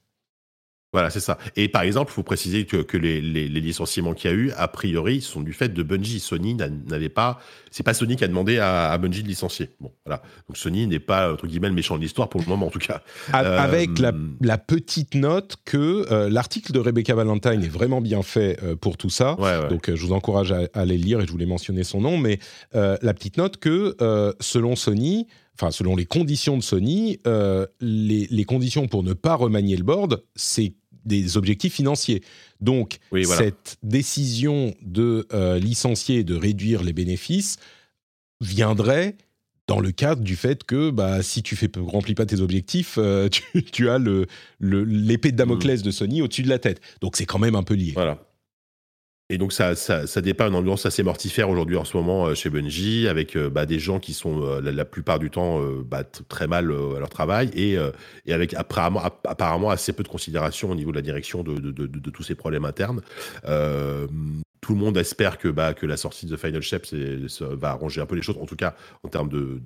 [0.92, 1.38] Voilà, c'est ça.
[1.56, 4.36] Et par exemple, il faut préciser que, que les, les, les, licenciements qu'il y a
[4.36, 6.20] eu, a priori, sont du fait de Bungie.
[6.20, 7.40] Sony n'avait pas.
[7.70, 9.70] C'est pas Sony qui a demandé à, à, Bungie de licencier.
[9.80, 10.20] Bon, voilà.
[10.48, 12.78] Donc Sony n'est pas entre guillemets le méchant de l'histoire pour le moment, en tout
[12.78, 13.00] cas.
[13.32, 18.22] Avec la, euh, la, petite note que euh, l'article de Rebecca Valentine est vraiment bien
[18.22, 19.36] fait euh, pour tout ça.
[19.70, 22.38] Donc je vous encourage à, aller le lire et je voulais mentionner son nom, mais
[22.74, 23.96] la petite note que
[24.40, 27.18] selon Sony, enfin selon les conditions de Sony,
[27.80, 30.74] les, les, conditions pour ne pas remanier le board, c'est
[31.04, 32.22] des objectifs financiers.
[32.60, 37.58] Donc, cette décision de euh, licencier et de réduire les bénéfices
[38.40, 39.16] viendrait
[39.68, 43.28] dans le cadre du fait que bah, si tu ne remplis pas tes objectifs, euh,
[43.72, 44.26] tu, as l'épée
[44.60, 45.84] le, de Damoclès mm.
[45.84, 46.80] de Sony au-dessus de la tête.
[47.00, 47.92] Donc c'est quand même un peu lié.
[47.94, 48.18] Voilà.
[49.32, 52.50] Et donc ça, ça, dépeint une ambiance assez mortifère aujourd'hui en ce moment euh, chez
[52.50, 56.46] Bungie, avec euh, bah, des gens qui sont euh, la, plupart du temps bah, très
[56.46, 57.78] mal à leur travail et,
[58.26, 62.10] et avec apparemment, apparemment, assez peu de considération au niveau de la direction de, de
[62.10, 63.00] tous ces problèmes internes
[64.62, 66.86] tout le monde espère que, bah, que la sortie de Final Shape
[67.40, 69.60] va arranger un peu les choses, en tout cas en termes de,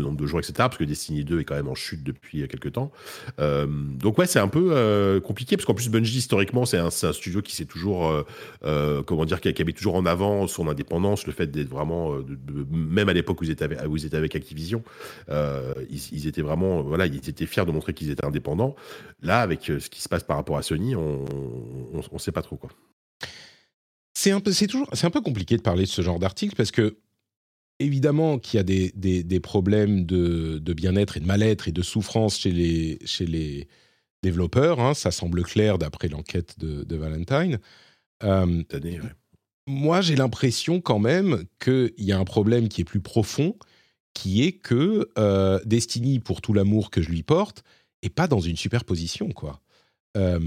[0.00, 0.54] nombre de joueurs, etc.
[0.56, 2.90] Parce que Destiny 2 est quand même en chute depuis quelques temps.
[3.38, 6.90] Euh, donc ouais, c'est un peu euh, compliqué, parce qu'en plus Bungie, historiquement, c'est un,
[6.90, 8.24] studio qui s'est toujours,
[8.64, 12.14] euh, comment dire, qui, avait toujours en avant son indépendance, le fait d'être vraiment,
[12.70, 14.82] même à l'époque où ils étaient avec, où ils Activision,
[15.28, 18.74] ils, étaient vraiment, voilà, ils étaient fiers de montrer qu'ils étaient indépendants.
[19.22, 21.26] Là, avec ce qui se passe par rapport à Sony, on
[21.92, 22.70] ne sait pas trop quoi
[24.20, 26.54] c'est un peu, c'est toujours, c'est un peu compliqué de parler de ce genre d'article
[26.54, 26.98] parce que
[27.78, 31.80] évidemment qu'il y a des, des, problèmes de, de bien-être et de mal-être et de
[31.80, 33.66] souffrance chez les, chez les
[34.22, 34.78] développeurs.
[34.78, 37.58] Hein, ça semble clair d'après l'enquête de, de, Valentine.
[38.22, 38.62] Euh,
[39.66, 43.56] moi, j'ai l'impression quand même qu'il y a un problème qui est plus profond,
[44.12, 47.64] qui est que euh, Destiny, pour tout l'amour que je lui porte,
[48.02, 49.62] est pas dans une superposition, quoi.
[50.16, 50.40] Euh,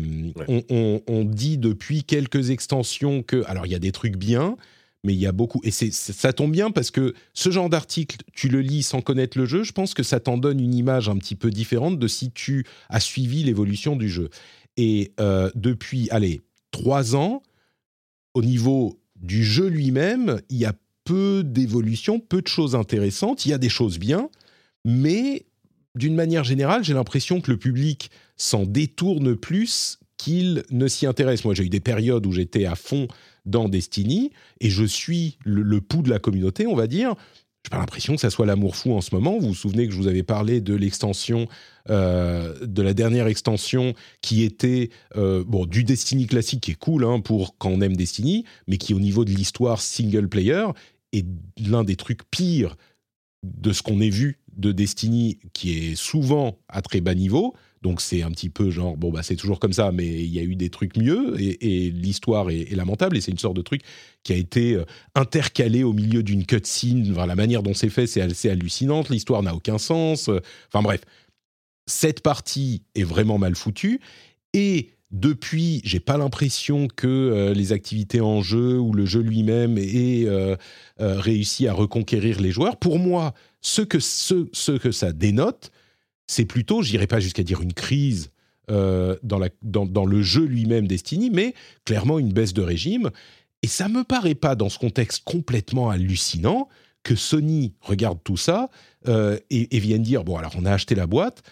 [1.08, 4.58] on, dit depuis quelques extensions que, alors il y a des trucs bien,
[5.06, 8.50] mais il y a beaucoup, et ça tombe bien parce que ce genre d'article, tu
[8.50, 11.18] le lis sans connaître le jeu, je pense que ça t'en donne une image un
[11.18, 14.30] petit peu différente de si tu as suivi l'évolution du jeu.
[14.76, 16.42] Et euh, depuis, allez,
[16.72, 17.42] trois ans,
[18.34, 20.74] au niveau du jeu lui-même, il y a
[21.06, 24.30] peu d'évolution, peu de choses intéressantes, il y a des choses bien,
[24.86, 25.46] mais
[26.04, 31.46] d'une manière générale, j'ai l'impression que le public s'en détourne plus qu'il ne s'y intéresse.
[31.46, 33.08] Moi, j'ai eu des périodes où j'étais à fond
[33.46, 37.16] dans Destiny et je suis le, pouls de la communauté, on va dire.
[37.64, 39.40] J'ai pas l'impression que ça soit l'amour fou en ce moment.
[39.40, 41.48] Vous vous souvenez que je vous avais parlé de l'extension,
[41.90, 47.06] euh, de la dernière extension qui était euh, bon du Destiny classique qui est cool
[47.06, 50.66] hein, pour quand on aime Destiny, mais qui au niveau de l'histoire single player
[51.14, 51.26] est
[51.66, 52.76] l'un des trucs pires
[53.44, 57.54] de ce qu'on ait vu de Destiny qui est souvent à très bas niveau.
[57.82, 60.40] Donc c'est un petit peu genre, bon, bah, c'est toujours comme ça, mais il y
[60.40, 63.82] a eu des trucs mieux et, l'histoire est, lamentable et c'est une sorte de truc
[64.24, 64.86] qui a été euh,
[65.16, 67.14] intercalé au milieu d'une cutscene.
[67.14, 69.10] La manière dont c'est fait, c'est assez hallucinante.
[69.10, 70.30] L'histoire n'a aucun sens.
[70.70, 71.02] Enfin bref,
[71.86, 74.00] cette partie est vraiment mal foutue
[74.54, 79.78] et depuis, j'ai pas l'impression que euh, les activités en jeu ou le jeu lui-même
[79.78, 80.58] ait euh,
[81.00, 82.78] réussi à reconquérir les joueurs.
[82.78, 85.72] Pour moi, ce que, ce, que ça dénote,
[86.28, 88.32] c'est plutôt, j'irai pas jusqu'à dire une crise
[88.72, 91.54] euh, dans, le jeu lui-même Destiny, mais
[91.86, 93.10] clairement une baisse de régime.
[93.62, 96.68] Et ça me paraît pas, dans ce contexte complètement hallucinant,
[97.04, 98.70] que Sony regarde tout ça
[99.08, 101.44] euh, et, et, vienne dire bon, alors on a acheté la boîte.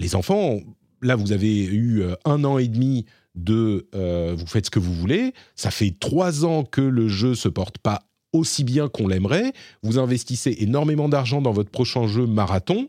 [0.00, 0.60] Les enfants,
[1.02, 4.78] là, vous avez eu euh, un an et demi de euh, vous faites ce que
[4.78, 5.32] vous voulez.
[5.54, 8.02] Ça fait trois ans que le jeu se porte pas
[8.32, 9.52] aussi bien qu'on l'aimerait.
[9.82, 12.86] Vous investissez énormément d'argent dans votre prochain jeu marathon.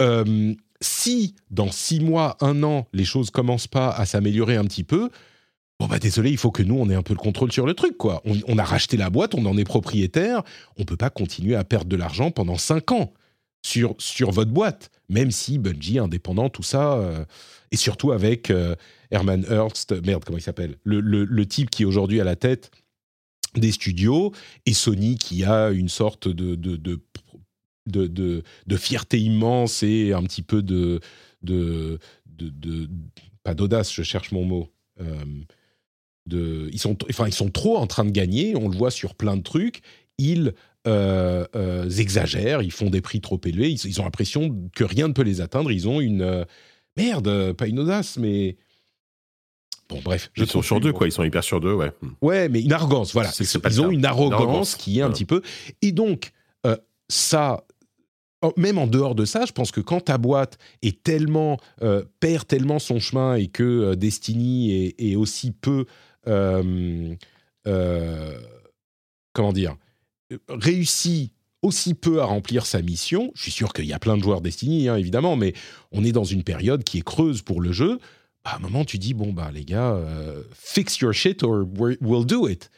[0.00, 4.84] Euh, si dans six mois, un an, les choses commencent pas à s'améliorer un petit
[4.84, 5.10] peu,
[5.80, 7.74] bon bah désolé, il faut que nous on ait un peu le contrôle sur le
[7.74, 8.22] truc quoi.
[8.24, 10.42] On, a racheté la boîte, on en est propriétaire,
[10.76, 13.12] on peut pas continuer à perdre de l'argent pendant cinq ans
[13.64, 17.24] sur sur votre boîte, même si Bungie indépendant tout ça euh,
[17.70, 18.74] et surtout avec euh,
[19.10, 22.70] Herman Hurst, merde comment il s'appelle, le, le, type qui est aujourd'hui à la tête
[23.54, 24.32] des studios
[24.66, 27.00] et Sony qui a une sorte de, de, de
[27.86, 31.00] de, de, fierté immense et un petit peu de,
[31.42, 32.88] de, de
[33.42, 34.68] pas d'audace, je cherche mon mot.
[35.00, 35.24] Euh,
[36.26, 38.54] de, ils sont, enfin, ils sont trop en train de gagner.
[38.56, 39.80] On le voit sur plein de trucs.
[40.18, 40.52] Ils
[40.86, 43.70] euh, euh, exagèrent, ils font des prix trop élevés.
[43.70, 45.70] Ils, ont l'impression que rien ne peut les atteindre.
[45.70, 46.46] Ils ont une
[46.96, 48.56] merde, pas une audace, mais
[49.88, 50.30] Bon, bref.
[50.36, 51.06] Ils sont sur deux, quoi.
[51.06, 51.90] Ils sont hyper sur deux, ouais.
[52.20, 53.30] Ouais, mais une arrogance, voilà.
[53.40, 55.40] Ils ont une arrogance, qui est un petit peu.
[55.80, 56.30] Et donc,
[57.08, 57.64] ça,
[58.56, 62.46] même en dehors de ça, je pense que quand ta boîte est tellement euh, perd
[62.46, 65.86] tellement son chemin et que euh, Destiny est, aussi peu
[66.26, 67.14] euh,
[69.32, 69.76] comment dire
[70.48, 71.32] réussi
[71.62, 73.32] aussi peu à remplir sa mission.
[73.34, 75.54] Je suis sûr qu'il y a plein de joueurs Destiny, hein, évidemment, mais
[75.90, 77.98] on est dans une période qui est creuse pour le jeu.
[78.44, 80.00] Bah, à un moment, tu dis bon bah les gars,
[80.52, 81.64] fix your shit or
[82.00, 82.70] we'll do it.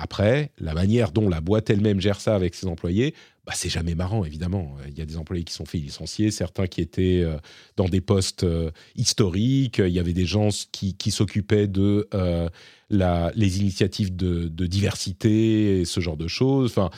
[0.00, 3.96] Après, la manière dont la boîte elle-même gère ça avec ses employés, bah, c'est jamais
[3.96, 4.76] marrant, évidemment.
[4.86, 7.38] Il y a des employés qui sont fait licencier, certains qui étaient euh,
[7.76, 9.78] dans des postes euh, historiques.
[9.78, 12.48] Il y avait des gens qui, s'occupaient de euh,
[12.90, 16.70] les initiatives de, diversité et ce genre de choses.
[16.70, 16.90] Enfin,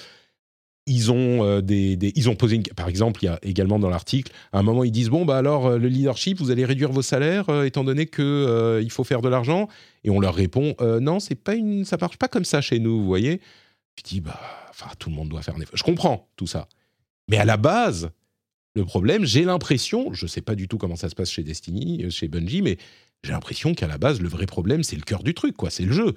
[0.86, 4.32] ils ont, euh, ils ont posé, une, par exemple, il y a également dans l'article,
[4.52, 7.02] à un moment, ils disent bon, bah alors, euh, le leadership, vous allez réduire vos
[7.02, 9.68] salaires euh, étant donné qu'il il faut faire de l'argent?
[10.02, 13.00] Et on leur répond non, c'est pas une, ça marche pas comme ça chez nous,
[13.00, 13.40] vous voyez?
[13.96, 14.40] Je dis bah,
[14.70, 15.76] enfin, tout le monde doit faire un effort.
[15.76, 16.68] Je comprends tout ça.
[17.28, 18.10] Mais à la base,
[18.74, 22.10] le problème, j'ai l'impression, je sais pas du tout comment ça se passe chez Destiny,
[22.10, 22.78] chez Bungie, mais
[23.22, 25.84] j'ai l'impression qu'à la base, le vrai problème, c'est le cœur du truc, quoi, c'est
[25.84, 26.14] le jeu.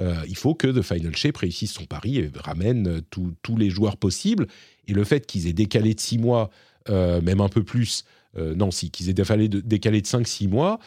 [0.00, 3.70] Euh, il faut que The Final Shape réussisse son pari et ramène euh, tous les
[3.70, 4.46] joueurs possibles.
[4.86, 6.50] Et le fait qu'ils aient décalé de 6 mois,
[6.88, 8.04] euh, même un peu plus,
[8.36, 10.80] non, si, qu'ils aient décalé de, décalé de 5-6 mois,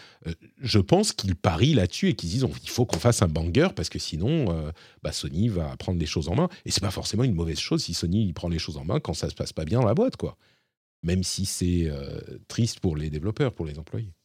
[0.62, 3.88] je pense qu'ils parient là-dessus et qu'ils disent il faut qu'on fasse un banger parce
[3.88, 4.70] que sinon,
[5.02, 6.50] bah, Sony va prendre les choses en main.
[6.66, 9.14] Et c'est pas forcément une mauvaise chose si Sony prend les choses en main quand
[9.14, 10.36] ça se passe pas bien dans la boîte, quoi.
[11.04, 11.90] Même si c'est
[12.50, 14.17] triste pour les développeurs, pour les employés.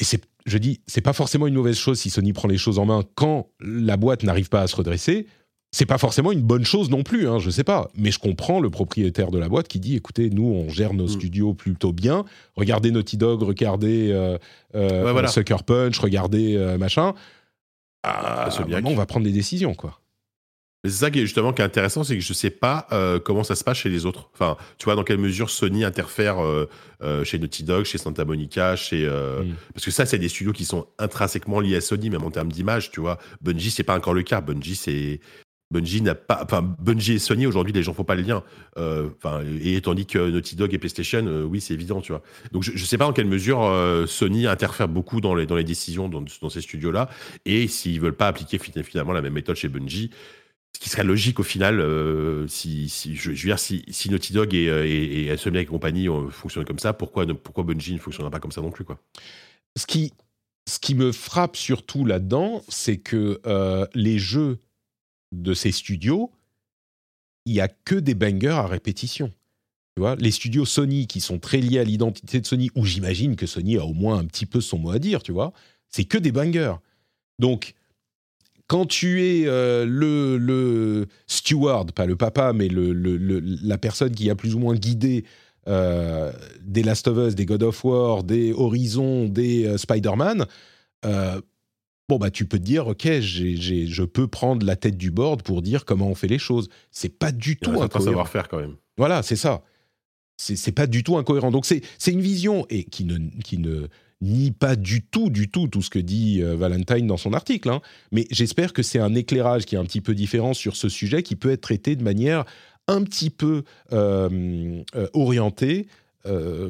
[0.00, 2.78] Et c'est je dis, c'est pas forcément une mauvaise chose si Sony prend les choses
[2.78, 5.26] en main quand la boîte n'arrive pas à se redresser.
[5.70, 7.90] C'est pas forcément une bonne chose non plus, hein, je sais pas.
[7.94, 11.04] Mais je comprends le propriétaire de la boîte qui dit, écoutez, nous on gère nos
[11.04, 11.08] mm.
[11.08, 12.24] studios plutôt bien.
[12.56, 14.38] Regardez Naughty Dog, regardez euh,
[14.74, 17.12] euh, Sucker Punch, regardez euh, machin.
[18.02, 18.48] Ah,
[18.84, 20.00] on va prendre des décisions, quoi
[20.90, 23.44] c'est ça qui est justement qui est intéressant, c'est que je sais pas euh, comment
[23.44, 24.30] ça se passe chez les autres.
[24.34, 26.68] Enfin, tu vois dans quelle mesure Sony interfère euh,
[27.02, 29.54] euh, chez Naughty Dog, chez Santa Monica, chez mm.
[29.74, 32.52] parce que ça c'est des studios qui sont intrinsèquement liés à Sony, même en termes
[32.52, 33.18] d'image, tu vois.
[33.40, 34.40] Bungie c'est pas encore le cas.
[34.40, 35.20] Bungie c'est
[35.70, 38.42] Bungie n'a pas, enfin Bungie et Sony aujourd'hui les gens font pas le lien.
[38.76, 42.22] Enfin et tandis que Naughty Dog et PlayStation, oui c'est évident, tu vois.
[42.52, 43.70] Donc je, je sais pas en quelle mesure
[44.06, 47.10] Sony interfère beaucoup dans les dans les décisions dans, dans ces studios là
[47.44, 50.10] et s'ils veulent pas appliquer finalement la même méthode chez Bungie
[50.74, 54.68] ce qui serait logique au final, euh, si, je, veux dire, si, Naughty Dog et,
[54.68, 58.52] euh, et, et et compagnie fonctionnent comme ça, pourquoi, pourquoi Bungie ne fonctionnera pas comme
[58.52, 59.00] ça non plus quoi?
[59.76, 64.58] Ce qui, me frappe surtout là-dedans, c'est que euh, les jeux
[65.32, 66.30] de ces studios,
[67.44, 69.32] il n'y a que des bangers à répétition.
[69.96, 73.34] Tu vois, les studios Sony qui sont très liés à l'identité de Sony, où j'imagine
[73.34, 75.52] que Sony a au moins un petit peu son mot à dire, tu vois,
[75.88, 76.76] c'est que des bangers.
[77.38, 77.74] Donc,
[78.68, 84.30] quand tu es euh, le, le, steward, pas le papa, mais le, la personne qui
[84.30, 85.24] a plus ou moins guidé
[85.66, 90.46] euh, des Last of Us, des God of War, des Horizon, des euh, Spider-Man,
[91.02, 95.62] bon bah tu peux te dire ok, je peux prendre la tête du board pour
[95.62, 96.68] dire comment on fait les choses.
[96.90, 98.04] C'est pas du tout incohérent.
[98.04, 98.76] savoir-faire quand même.
[98.98, 99.62] Voilà, c'est ça.
[100.36, 101.50] C'est pas du tout incohérent.
[101.50, 103.88] Donc c'est une vision et qui ne qui ne
[104.20, 107.70] nie pas du tout, du tout, tout ce que dit euh, Valentine dans son article.
[107.70, 107.80] Hein.
[108.12, 111.22] Mais j'espère que c'est un éclairage qui est un petit peu différent sur ce sujet,
[111.22, 112.44] qui peut être traité de manière
[112.88, 115.86] un petit peu euh, euh, orientée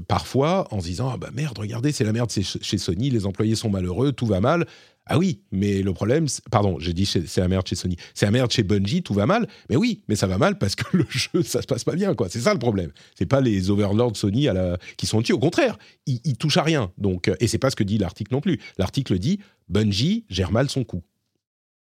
[0.07, 3.57] parfois en se disant ah bah merde, regardez, c'est la merde chez Sony, les employés
[3.57, 4.69] sont malheureux, tout va mal.
[5.09, 8.33] Ah oui, mais le problème, pardon, j'ai dit c'est la merde chez Sony, c'est la
[8.33, 9.49] merde chez Bungie, tout va mal.
[9.71, 12.15] Mais oui, mais ça va mal parce que le jeu, ça se passe pas bien,
[12.15, 12.29] quoi.
[12.29, 12.93] C'est ça le problème.
[13.17, 14.49] C'est pas les overlords Sony
[14.97, 15.33] qui sont dessus.
[15.33, 16.93] Au contraire, ils, ils touchent à rien.
[16.99, 18.61] Donc, euh, et c'est pas ce que dit l'article non plus.
[18.77, 21.03] L'article dit Bungie gère mal son coup.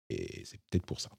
[0.09, 1.09] Et c'est peut-être pour ça.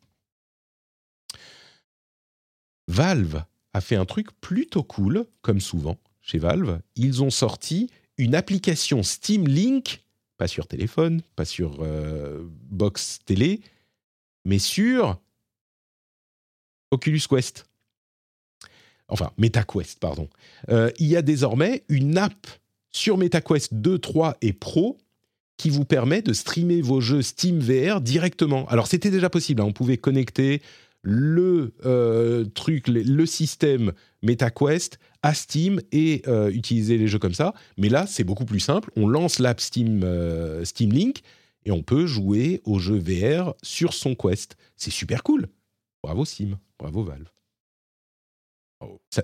[2.88, 3.44] Valve
[3.74, 6.80] a fait un truc plutôt cool, comme souvent chez Valve.
[6.96, 10.04] Ils ont sorti une application Steam Link
[10.42, 13.60] pas sur téléphone, pas sur euh, box télé,
[14.44, 15.20] mais sur
[16.90, 17.64] Oculus Quest.
[19.06, 20.28] Enfin, MetaQuest, pardon.
[20.68, 22.48] Euh, il y a désormais une app
[22.90, 24.98] sur MetaQuest 2, 3 et Pro
[25.58, 28.66] qui vous permet de streamer vos jeux Steam VR directement.
[28.66, 29.66] Alors c'était déjà possible, hein.
[29.66, 30.60] on pouvait connecter
[31.02, 33.92] le euh, truc, le système
[34.22, 37.54] MetaQuest à Steam et euh, utiliser les jeux comme ça.
[37.78, 38.90] Mais là, c'est beaucoup plus simple.
[38.96, 41.22] On lance l'app Steam, euh, Steam Link
[41.64, 44.56] et on peut jouer aux jeux VR sur son Quest.
[44.76, 45.48] C'est super cool.
[46.02, 47.28] Bravo Steam, bravo Valve.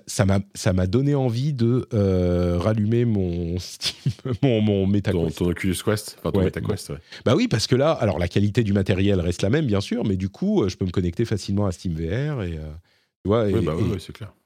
[0.07, 5.39] Ça m'a ça m'a donné envie de euh, rallumer mon Steam, mon, mon MetaQuest.
[5.39, 6.91] Ton, Oculus Quest, enfin ton MetaQuest.
[6.91, 6.99] Ouais.
[7.25, 10.05] Bah oui, parce que là, alors la qualité du matériel reste la même, bien sûr,
[10.05, 12.61] mais du coup, je peux me connecter facilement à Steam VR et
[13.25, 13.55] bah et,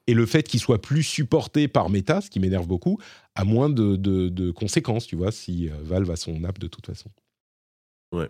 [0.07, 2.99] le fait qu'il soit plus supporté par Meta, ce qui m'énerve beaucoup,
[3.35, 7.09] a moins de, conséquences, tu vois, si euh, Valve a son app de toute façon.
[8.11, 8.29] Ouais.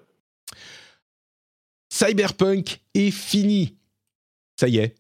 [1.89, 3.75] Cyberpunk est fini.
[4.59, 4.95] Ça y est.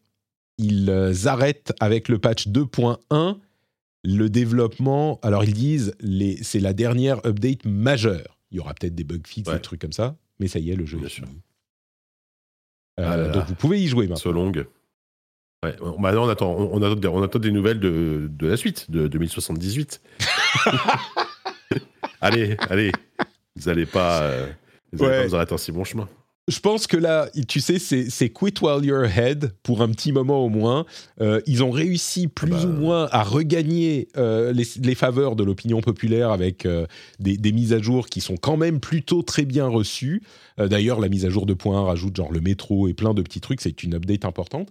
[0.57, 3.39] Ils euh, arrêtent avec le patch 2.1
[4.03, 5.19] le développement.
[5.21, 5.95] Alors ils disent
[6.41, 8.37] c'est la dernière update majeure.
[8.51, 10.75] Il y aura peut-être des bug fixes, des trucs comme ça, mais ça y est,
[10.75, 11.41] le jeu est fini.
[12.99, 14.31] Euh, ah donc vous pouvez y jouer maintenant.
[14.31, 14.67] longue.
[15.63, 20.01] Ouais, on attend, on, on, attend, des nouvelles de, de la suite, de 2078.
[22.21, 22.91] allez, allez,
[23.55, 24.47] vous n'allez pas, euh,
[24.91, 26.09] vous pas vous arrêter en si bon chemin.
[26.49, 30.43] Je pense que là, tu sais, c'est quit while you're ahead pour un petit moment
[30.43, 30.85] au moins.
[31.21, 32.69] Euh, ils ont réussi plus ah bah.
[32.69, 36.67] ou moins à regagner euh, les, les, faveurs de l'opinion populaire avec
[37.19, 40.21] des, des, mises à jour qui sont quand même plutôt très bien reçues.
[40.57, 43.39] D'ailleurs, la mise à jour de point rajoute genre le métro et plein de petits
[43.39, 43.61] trucs.
[43.61, 44.67] C'est une update importante.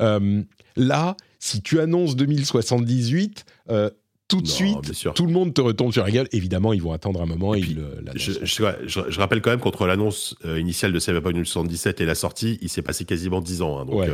[0.00, 0.42] Euh,
[0.76, 3.90] là, si tu annonces 2078, euh,
[4.28, 6.28] tout de suite, tout le monde te retombe sur la gueule.
[6.32, 7.78] Évidemment, ils vont attendre un moment et, ils
[8.16, 12.58] je, je, rappelle quand même qu'entre l'annonce euh, initiale de Cyberpunk 2077 et la sortie,
[12.60, 13.78] il s'est passé quasiment 10 ans.
[13.78, 14.08] Hein, donc,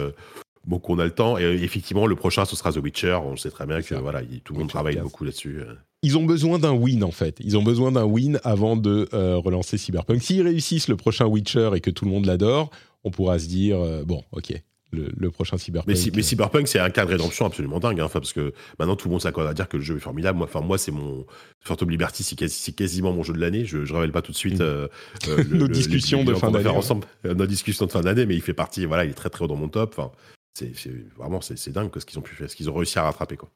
[0.67, 1.39] donc on a le temps.
[1.39, 3.19] Et effectivement, le prochain, ce sera The Witcher.
[3.25, 5.63] On sait très bien que voilà, tout le monde travaille beaucoup là-dessus.
[6.03, 7.39] Ils ont besoin d'un win en fait.
[7.41, 10.23] Ils ont besoin d'un win avant de relancer Cyberpunk.
[10.23, 12.71] S'ils réussissent le prochain Witcher et que tout le monde l'adore,
[13.03, 14.53] on pourra se dire bon, ok,
[14.93, 15.97] le, prochain Cyberpunk.
[16.15, 18.01] Mais, Cyberpunk, c'est un cas de rédemption absolument dingue.
[18.01, 20.39] Hein, parce que maintenant, tout le monde s'accorde à dire que le jeu est formidable.
[20.39, 21.27] Moi, moi c'est mon.
[21.61, 23.65] Phantom Liberty, c'est quasiment mon jeu de l'année.
[23.65, 24.61] Je ne révèle pas tout de suite.
[24.61, 24.89] Euh,
[25.29, 26.69] euh, nos discussions de fin d'année.
[26.69, 28.85] ensemble euh, nos discussions de fin d'année, mais il fait partie.
[28.85, 29.95] Voilà, il est très très haut dans mon top.
[29.97, 30.13] Enfin,
[30.55, 30.73] c'est
[31.17, 33.51] vraiment c'est dingue ce qu'ils ont pu faire, ce qu'ils ont réussi à rattraper quoi.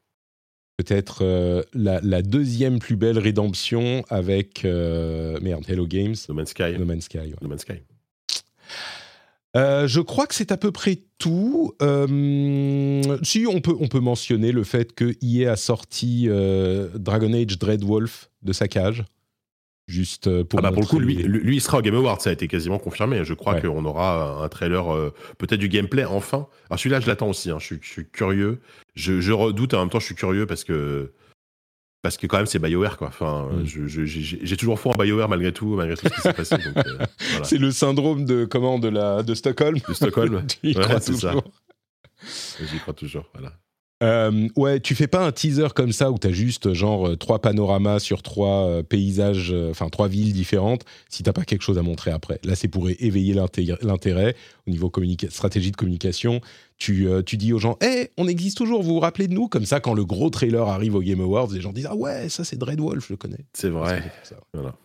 [0.77, 6.15] Peut-être la, la, deuxième plus belle rédemption avec merde Hello Games.
[6.29, 6.77] No Man's Sky.
[6.77, 7.33] No Man's Sky.
[7.41, 7.81] No Man's Sky.
[9.57, 11.73] Euh, je crois que c'est à peu près tout.
[11.81, 17.33] Euh, si on peut, on peut mentionner le fait que EA a sorti euh, Dragon
[17.33, 19.03] Age Dreadwolf de sa cage.
[19.87, 20.59] Juste pour.
[20.59, 22.49] Ah bah pour le coup, lui, lui, il sera au Game Awards, ça a été
[22.49, 23.23] quasiment confirmé.
[23.23, 24.85] Je crois qu'on aura un trailer,
[25.37, 26.47] peut-être du gameplay enfin.
[26.69, 27.49] Alors celui-là, je l'attends aussi.
[27.49, 27.57] Hein.
[27.59, 28.59] Je, suis, curieux.
[28.95, 31.13] Je, je, redoute en même temps, je suis curieux parce que
[32.07, 33.09] parce que quand même c'est BioWare quoi.
[33.09, 33.65] Enfin, mm.
[33.65, 36.55] j'ai toujours foi en BioWare malgré tout, malgré tout ce qui s'est passé.
[36.55, 37.05] Euh,
[37.43, 39.77] c'est le syndrome de comment de la de Stockholm.
[39.85, 40.41] De Stockholm.
[40.63, 41.43] J'y crois toujours.
[42.61, 43.25] J'y crois toujours.
[43.33, 43.51] Voilà.
[44.03, 47.15] Euh, ouais, tu fais pas un teaser comme ça où tu as juste genre euh,
[47.15, 51.79] trois panoramas sur trois euh, paysages, enfin trois villes différentes, si t'as pas quelque chose
[51.79, 52.39] à montrer après.
[52.43, 53.33] Là, c'est pour éveiller
[53.81, 54.35] l'intérêt
[54.67, 54.91] au niveau
[55.29, 56.41] stratégie de communication.
[56.77, 59.47] Tu, tu dis aux gens, hé, on existe toujours, vous vous rappelez de nous?
[59.47, 62.29] Comme ça, quand le gros trailer arrive au Game Awards, les gens disent, ah ouais,
[62.29, 63.45] ça c'est Dreadwolf, je le connais.
[63.53, 64.03] C'est vrai.
[64.53, 64.75] Voilà.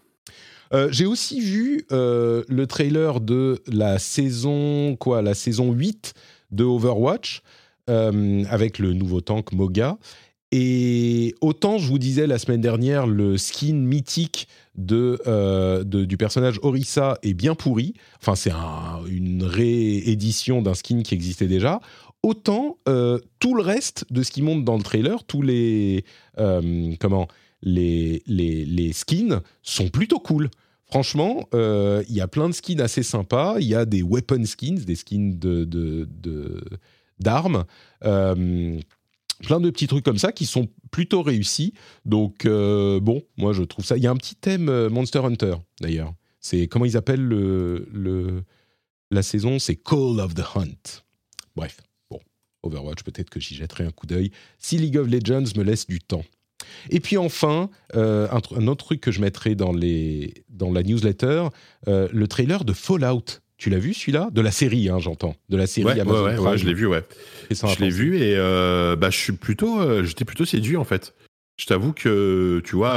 [0.90, 6.14] J'ai aussi vu le trailer de la saison, quoi, la saison 8
[6.50, 7.42] de Overwatch.
[7.90, 9.98] Euh, avec le nouveau tank Moga.
[10.52, 14.46] Et autant je vous disais la semaine dernière, le skin mythique
[14.76, 17.94] de, euh, du personnage Orisa est bien pourri.
[18.20, 18.52] Enfin, c'est
[19.08, 21.80] une réédition d'un skin qui existait déjà.
[22.22, 26.04] Autant euh, tout le reste de ce qui monte dans le trailer, tous les
[27.00, 27.26] comment
[27.62, 30.50] les, les, skins sont plutôt cool.
[30.86, 33.56] Franchement, il y a plein de skins assez sympas.
[33.58, 35.66] Il y a des weapon skins, des skins de
[37.22, 37.64] d'armes.
[38.04, 38.78] Euh,
[39.44, 41.74] plein de petits trucs comme ça qui sont plutôt réussis.
[42.04, 43.96] Donc bon, moi je trouve ça.
[43.96, 46.14] Il y a un petit thème Monster Hunter d'ailleurs.
[46.40, 48.44] C'est comment ils appellent le,
[49.10, 51.02] la saison, c'est Call of the Hunt.
[51.54, 51.80] Bref,
[52.10, 52.20] bon,
[52.62, 56.00] Overwatch, peut-être que j'y jetterai un coup d'œil si League of Legends me laisse du
[56.00, 56.24] temps.
[56.90, 61.48] Et puis enfin, euh, un, autre truc que je mettrai dans, les, dans la newsletter,
[61.88, 63.41] euh, le trailer de Fallout.
[63.62, 64.28] Tu l'as vu celui-là?
[64.32, 65.36] De la série, hein, j'entends.
[65.48, 67.04] De la série ouais, Amazon ouais, ouais, je l'ai vu, ouais.
[67.48, 71.14] Je l'ai vu et euh, bah, je suis plutôt, j'étais plutôt séduit en fait.
[71.60, 72.96] Je t'avoue que, tu vois,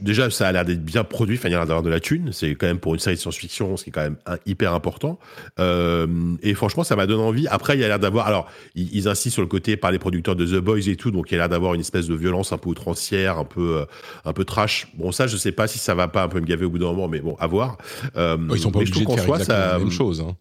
[0.00, 2.00] déjà, ça a l'air d'être bien produit, enfin, il y a l'air d'avoir de la
[2.00, 2.30] thune.
[2.32, 4.16] C'est quand même pour une série de science-fiction, ce qui est quand même
[4.46, 5.18] hyper important.
[5.58, 6.06] Euh,
[6.42, 7.46] et franchement, ça m'a donné envie.
[7.48, 8.26] Après, il y a l'air d'avoir.
[8.26, 11.30] Alors, ils, insistent sur le côté par les producteurs de The Boys et tout, donc
[11.30, 13.84] il y a l'air d'avoir une espèce de violence un peu outrancière, un peu, euh,
[14.24, 14.88] un peu trash.
[14.94, 16.78] Bon, ça, je sais pas si ça va pas un peu me gaver au bout
[16.78, 17.78] d'un moment, mais bon, à voir.
[18.16, 20.20] Euh, ils sont pas obligés de faire exactement ça, la même chose.
[20.20, 20.36] Hein.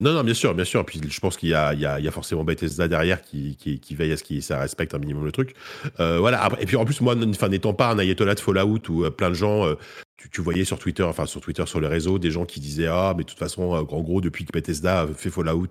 [0.00, 0.84] Non, non, bien sûr, bien sûr.
[0.84, 4.16] Puis je pense qu'il y, y, y a, forcément Bethesda derrière qui, qui, veille à
[4.16, 5.54] ce que ça respecte un minimum le truc.
[6.00, 6.50] Euh, voilà.
[6.60, 9.34] Et puis en plus, moi, n'étant pas un ayatollah de Fallout où euh, plein de
[9.34, 9.74] gens, euh,
[10.16, 12.88] tu, tu, voyais sur Twitter, enfin sur Twitter, sur les réseaux, des gens qui disaient
[12.88, 15.70] ah, mais de toute façon, en gros, depuis que Bethesda fait Fallout,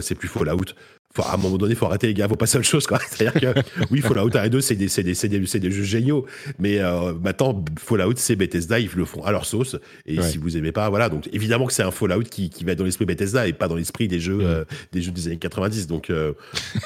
[0.00, 0.74] c'est plus Fallout
[1.16, 2.98] à un moment donné, il faut arrêter les gars, faut pas seule chose quoi.
[3.10, 3.60] C'est-à-dire que
[3.90, 6.26] oui, Fallout 1 et 2, c'est des, des, des, des, jeux géniaux,
[6.58, 9.76] mais euh, maintenant Fallout, c'est Bethesda, ils le font à leur sauce.
[10.06, 11.08] Et si vous aimez pas, voilà.
[11.08, 13.68] Donc évidemment que c'est un Fallout qui, qui va être dans l'esprit Bethesda et pas
[13.68, 15.86] dans l'esprit des jeux, euh, des jeux des années 90.
[15.86, 16.32] Donc, euh,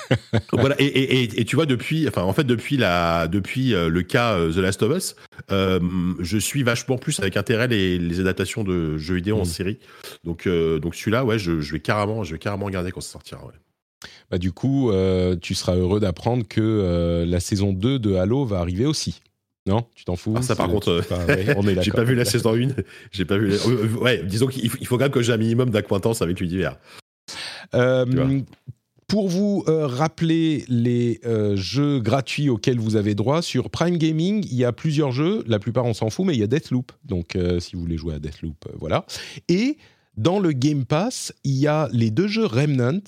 [0.52, 0.76] voilà.
[0.78, 4.56] Et, et, et, tu vois depuis, enfin en fait depuis la, depuis le cas The
[4.56, 5.16] Last of Us,
[5.50, 9.46] je suis vachement plus avec intérêt les, les adaptations de jeux vidéo en mm.
[9.46, 9.78] série.
[10.24, 13.44] Donc donc celui-là, ouais, je, je, vais carrément, je vais carrément regarder quand ça sortira.
[13.44, 13.52] Ouais.
[14.30, 18.44] Bah, du coup, euh, tu seras heureux d'apprendre que euh, la saison 2 de Halo
[18.44, 19.20] va arriver aussi.
[19.66, 19.86] Non?
[19.94, 20.34] Tu t'en fous?
[20.36, 22.68] Ah, Ça, par contre, euh, on est j'ai pas vu la saison 1.
[23.12, 23.54] J'ai pas vu.
[24.00, 26.76] Ouais, disons qu'il faut, quand même que j'ai un minimum d'acquaintance avec l'univers.
[29.06, 31.20] pour vous rappeler les
[31.54, 35.44] jeux gratuits auxquels vous avez droit, sur Prime Gaming, il y a plusieurs jeux.
[35.46, 36.90] La plupart, on s'en fout, mais il y a Deathloop.
[37.04, 39.06] Donc, si vous voulez jouer à Deathloop, voilà.
[39.48, 39.76] Et
[40.16, 43.00] dans le Game Pass, il y a les deux jeux Remnant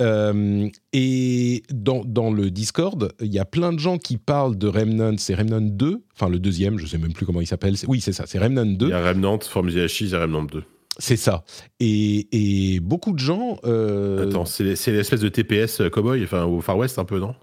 [0.00, 4.66] euh, et dans, dans, le Discord, il y a plein de gens qui parlent de
[4.66, 7.74] Remnant, c'est Remnant 2, enfin le deuxième, je sais même plus comment il s'appelle.
[7.86, 8.86] Oui, c'est ça, c'est Remnant 2.
[8.86, 10.62] Il y a Remnant, From the Ashes et Remnant 2.
[10.98, 11.44] C'est ça.
[11.78, 13.58] Et, et, beaucoup de gens.
[13.64, 14.28] Euh...
[14.28, 17.34] Attends, c'est l'espèce de TPS euh, cowboy, enfin au Far West un peu, non?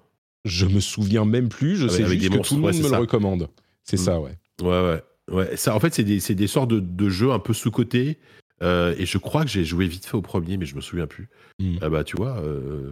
[0.46, 3.50] Je me souviens même plus, je sais juste que tout le monde me le recommande.
[3.84, 4.38] C'est ça, ouais.
[4.62, 5.02] Ouais, ouais.
[5.30, 8.18] Ouais, ça, en fait, c'est des, des, sortes de, de, jeux un peu sous-cotés
[8.64, 11.08] euh, et je crois que j'ai joué vite fait au premier, mais je me souviens
[11.08, 11.30] plus.
[11.60, 11.78] Hmm.
[11.82, 12.38] Ah bah tu vois.
[12.40, 12.92] Euh,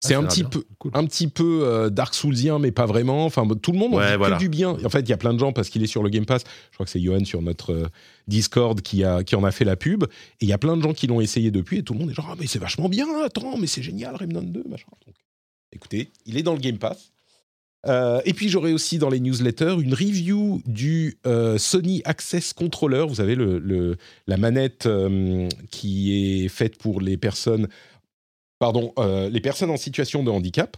[0.00, 3.24] c'est un, petit peu, un petit peu euh, Dark Soulsien, mais pas vraiment.
[3.24, 4.76] Enfin, tout le monde en dit que du bien.
[4.84, 6.44] En fait, il y a plein de gens parce qu'il est sur le Game Pass.
[6.70, 7.90] Je crois que c'est Johan sur notre
[8.28, 10.04] Discord qui, a, qui en a fait la pub.
[10.04, 10.08] Et
[10.42, 11.78] il y a plein de gens qui l'ont essayé depuis.
[11.78, 13.06] Et tout le monde est genre, ah, mais c'est vachement bien.
[13.24, 14.88] Attends, mais c'est génial, Remnant 2, machin.
[15.72, 17.13] écoutez, il est dans le Game Pass.
[17.86, 23.04] Euh, et puis j'aurai aussi dans les newsletters une review du euh, Sony Access Controller.
[23.08, 23.96] Vous savez, le,
[24.26, 27.68] la manette euh, qui est faite pour les personnes,
[28.58, 28.92] pardon,
[29.30, 30.76] les personnes en situation de handicap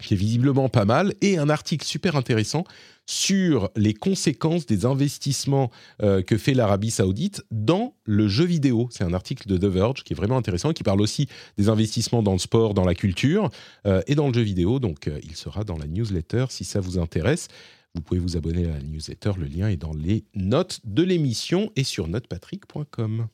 [0.00, 2.64] qui est visiblement pas mal, et un article super intéressant
[3.06, 5.70] sur les conséquences des investissements
[6.02, 8.88] euh, que fait l'Arabie saoudite dans le jeu vidéo.
[8.90, 12.22] C'est un article de The Verge qui est vraiment intéressant, qui parle aussi des investissements
[12.22, 13.50] dans le sport, dans la culture
[13.86, 14.78] euh, et dans le jeu vidéo.
[14.78, 17.48] Donc euh, il sera dans la newsletter si ça vous intéresse.
[17.94, 21.70] Vous pouvez vous abonner à la newsletter, le lien est dans les notes de l'émission
[21.76, 23.26] et sur notepatrick.com.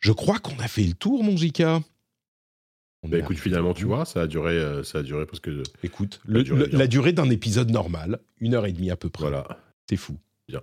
[0.00, 1.80] Je crois qu'on a fait le tour, mon Jika.
[3.04, 5.62] Bah, écoute, finalement, tu vois, ça a duré, euh, ça a duré parce que.
[5.82, 9.24] Écoute, la durée d'un épisode normal, une heure et demie à peu près.
[9.24, 9.58] Voilà.
[9.88, 10.16] C'est fou.
[10.48, 10.60] Bien.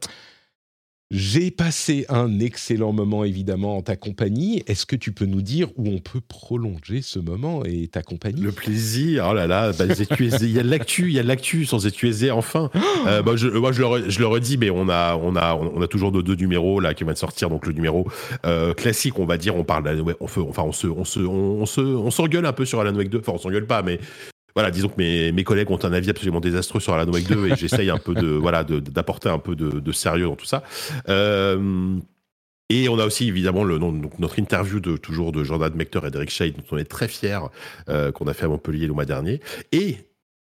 [1.11, 4.61] J'ai passé un excellent moment évidemment en ta compagnie.
[4.67, 8.41] Est-ce que tu peux nous dire où on peut prolonger ce moment et ta compagnie?
[8.41, 9.85] Le plaisir, oh là là, bah,
[10.19, 12.69] il y a de l'actu, il y a de l'actu sans ZQSD enfin.
[13.07, 15.81] euh, bah, je, moi je le, je le redis, mais on a, on a, on
[15.81, 17.49] a toujours nos deux numéros là qui viennent de sortir.
[17.49, 18.07] Donc le numéro
[18.45, 21.65] euh, classique, on va dire, on parle, on fait, enfin on se, on se, on,
[21.65, 23.17] se, on s'engueule un peu sur Alan Wake 2.
[23.17, 23.99] Enfin on s'engueule pas, mais
[24.59, 27.47] voilà, disons que mes, mes, collègues ont un avis absolument désastreux sur Alan Wake 2
[27.47, 30.63] et j'essaye un peu de voilà d'apporter un peu de, de, sérieux dans tout ça.
[31.07, 31.97] Euh,
[32.69, 36.11] et on a aussi évidemment le, donc, notre interview de toujours de Jordan Mector et
[36.11, 37.39] d'Eric Shade dont on est très fiers
[37.87, 39.39] euh, qu'on a fait à Montpellier le mois dernier.
[39.71, 39.95] Et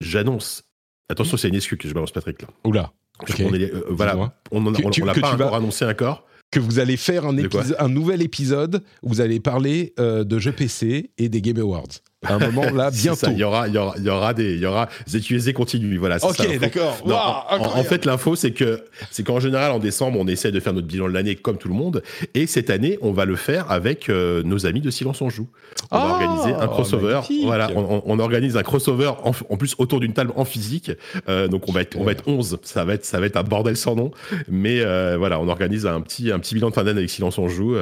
[0.01, 0.63] j'annonce,
[1.09, 2.49] attention c'est une excuse que je balance Patrick là.
[2.65, 2.93] Oula.
[3.41, 7.37] On est, euh, voilà, on l'a pas encore annoncé encore que vous allez faire un,
[7.81, 11.89] un nouvel épisode où vous allez parler de jeux PC et des Game Awards.
[12.25, 13.27] À un moment là, bientôt.
[13.31, 15.99] Il y aura, il y aura, il y aura des, il y aura ZQSD continue.
[15.99, 16.17] Voilà.
[16.23, 16.97] Ok, d'accord.
[17.05, 20.73] en, en, fait, l'info, c'est que, c'est qu'en général, en décembre, on essaie de faire
[20.73, 22.03] notre bilan de l'année comme tout le monde.
[22.35, 25.49] Et cette année, on va le faire avec euh, nos amis de Silence on joue.
[25.91, 27.21] On va Ah, organiser un crossover.
[27.45, 30.93] Voilà, on, organise un crossover en, en plus autour d'une table en physique.
[31.29, 32.59] Euh, donc on va être, on va être 11.
[32.63, 34.11] Ça va être, ça va être un bordel sans nom.
[34.49, 37.37] Mais euh, voilà, on organise un petit, un petit bilan de fin d'année avec Silence
[37.39, 37.77] on joue.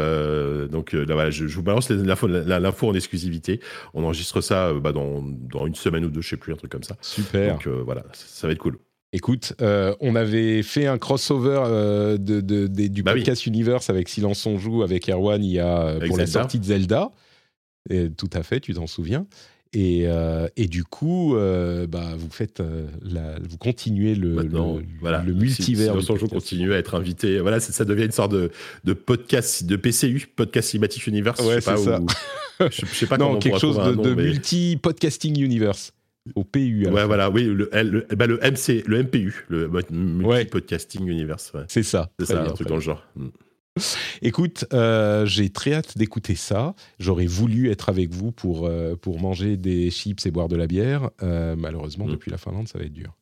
[0.73, 3.61] Donc là, voilà, je, je vous balance l'info, l'info en exclusivité.
[3.94, 6.56] On enregistre ça euh, bah, dans, dans une semaine ou deux, je sais plus, un
[6.56, 6.96] truc comme ça.
[7.01, 7.55] Super.
[7.55, 8.78] Donc euh, voilà, ça va être cool.
[9.12, 13.20] Écoute, euh, on avait fait un crossover euh, de, de- des- du Bah oui.
[13.20, 16.40] podcast Universe avec Silence on joue avec Erwan il y a Avec pour la Zelda.
[16.40, 17.12] sortie de Zelda.
[17.90, 19.26] Et, tout à fait, tu t'en souviens.
[19.74, 24.48] Et, euh, et du coup, euh, bah, vous faites, euh, la- vous continuez le, le,
[25.01, 25.94] voilà, le multivers.
[25.96, 26.32] On joue podcast.
[26.32, 27.40] continue à être invité.
[27.40, 28.51] Voilà, ça devient une sorte de,
[28.84, 31.40] de podcast, de PCU, podcast Cinematic Universe.
[31.40, 32.01] Ouais, je c'est ça.
[32.01, 32.06] où-
[32.60, 35.40] je, je sais pas non, comment on quelque pourra chose de, nom, de mais- multi-podcasting
[35.40, 35.92] universe.
[36.34, 36.86] Au PU.
[36.88, 39.82] Ouais, voilà, oui, le, le, bah, le MC, le MPU, le Ouais.
[39.90, 41.52] Multi Podcasting Universe.
[41.55, 41.64] Ouais.
[41.68, 42.09] C'est ça.
[42.18, 43.05] C'est ça, bien, un truc dans le genre.
[44.22, 46.74] Écoute, euh, j'ai très hâte d'écouter ça.
[46.98, 50.66] J'aurais voulu être avec vous pour, euh, pour manger des chips et boire de la
[50.66, 51.10] bière.
[51.22, 52.10] Euh, malheureusement, Mm.
[52.12, 53.12] depuis la Finlande, ça va être dur.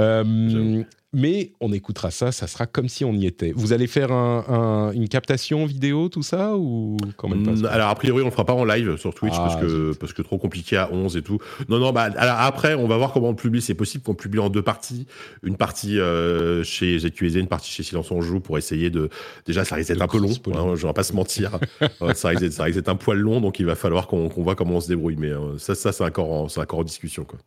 [0.00, 0.82] Euh,
[1.14, 3.52] mais on écoutera ça, ça sera comme si on y était.
[3.56, 7.64] Vous allez faire un- un- une captation vidéo, tout ça, ou quand même pas Mm,
[7.64, 10.12] Alors, a priori, on le fera pas en live sur Twitch Ah, parce, que, parce
[10.12, 11.38] que trop compliqué à 11 et tout.
[11.70, 13.62] Non, non, bah, alors après, on va voir comment on publie.
[13.62, 15.06] C'est possible qu'on publie en deux parties.
[15.42, 19.08] Une partie euh, chez ZQSD, une partie chez Silence on Joue pour essayer de.
[19.46, 21.58] Déjà, ça risque d'être un peu long, hein, je vais pas se mentir.
[22.14, 22.42] Ça, risque
[22.74, 25.16] d'être, un poil long, donc il va falloir qu'on, qu'on voit comment on se débrouille.
[25.18, 27.24] Mais euh, ça, ça c'est, encore en, c'est encore en discussion.
[27.24, 27.38] Quoi.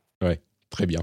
[0.72, 1.02] Très bien.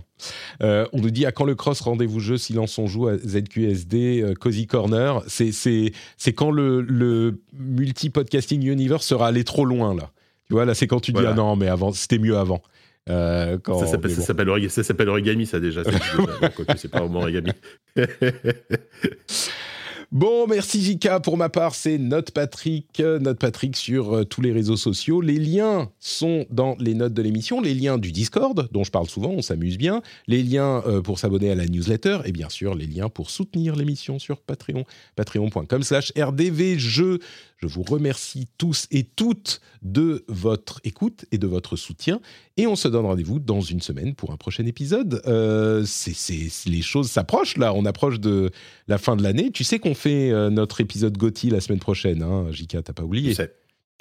[0.62, 4.22] Euh, on nous dit à quand le cross rendez-vous jeu Silence on joue à ZQSD
[4.22, 5.22] euh, Cozy Corner?
[5.28, 5.92] C'est
[6.34, 10.10] quand le, le multi podcasting universe sera allé trop loin là.
[10.48, 12.62] Tu vois là c'est quand tu dis ah non mais avant c'était mieux avant.
[13.10, 14.46] Euh, quand, ça, s'appelle,
[15.06, 15.12] bon.
[15.12, 15.82] origami, ça déjà.
[15.82, 15.94] C'est,
[16.60, 17.52] ok, c'est pas vraiment origami.
[20.10, 21.20] Bon, merci Jika.
[21.20, 22.98] Pour ma part, c'est Note Patrick.
[22.98, 25.20] euh, Note Patrick sur euh, tous les réseaux sociaux.
[25.20, 27.60] Les liens sont dans les notes de l'émission.
[27.60, 30.00] Les liens du Discord, dont je parle souvent, on s'amuse bien.
[30.26, 32.20] Les liens euh, pour s'abonner à la newsletter.
[32.24, 34.84] Et bien sûr, les liens pour soutenir l'émission sur Patreon.
[35.14, 37.18] Patreon.com slash rdvjeux.
[37.58, 42.20] Je vous remercie tous et toutes de votre écoute et de votre soutien.
[42.56, 45.20] Et on se donne rendez-vous dans une semaine pour un prochain épisode.
[45.26, 46.14] Euh, c'est,
[46.66, 47.74] les choses s'approchent là.
[47.74, 48.50] On approche de
[48.86, 49.50] la fin de l'année.
[49.50, 53.02] Tu sais qu'on fait euh, notre épisode Gotti la semaine prochaine, hein, Jika, t'as pas
[53.02, 53.34] oublié?
[53.34, 53.42] Je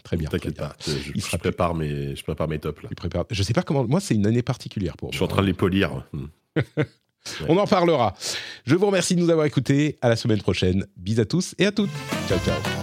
[0.03, 0.29] Très bien.
[0.29, 0.75] t'inquiète pas.
[0.85, 2.89] Je, Il je sera prépare mes, je prépare mes tops là.
[2.89, 3.85] Tu prépares- Je sais pas comment.
[3.87, 5.31] Moi, c'est une année particulière pour Je suis moi.
[5.31, 6.05] en train de les polir.
[6.13, 6.25] Mm.
[7.49, 8.13] On en parlera.
[8.65, 9.97] Je vous remercie de nous avoir écoutés.
[10.01, 10.85] À la semaine prochaine.
[10.95, 11.89] Bis à tous et à toutes.
[12.29, 12.76] Ciao, ciao.